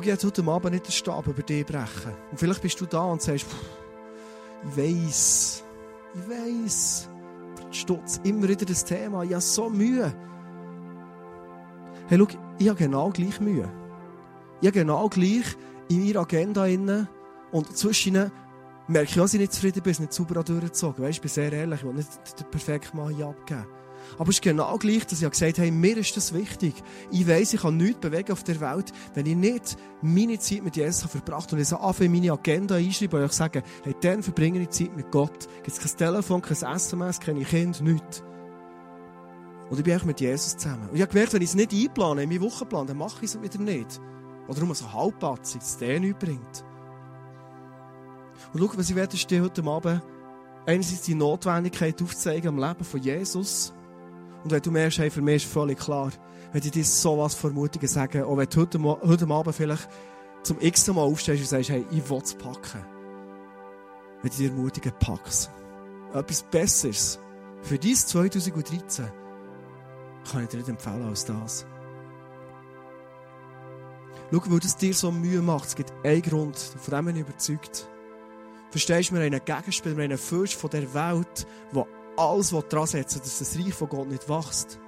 ich 0.00 0.06
werde 0.06 0.26
heute 0.26 0.44
Abend 0.44 0.72
nicht 0.72 0.86
den 0.86 0.92
Stab 0.92 1.26
über 1.26 1.42
dich 1.42 1.64
brechen. 1.64 2.12
Und 2.30 2.38
vielleicht 2.38 2.62
bist 2.62 2.80
du 2.80 2.86
da 2.86 3.04
und 3.04 3.22
sagst, 3.22 3.46
ich 4.64 4.76
weiss, 4.76 5.64
ich 6.14 6.28
weiss, 6.28 7.08
stutz 7.70 8.20
immer 8.24 8.48
wieder 8.48 8.66
das 8.66 8.84
Thema, 8.84 9.22
ich 9.22 9.32
habe 9.32 9.40
so 9.40 9.70
Mühe. 9.70 10.12
Hey, 12.08 12.18
schau, 12.18 12.26
ich 12.58 12.68
habe 12.68 12.78
genau 12.78 13.10
gleich 13.10 13.40
Mühe. 13.40 13.70
Ich 14.60 14.68
habe 14.68 14.78
genau 14.78 15.08
gleich 15.08 15.56
in 15.88 16.04
meiner 16.04 16.20
Agenda 16.20 16.66
inne 16.66 17.08
und 17.50 17.76
zwischen 17.76 18.30
merke 18.88 19.10
ich 19.10 19.18
auch, 19.18 19.24
dass 19.24 19.34
ich 19.34 19.40
nicht 19.40 19.52
zufrieden 19.52 19.82
bin, 19.82 19.96
nicht 19.98 20.12
sauber 20.12 20.42
durchgezogen. 20.42 21.04
Weißt, 21.04 21.16
ich 21.16 21.20
bin 21.20 21.30
sehr 21.30 21.52
ehrlich, 21.52 21.80
ich 21.80 21.86
will 21.86 21.94
nicht 21.94 22.08
den 22.38 22.50
perfekten 22.50 22.96
Mann 22.96 23.22
abgeben. 23.22 23.66
Aber 24.18 24.30
es 24.30 24.36
ist 24.36 24.42
genau 24.42 24.76
gleich, 24.78 25.06
dass 25.06 25.22
ich 25.22 25.30
gesagt 25.30 25.58
habe, 25.58 25.62
hey, 25.62 25.70
mir 25.70 25.96
ist 25.96 26.16
das 26.16 26.34
wichtig. 26.34 26.74
Ich 27.10 27.26
weiss, 27.26 27.54
ich 27.54 27.62
kann 27.62 27.76
nichts 27.76 28.00
bewegen 28.00 28.32
auf 28.32 28.42
der 28.42 28.60
Welt, 28.60 28.92
wenn 29.14 29.26
ich 29.26 29.36
nicht 29.36 29.76
meine 30.02 30.38
Zeit 30.38 30.62
mit 30.62 30.76
Jesus 30.76 31.10
verbracht 31.10 31.46
habe 31.46 31.56
und 31.56 31.62
ich 31.62 31.68
so 31.68 31.76
anfange, 31.76 32.10
meine 32.10 32.32
Agenda 32.32 32.74
einschreibe 32.74 33.18
und 33.18 33.26
ich 33.26 33.32
sage, 33.32 33.62
hey, 33.84 33.94
dann 34.00 34.22
verbringe 34.22 34.60
ich 34.60 34.70
Zeit 34.70 34.96
mit 34.96 35.10
Gott. 35.10 35.48
Gibt 35.62 35.68
es 35.68 35.78
kein 35.78 35.96
Telefon, 35.96 36.42
kein 36.42 36.56
SMS, 36.56 37.20
keine 37.20 37.44
Kinder, 37.44 37.82
nichts. 37.82 38.22
Und 39.72 39.78
ich 39.78 39.84
bin 39.84 39.98
auch 39.98 40.04
mit 40.04 40.20
Jesus 40.20 40.54
zusammen. 40.58 40.86
Und 40.90 40.96
ich 40.96 41.00
habe 41.00 41.10
gemerkt, 41.10 41.32
wenn 41.32 41.40
ich 41.40 41.48
es 41.48 41.54
nicht 41.54 41.72
einplane, 41.72 42.24
in 42.24 42.28
meinen 42.28 42.42
Wochenplan, 42.42 42.86
dann 42.86 42.98
mache 42.98 43.24
ich 43.24 43.34
es 43.34 43.40
wieder 43.40 43.58
nicht. 43.58 44.02
Oder 44.46 44.60
nur 44.60 44.74
so 44.74 44.92
halbpatzig, 44.92 45.62
dass 45.62 45.70
es 45.70 45.78
der 45.78 45.98
nichts 45.98 46.18
bringt. 46.22 46.64
Und 48.52 48.60
schau, 48.60 48.70
was 48.76 48.90
ich 48.90 48.96
werde, 48.96 49.16
ist 49.16 49.30
dir 49.30 49.42
heute 49.42 49.64
Abend 49.64 50.02
einerseits 50.66 51.00
die 51.00 51.14
Notwendigkeit 51.14 52.02
aufzeigen 52.02 52.48
am 52.48 52.58
Leben 52.58 52.84
von 52.84 53.00
Jesus. 53.00 53.72
Und 54.44 54.50
wenn 54.50 54.60
du 54.60 54.70
merkst, 54.70 54.98
hey, 54.98 55.08
für 55.08 55.22
mich 55.22 55.36
ist 55.36 55.50
völlig 55.50 55.78
klar, 55.78 56.12
wenn 56.52 56.62
ich 56.62 56.70
dir 56.70 56.84
so 56.84 57.16
was 57.16 57.34
Vermutungen 57.34 57.88
sagen, 57.88 58.24
auch 58.24 58.36
wenn 58.36 58.50
du 58.50 58.60
heute, 58.60 58.78
heute 58.78 59.26
Abend 59.26 59.54
vielleicht 59.54 59.88
zum 60.42 60.60
x 60.60 60.86
Mal 60.88 61.00
aufstehst 61.00 61.40
und 61.40 61.48
sagst, 61.48 61.70
hey, 61.70 61.86
ich 61.90 62.10
will 62.10 62.20
es 62.22 62.34
packen. 62.34 62.84
Wenn 64.20 64.30
ich 64.30 64.36
dir 64.36 64.50
ermutigen, 64.50 64.92
pack's. 65.00 65.48
Etwas 66.12 66.42
Besseres 66.42 67.18
für 67.62 67.78
dein 67.78 67.94
2013 67.94 69.21
kann 70.30 70.42
ich 70.42 70.48
dir 70.48 70.58
nicht 70.58 70.68
empfehlen 70.68 71.06
als 71.08 71.24
das. 71.24 71.66
Schau, 74.30 74.42
weil 74.46 74.58
es 74.58 74.76
dir 74.76 74.94
so 74.94 75.10
Mühe 75.10 75.42
macht, 75.42 75.66
es 75.66 75.76
gibt 75.76 75.92
einen 76.04 76.22
Grund, 76.22 76.56
von 76.56 76.94
dem 76.94 77.04
bin 77.06 77.16
ich 77.16 77.22
überzeugt. 77.22 77.88
Verstehst 78.70 79.10
du, 79.10 79.14
wir 79.14 79.20
haben 79.20 79.34
einen 79.34 79.44
Gegenspieler, 79.44 79.96
wir 79.96 80.04
haben 80.04 80.10
einen 80.12 80.18
Fürst 80.18 80.54
von 80.54 80.70
der 80.70 80.94
Welt, 80.94 81.46
der 81.74 81.86
alles 82.16 82.50
dran 82.50 82.86
setzen 82.86 83.20
dass 83.20 83.38
das 83.38 83.58
Reich 83.58 83.74
von 83.74 83.88
Gott 83.88 84.08
nicht 84.08 84.28
wächst. 84.28 84.78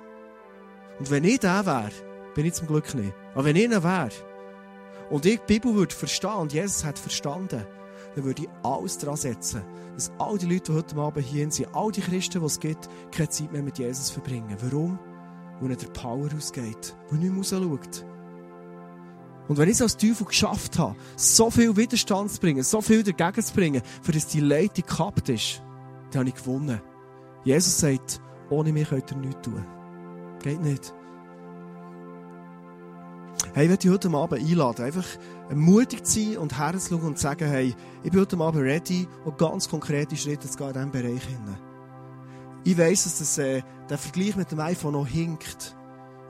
Und 0.98 1.10
wenn 1.10 1.24
ich 1.24 1.40
der 1.40 1.66
wäre, 1.66 1.90
bin 2.34 2.46
ich 2.46 2.54
zum 2.54 2.66
Glück 2.66 2.94
nicht. 2.94 3.12
Aber 3.34 3.44
wenn 3.44 3.56
ich 3.56 3.64
einer 3.66 3.82
wäre, 3.82 4.10
und 5.10 5.26
ich 5.26 5.40
die 5.40 5.54
Bibel 5.58 5.74
würde 5.74 5.94
verstehen 5.94 6.32
und 6.32 6.52
Jesus 6.52 6.84
hat 6.84 6.98
verstanden, 6.98 7.66
dann 8.14 8.24
würde 8.24 8.42
ich 8.42 8.48
alles 8.62 8.98
dran 8.98 9.16
setzen, 9.16 9.62
dass 9.94 10.10
all 10.18 10.38
die 10.38 10.46
Leute, 10.46 10.72
die 10.72 10.78
heute 10.78 10.96
Abend 10.96 11.26
hier 11.26 11.50
sind, 11.50 11.68
all 11.74 11.92
die 11.92 12.00
Christen, 12.00 12.40
die 12.40 12.46
es 12.46 12.60
gibt, 12.60 12.88
keine 13.12 13.28
Zeit 13.28 13.52
mehr 13.52 13.62
mit 13.62 13.78
Jesus 13.78 14.10
verbringen. 14.10 14.56
Warum? 14.60 14.98
Weil 15.60 15.68
nicht 15.68 15.82
der 15.82 15.88
Power 15.88 16.28
ausgeht, 16.36 16.96
weil 17.10 17.18
nicht 17.18 17.32
mehr 17.32 17.60
rausschaut. 17.62 18.04
Und 19.48 19.58
wenn 19.58 19.68
ich 19.68 19.74
es 19.74 19.82
als 19.82 19.96
Teufel 19.96 20.26
geschafft 20.26 20.78
habe, 20.78 20.96
so 21.16 21.50
viel 21.50 21.76
Widerstand 21.76 22.30
zu 22.30 22.40
bringen, 22.40 22.62
so 22.62 22.80
viel 22.80 23.02
dagegen 23.02 23.42
zu 23.42 23.54
bringen, 23.54 23.82
für 24.02 24.12
das 24.12 24.26
die 24.26 24.40
Leitung 24.40 24.86
gekappt 24.86 25.28
ist, 25.28 25.62
dann 26.10 26.20
habe 26.20 26.28
ich 26.30 26.34
gewonnen. 26.34 26.80
Jesus 27.44 27.78
sagt, 27.78 28.20
ohne 28.48 28.72
mich 28.72 28.88
könnt 28.88 29.10
ihr 29.10 29.16
nichts 29.18 29.42
tun. 29.42 29.64
Geht 30.42 30.62
nicht. 30.62 30.94
Hey, 33.52 33.64
ich 33.64 33.70
möchte 33.70 33.88
dich 33.88 33.92
heute 33.92 34.10
Abend 34.16 34.40
einladen, 34.40 34.84
einfach 34.84 35.06
mutig 35.54 36.04
zu 36.04 36.20
sein 36.20 36.38
und 36.38 36.58
herzuschauen 36.58 37.02
und 37.02 37.18
zu 37.18 37.22
sagen, 37.22 37.46
hey, 37.46 37.74
ich 38.02 38.10
bin 38.10 38.20
heute 38.20 38.38
Abend 38.38 38.62
ready 38.62 39.06
und 39.24 39.38
ganz 39.38 39.68
konkrete 39.68 40.16
Schritte 40.16 40.48
zu 40.48 40.56
gehen 40.56 40.68
in 40.68 40.72
diesem 40.72 40.90
Bereich 40.90 41.24
hinein. 41.24 41.73
Ich 42.64 42.78
weiss, 42.78 43.04
dass 43.04 43.18
das, 43.18 43.38
äh, 43.38 43.62
der 43.90 43.98
Vergleich 43.98 44.36
mit 44.36 44.50
dem 44.50 44.60
iPhone 44.60 44.94
noch 44.94 45.06
hinkt. 45.06 45.76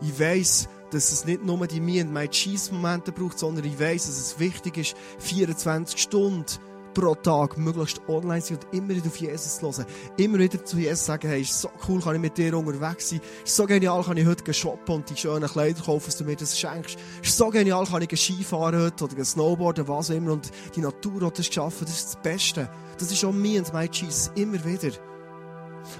Ich 0.02 0.18
weiss, 0.18 0.68
dass 0.90 1.12
es 1.12 1.24
nicht 1.24 1.44
nur 1.44 1.64
die 1.66 1.80
Me 1.80 2.00
and 2.00 2.12
My 2.12 2.28
Cheese 2.28 2.74
Momente 2.74 3.12
braucht, 3.12 3.38
sondern 3.38 3.64
ich 3.64 3.78
weiss, 3.78 4.06
dass 4.06 4.18
es 4.18 4.38
wichtig 4.40 4.76
ist, 4.78 4.96
24 5.18 6.00
Stunden 6.00 6.44
pro 6.92 7.14
Tag 7.14 7.58
möglichst 7.58 8.00
online 8.08 8.40
sein 8.40 8.58
und 8.58 8.74
immer 8.76 8.90
wieder 8.90 9.06
auf 9.06 9.16
Jesus 9.16 9.60
hören. 9.60 9.86
Immer 10.16 10.38
wieder 10.38 10.64
zu 10.64 10.76
Jesus 10.76 11.06
sagen, 11.06 11.28
hey, 11.28 11.42
ist 11.42 11.60
so 11.60 11.68
cool, 11.88 12.00
kann 12.00 12.14
ich 12.14 12.20
mit 12.20 12.38
dir 12.38 12.56
unterwegs 12.56 13.10
sein. 13.10 13.20
Ist 13.44 13.56
so 13.56 13.66
genial, 13.66 14.02
kann 14.02 14.16
ich 14.16 14.26
heute 14.26 14.54
shoppen 14.54 14.96
und 14.96 15.10
die 15.10 15.16
schönen 15.16 15.48
Kleider 15.48 15.82
kaufen, 15.82 16.06
dass 16.06 16.16
du 16.16 16.24
mir 16.24 16.36
das 16.36 16.58
schenkst. 16.58 16.96
Ist 17.22 17.36
so 17.36 17.50
genial, 17.50 17.86
kann 17.86 18.02
ich 18.02 18.20
Skifahren 18.20 18.80
heute 18.80 19.04
oder 19.04 19.24
Snowboarden, 19.24 19.88
was 19.88 20.10
auch 20.10 20.14
immer. 20.14 20.32
Und 20.32 20.50
die 20.74 20.80
Natur 20.80 21.26
hat 21.26 21.38
es 21.38 21.48
geschaffen, 21.48 21.84
das 21.84 21.96
ist 21.96 22.06
das 22.14 22.22
Beste. 22.22 22.70
Das 22.98 23.10
ist 23.10 23.24
auch 23.24 23.32
mir 23.32 23.60
und 23.60 23.72
mein 23.72 23.90
Jesus, 23.92 24.30
immer 24.36 24.64
wieder. 24.64 24.90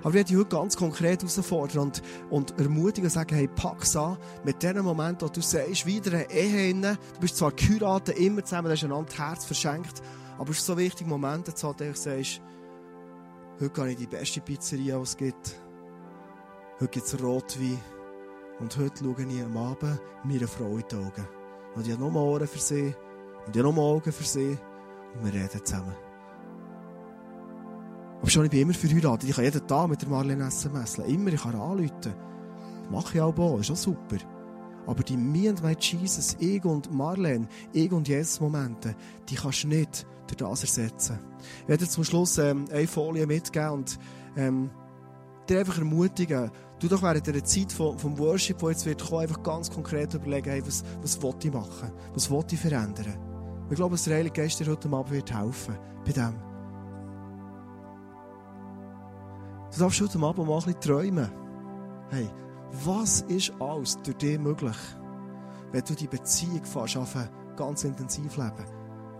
Aber 0.00 0.14
wir 0.14 0.20
werden 0.20 0.38
heute 0.38 0.48
ganz 0.48 0.76
konkret 0.76 1.22
herausfordern 1.22 1.78
und, 1.78 2.02
und 2.30 2.58
ermutigen 2.58 3.04
und 3.04 3.10
sagen, 3.10 3.34
hey, 3.34 3.48
pack's 3.48 3.96
an 3.96 4.16
mit 4.44 4.62
dem 4.62 4.82
Moment, 4.84 5.22
wo 5.22 5.28
du 5.28 5.40
sagst, 5.40 5.86
wieder 5.86 6.12
eine 6.12 6.30
Ehe 6.30 6.70
inne, 6.70 6.98
du 7.14 7.20
bist 7.20 7.36
zwar 7.36 7.52
geheiratet, 7.52 8.18
immer 8.18 8.44
zusammen, 8.44 8.68
du 8.68 8.72
hast 8.72 8.84
einander 8.84 9.16
Herz 9.16 9.44
verschenkt, 9.44 10.02
aber 10.38 10.50
es 10.50 10.58
ist 10.58 10.66
so 10.66 10.76
wichtig, 10.76 11.06
Momente 11.06 11.54
zu 11.54 11.68
haben, 11.68 11.78
wo 11.78 11.84
du 11.84 11.96
sagst, 11.96 12.40
heute 13.60 13.70
gehe 13.70 13.90
ich 13.90 13.96
die 13.96 14.06
beste 14.06 14.40
Pizzeria, 14.40 14.96
die 14.96 15.02
es 15.02 15.16
gibt. 15.16 15.60
Heute 16.80 16.88
gibt 16.88 17.06
es 17.06 17.22
Rotwein. 17.22 17.78
Und 18.60 18.76
heute 18.76 19.04
schaue 19.04 19.26
ich 19.26 19.42
am 19.42 19.56
Abend 19.56 20.00
meiner 20.24 20.48
Frau 20.48 20.76
in 20.76 20.84
die 20.90 20.96
Augen. 20.96 21.28
Und 21.74 21.86
ich 21.86 21.92
habe 21.92 22.02
nur 22.02 22.14
Ohren 22.14 22.46
für 22.46 22.58
sie. 22.58 22.94
Und 23.46 23.56
ich 23.56 23.62
habe 23.62 23.74
nur 23.74 23.84
Augen 23.84 24.12
für 24.12 24.24
sie. 24.24 24.58
Und 25.14 25.24
wir 25.24 25.32
reden 25.32 25.64
zusammen. 25.64 25.94
Aber 28.24 28.30
schon, 28.30 28.46
ich 28.46 28.50
bin 28.50 28.62
immer 28.62 28.72
verheiratet. 28.72 29.28
Ich 29.28 29.36
kann 29.36 29.44
jeden 29.44 29.66
Tag 29.66 29.86
mit 29.86 30.00
der 30.00 30.08
Marlene 30.08 30.46
SMS. 30.46 30.96
Immer, 30.96 31.34
ich 31.34 31.42
kann 31.42 31.54
anrufen. 31.54 32.14
Mache 32.90 33.16
ich 33.16 33.20
auch, 33.20 33.60
ist 33.60 33.70
auch 33.70 33.76
super. 33.76 34.16
Aber 34.86 35.02
die 35.02 35.18
Me 35.18 35.50
and 35.50 35.62
My 35.62 35.76
Jesus, 35.78 36.34
ich 36.40 36.64
und 36.64 36.90
Marlene, 36.90 37.46
ich 37.74 37.92
und 37.92 38.08
Jesus 38.08 38.40
Momente, 38.40 38.96
die 39.28 39.34
kannst 39.34 39.64
du 39.64 39.68
nicht 39.68 40.06
durch 40.26 40.38
das 40.38 40.62
ersetzen. 40.62 41.18
Ich 41.64 41.68
werde 41.68 41.84
dir 41.84 41.90
zum 41.90 42.02
Schluss 42.02 42.38
ähm, 42.38 42.64
eine 42.72 42.86
Folie 42.86 43.26
mitgeben 43.26 43.68
und 43.72 43.98
ähm, 44.38 44.70
dir 45.46 45.58
einfach 45.58 45.76
ermutigen, 45.76 46.50
du 46.80 46.88
doch 46.88 47.02
während 47.02 47.26
der 47.26 47.44
Zeit 47.44 47.72
vom, 47.72 47.98
vom 47.98 48.18
Worship, 48.18 48.62
wo 48.62 48.70
jetzt 48.70 48.86
wird 48.86 49.06
kommen, 49.06 49.20
einfach 49.20 49.42
ganz 49.42 49.70
konkret 49.70 50.14
überlegen, 50.14 50.48
hey, 50.48 50.62
was, 50.66 50.82
was 51.02 51.22
will 51.22 51.34
ich 51.42 51.52
machen? 51.52 51.92
Was 52.14 52.30
will 52.30 52.42
ich 52.50 52.58
verändern? 52.58 53.18
Ich 53.68 53.76
glaube, 53.76 53.96
dass 53.96 54.04
der 54.04 54.16
Heilige 54.16 54.40
Geist 54.40 54.60
dir 54.60 54.66
heute 54.72 54.88
Abend 54.88 55.10
wird 55.10 55.30
helfen 55.30 55.76
bei 56.06 56.12
dem. 56.12 56.53
Du 59.74 59.80
darfst 59.80 60.00
heute 60.00 60.20
Abend 60.20 60.46
mal 60.46 60.54
ein 60.54 60.64
bisschen 60.64 60.80
träumen. 60.80 61.30
Hey, 62.10 62.30
was 62.84 63.22
ist 63.22 63.52
alles 63.58 64.00
durch 64.02 64.16
dich 64.18 64.38
möglich, 64.38 64.76
wenn 65.72 65.84
du 65.84 65.94
die 65.94 66.06
Beziehung 66.06 66.64
fast 66.64 66.96
ganz 67.56 67.82
intensiv 67.82 68.36
leben? 68.36 68.64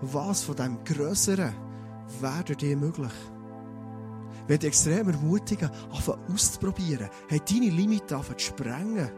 Was 0.01 0.45
von 0.45 0.55
dem 0.55 0.85
Größeren 0.85 1.53
wäre 2.21 2.45
durch 2.45 2.59
dich 2.59 2.77
möglich? 2.77 3.13
Wenn 4.47 4.61
dich 4.61 4.69
extrem 4.69 5.09
ermutigen, 5.09 5.71
anfangen 5.91 6.21
auszuprobieren, 6.33 7.09
hey, 7.29 7.41
deine 7.41 7.71
Limite 7.71 8.17
anfangen 8.17 8.39
zu 8.39 8.47
sprengen. 8.47 9.11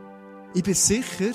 Ich 0.54 0.62
bin 0.62 0.74
sicher, 0.74 1.32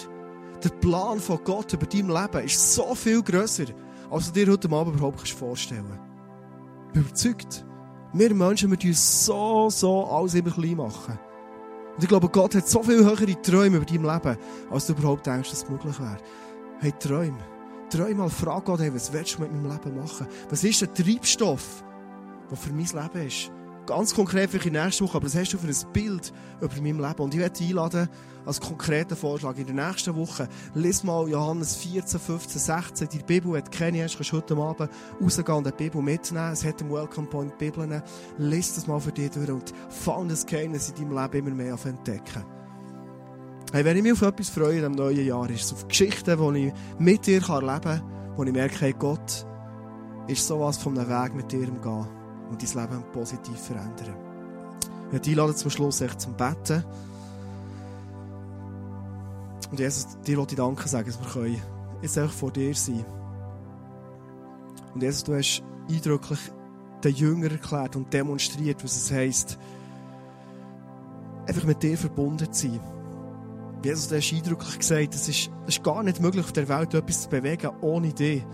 der 0.63 0.69
Plan 0.69 1.19
von 1.19 1.43
Gott 1.43 1.73
über 1.73 1.85
dein 1.85 2.07
Leben 2.07 2.45
ist 2.45 2.73
so 2.73 2.95
viel 2.95 3.21
grösser, 3.21 3.65
als 4.09 4.31
du 4.31 4.45
dir 4.45 4.51
heute 4.51 4.71
Abend 4.71 4.95
überhaupt 4.95 5.29
vorstellen 5.29 5.85
kannst. 5.87 6.87
Ich 6.87 6.93
bin 6.93 7.01
überzeugt. 7.03 7.65
Wir 8.13 8.33
Menschen, 8.33 8.69
wir 8.69 8.89
uns 8.89 9.25
so, 9.25 9.69
so 9.69 10.05
alles 10.05 10.33
immer 10.33 10.51
klein 10.51 10.75
machen. 10.75 11.17
Und 11.95 12.03
ich 12.03 12.09
glaube, 12.09 12.27
Gott 12.27 12.55
hat 12.55 12.67
so 12.67 12.83
viel 12.83 13.03
höhere 13.05 13.41
Träume 13.41 13.77
über 13.77 13.85
dein 13.85 14.03
Leben, 14.03 14.37
als 14.69 14.87
du 14.87 14.93
überhaupt 14.93 15.25
denkst, 15.25 15.49
dass 15.49 15.63
es 15.63 15.69
möglich 15.69 15.97
wäre. 15.99 16.17
Hey, 16.79 16.93
Träume. 16.99 17.37
Träume 17.89 18.15
mal, 18.15 18.29
frag 18.29 18.65
Gott, 18.65 18.79
hey, 18.79 18.93
was 18.93 19.11
willst 19.13 19.37
du 19.37 19.41
mit 19.41 19.51
meinem 19.53 19.71
Leben 19.71 19.97
machen? 19.97 20.27
Was 20.49 20.63
ist 20.63 20.81
der 20.81 20.93
Treibstoff, 20.93 21.83
der 22.49 22.57
für 22.57 22.73
mein 22.73 22.85
Leben 22.85 23.27
ist? 23.27 23.51
Ganz 23.87 24.13
konkret 24.13 24.51
für 24.51 24.59
die 24.59 24.69
nächste 24.69 25.03
Woche, 25.03 25.17
aber 25.17 25.25
das 25.25 25.35
hast 25.35 25.53
du 25.53 25.57
für 25.57 25.67
ein 25.67 25.91
Bild 25.91 26.31
über 26.61 26.73
mein 26.75 26.97
Leben. 26.97 27.23
Und 27.23 27.33
ich 27.33 27.39
werde 27.39 27.57
dich 27.57 27.69
einladen, 27.69 28.07
als 28.45 28.59
konkreten 28.59 29.15
Vorschlag, 29.15 29.57
in 29.57 29.65
der 29.65 29.87
nächsten 29.87 30.15
Woche, 30.15 30.47
lies 30.75 31.03
mal 31.03 31.27
Johannes 31.27 31.75
14, 31.77 32.19
15, 32.19 32.61
16. 32.61 33.09
Die 33.09 33.23
Bibel 33.23 33.57
hat 33.57 33.71
keine, 33.71 34.03
hast, 34.03 34.17
kannst 34.17 34.33
heute 34.33 34.55
Abend 34.55 34.89
rausgehen 35.19 35.57
und 35.57 35.67
die 35.67 35.71
Bibel 35.71 36.01
mitnehmen. 36.01 36.51
Es 36.51 36.63
hat 36.63 36.81
einen 36.81 36.91
Welcome 36.91 37.27
Point 37.27 37.57
Bibeln. 37.57 38.03
Lies 38.37 38.75
das 38.75 38.85
mal 38.85 38.99
für 38.99 39.11
dich 39.11 39.31
durch 39.31 39.49
und 39.49 39.73
fang 39.89 40.27
das 40.27 40.45
Geheimnis 40.45 40.89
in 40.89 40.95
deinem 40.95 41.17
Leben 41.17 41.47
immer 41.47 41.55
mehr 41.55 41.73
auf 41.73 41.85
entdecken. 41.85 42.45
Hey, 43.73 43.83
wenn 43.83 43.97
ich 43.97 44.03
mich 44.03 44.13
auf 44.13 44.21
etwas 44.21 44.49
freue 44.49 44.73
in 44.73 44.77
diesem 44.77 44.91
neuen 44.91 45.25
Jahr, 45.25 45.49
ist 45.49 45.65
es 45.65 45.73
auf 45.73 45.87
Geschichten, 45.87 46.53
die 46.53 46.67
ich 46.67 46.73
mit 46.99 47.25
dir 47.25 47.41
erleben 47.41 47.81
kann, 47.81 48.33
wo 48.35 48.43
ich 48.43 48.51
merke, 48.51 48.81
hey, 48.81 48.93
Gott 48.97 49.45
ist 50.27 50.45
sowas 50.45 50.77
von 50.77 50.97
einem 50.97 51.09
Weg 51.09 51.33
mit 51.33 51.51
dir 51.51 51.67
im 51.67 51.81
Gehen 51.81 52.20
und 52.51 52.61
dein 52.61 52.81
Leben 52.81 53.03
positiv 53.13 53.57
verändern. 53.57 54.15
Ich 55.07 55.13
werde 55.13 55.29
einladen 55.29 55.55
zum 55.55 55.71
Schluss 55.71 56.01
echt 56.01 56.21
zum 56.21 56.35
Betten. 56.35 56.83
Und 59.71 59.79
Jesus, 59.79 60.17
dir 60.27 60.37
wollte 60.37 60.53
ich 60.53 60.57
Danke 60.57 60.87
sagen, 60.87 61.07
dass 61.07 61.19
wir 61.19 61.31
können 61.31 61.61
jetzt 62.01 62.17
einfach 62.17 62.33
vor 62.33 62.51
dir 62.51 62.75
sein 62.75 63.05
Und 64.93 65.01
Jesus, 65.01 65.23
du 65.23 65.35
hast 65.35 65.63
eindrücklich 65.89 66.39
den 67.03 67.15
Jünger 67.15 67.51
erklärt 67.51 67.95
und 67.95 68.13
demonstriert, 68.13 68.83
was 68.83 68.95
es 68.95 69.11
heisst, 69.11 69.57
einfach 71.47 71.63
mit 71.63 71.81
dir 71.81 71.97
verbunden 71.97 72.51
zu 72.51 72.67
sein. 72.67 72.79
Jesus, 73.83 74.09
du 74.09 74.17
hast 74.17 74.33
eindrücklich 74.33 74.79
gesagt, 74.79 75.15
es 75.15 75.27
ist, 75.27 75.49
es 75.67 75.77
ist 75.77 75.83
gar 75.83 76.03
nicht 76.03 76.19
möglich, 76.19 76.45
auf 76.45 76.51
der 76.51 76.69
Welt 76.69 76.93
etwas 76.93 77.23
zu 77.23 77.29
bewegen 77.29 77.71
ohne 77.81 78.13
dich, 78.13 78.45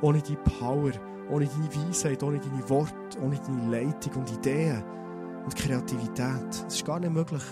ohne 0.00 0.20
deine 0.20 0.36
Power, 0.38 0.92
ohne 1.30 1.46
deine 1.46 1.88
Weisheit, 1.88 2.22
ohne 2.22 2.38
deine 2.38 2.68
Worte, 2.68 3.18
ohne 3.22 3.38
deine 3.38 3.70
Leitung 3.70 4.14
und 4.14 4.32
Ideen 4.32 4.82
und 5.44 5.56
Kreativität. 5.56 6.50
Es 6.66 6.74
ist 6.74 6.84
gar 6.84 7.00
nicht 7.00 7.12
möglich. 7.12 7.42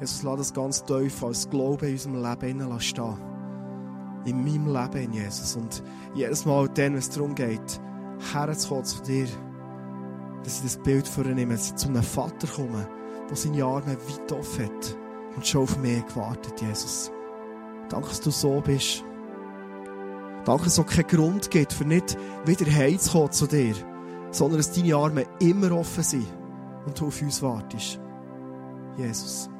Jesus, 0.00 0.22
lass 0.22 0.38
das 0.38 0.54
ganz 0.54 0.84
tief 0.84 1.22
als 1.24 1.48
Glaube 1.50 1.86
in 1.86 1.94
unserem 1.94 2.22
Leben 2.22 2.80
stehen. 2.80 3.18
In 4.24 4.44
meinem 4.44 4.72
Leben, 4.72 5.12
Jesus. 5.12 5.56
Und 5.56 5.82
jedes 6.14 6.44
Mal, 6.44 6.68
dann, 6.68 6.92
wenn 6.92 6.94
es 6.96 7.10
darum 7.10 7.34
geht, 7.34 7.80
herzukommen 8.32 8.84
zu 8.84 9.02
dir, 9.02 9.26
dass 10.44 10.58
ich 10.58 10.62
das 10.62 10.76
Bild 10.78 11.06
vornehme, 11.06 11.54
dass 11.54 11.70
ich 11.70 11.76
zu 11.76 11.88
einem 11.88 12.02
Vater 12.02 12.46
komme, 12.46 12.88
der 13.28 13.36
seine 13.36 13.64
Arme 13.64 13.96
weit 13.96 14.32
offen 14.32 14.66
hat 14.66 14.96
und 15.34 15.46
schon 15.46 15.62
auf 15.62 15.78
mich 15.78 16.06
gewartet, 16.06 16.60
Jesus. 16.60 17.10
Danke, 17.88 18.08
dass 18.08 18.20
du 18.20 18.30
so 18.30 18.60
bist. 18.60 19.04
Danke, 20.48 20.64
dass 20.64 20.72
es 20.72 20.78
auch 20.78 20.86
keinen 20.86 21.08
Grund 21.08 21.50
gibt, 21.50 21.74
für 21.74 21.84
nicht 21.84 22.16
wieder 22.46 22.72
heimzukommen 22.72 23.30
zu 23.32 23.46
dir, 23.46 23.74
sondern 24.30 24.56
dass 24.56 24.72
deine 24.72 24.96
Arme 24.96 25.24
immer 25.40 25.72
offen 25.72 26.02
sind 26.02 26.26
und 26.86 26.98
du 26.98 27.08
auf 27.08 27.20
uns 27.20 27.42
wartest. 27.42 28.00
Jesus. 28.96 29.50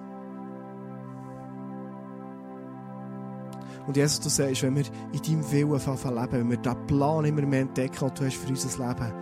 Und 3.86 3.99
Jesus, 3.99 4.20
du 4.20 4.30
sagst, 4.30 4.62
wenn 4.62 4.76
wir 4.76 4.84
in 5.12 5.20
deinem 5.20 5.53
Willen 5.53 5.70
leben, 5.72 6.32
wenn 6.32 6.51
wir 6.53 6.57
diesen 6.57 6.86
Plan 6.86 7.24
immer 7.26 7.43
mehr 7.43 7.61
entdecken, 7.61 8.07
den 8.07 8.14
du 8.14 8.24
hast 8.24 8.36
für 8.36 8.49
unser 8.49 8.89
Leben, 8.89 9.12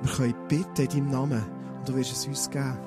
wir 0.00 0.10
können 0.10 0.34
bitten 0.48 0.80
in 0.80 0.88
deinem 0.88 1.10
Namen 1.10 1.46
und 1.80 1.86
du 1.86 1.96
wirst 1.96 2.12
es 2.12 2.26
uns 2.26 2.48
geben. 2.48 2.78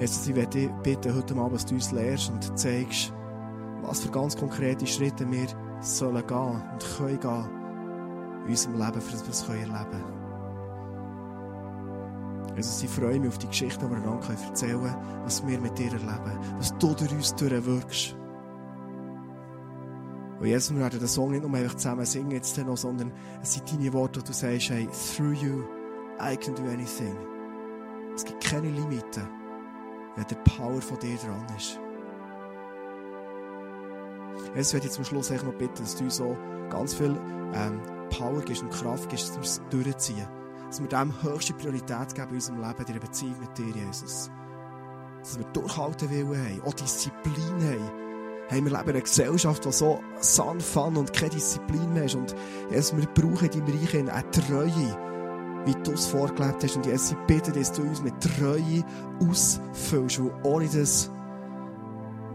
Jesus, 0.00 0.26
ich 0.28 0.34
werde 0.34 0.48
dich 0.48 0.70
bitten 0.82 1.14
heute 1.14 1.36
Abend, 1.36 1.56
dass 1.56 1.66
du 1.66 1.74
uns 1.74 1.92
lehrst 1.92 2.30
und 2.30 2.58
zeigst, 2.58 3.12
was 3.86 4.00
für 4.00 4.10
ganz 4.10 4.36
konkrete 4.36 4.86
Schritte 4.86 5.30
wir 5.30 5.46
sollen 5.80 6.26
gehen 6.26 6.62
und 6.72 6.96
können 6.96 7.20
gehen 7.20 7.44
in 8.44 8.50
unserem 8.50 8.78
Leben, 8.78 9.00
für 9.00 9.12
das 9.12 9.22
wir 9.24 9.30
es 9.30 9.48
erleben 9.48 9.90
können. 9.90 10.24
Jesus, 12.56 12.82
ich 12.82 12.90
freue 12.90 13.18
mich 13.18 13.28
auf 13.28 13.38
die 13.38 13.48
Geschichte, 13.48 13.84
die 13.84 13.90
wir 13.90 13.96
einander 13.96 14.28
erzählen 14.30 14.80
können, 14.80 14.96
was 15.24 15.46
wir 15.46 15.58
mit 15.58 15.76
dir 15.78 15.92
erleben, 15.92 16.38
was 16.56 16.76
du 16.78 16.94
durch 16.94 17.12
uns 17.12 17.34
durchwirkst. 17.34 18.16
Und 20.40 20.46
Jesus, 20.46 20.74
wir 20.74 20.80
werden 20.80 20.98
den 20.98 21.08
Song 21.08 21.30
nicht 21.30 21.42
nur 21.42 21.56
einfach 21.56 21.74
zusammen 21.74 22.04
singen 22.04 22.32
jetzt 22.32 22.56
noch, 22.58 22.76
sondern 22.76 23.12
es 23.42 23.54
sind 23.54 23.72
deine 23.72 23.92
Worte, 23.92 24.20
wo 24.20 24.24
du 24.24 24.32
sagst, 24.32 24.70
hey, 24.70 24.88
through 25.16 25.32
you, 25.32 25.64
I 26.20 26.36
can 26.36 26.54
do 26.54 26.62
anything. 26.64 27.16
Es 28.14 28.24
gibt 28.24 28.44
keine 28.44 28.68
Limiten, 28.68 29.28
wenn 30.14 30.26
der 30.26 30.36
Power 30.36 30.80
von 30.80 30.98
dir 31.00 31.16
dran 31.16 31.46
ist. 31.56 31.80
Werde 34.54 34.86
ich 34.86 34.92
zum 34.92 35.04
Schluss 35.04 35.30
noch 35.30 35.54
bitten, 35.54 35.82
dass 35.82 35.96
du 35.96 36.08
so 36.10 36.36
ganz 36.70 36.94
viel 36.94 37.16
ähm, 37.54 37.80
Power 38.10 38.40
gibst 38.42 38.62
und 38.62 38.70
Kraft 38.70 39.08
gibst, 39.08 39.30
dass 39.30 39.36
wir 39.36 39.42
es 39.42 39.62
durchziehen 39.70 40.28
dass 40.74 40.80
wir 40.80 40.88
dem 40.88 41.22
höchste 41.22 41.54
Priorität 41.54 42.14
geben 42.16 42.30
in 42.30 42.34
unserem 42.34 42.60
Leben, 42.60 42.84
in 42.84 42.92
der 42.94 43.00
Beziehung 43.00 43.36
mit 43.38 43.56
dir, 43.56 43.72
Jesus. 43.80 44.28
Dass 45.20 45.38
wir 45.38 45.46
durchhalten 45.52 46.10
Willen 46.10 46.36
haben, 46.36 46.62
auch 46.66 46.74
Disziplin 46.74 47.62
haben. 47.62 47.90
Hey, 48.48 48.62
wir 48.62 48.72
leben 48.72 48.82
in 48.82 48.90
einer 48.90 49.00
Gesellschaft, 49.00 49.64
die 49.64 49.70
so 49.70 50.00
sanft 50.18 50.76
und 50.76 51.12
keine 51.12 51.30
Disziplin 51.30 51.94
mehr 51.94 52.06
ist. 52.06 52.16
Und 52.16 52.34
Jesus, 52.70 52.96
wir 52.96 53.06
brauchen 53.06 53.50
in 53.50 53.64
deinem 53.64 53.78
Reich 53.78 53.94
eine 53.94 54.30
Treue, 54.32 55.64
wie 55.64 55.74
du 55.84 55.92
es 55.92 56.06
vorgelebt 56.06 56.64
hast. 56.64 56.74
Und 56.74 56.86
Jesus, 56.86 57.12
ich 57.12 57.18
bitte, 57.28 57.52
dass 57.52 57.70
du 57.72 57.82
uns 57.82 58.02
mit 58.02 58.14
Treue 58.20 58.82
ausfüllst, 59.20 60.24
weil 60.24 60.32
ohne 60.42 60.66
das 60.66 61.08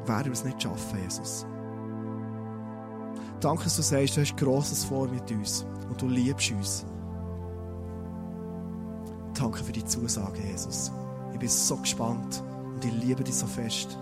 werden 0.05 0.25
wir 0.25 0.31
es 0.31 0.45
nicht 0.45 0.63
schaffen, 0.63 0.99
Jesus. 1.03 1.45
Danke, 3.39 3.63
dass 3.63 3.77
du 3.77 3.81
sagst, 3.81 4.17
du 4.17 4.21
hast 4.21 4.35
Grosses 4.37 4.83
vor 4.83 5.07
mit 5.07 5.31
uns 5.31 5.65
und 5.89 6.01
du 6.01 6.07
liebst 6.07 6.51
uns. 6.51 6.85
Danke 9.33 9.63
für 9.63 9.71
die 9.71 9.85
Zusage, 9.85 10.41
Jesus. 10.41 10.91
Ich 11.33 11.39
bin 11.39 11.47
so 11.47 11.77
gespannt 11.77 12.43
und 12.73 12.83
ich 12.83 12.91
liebe 12.91 13.23
dich 13.23 13.35
so 13.35 13.47
fest. 13.47 13.97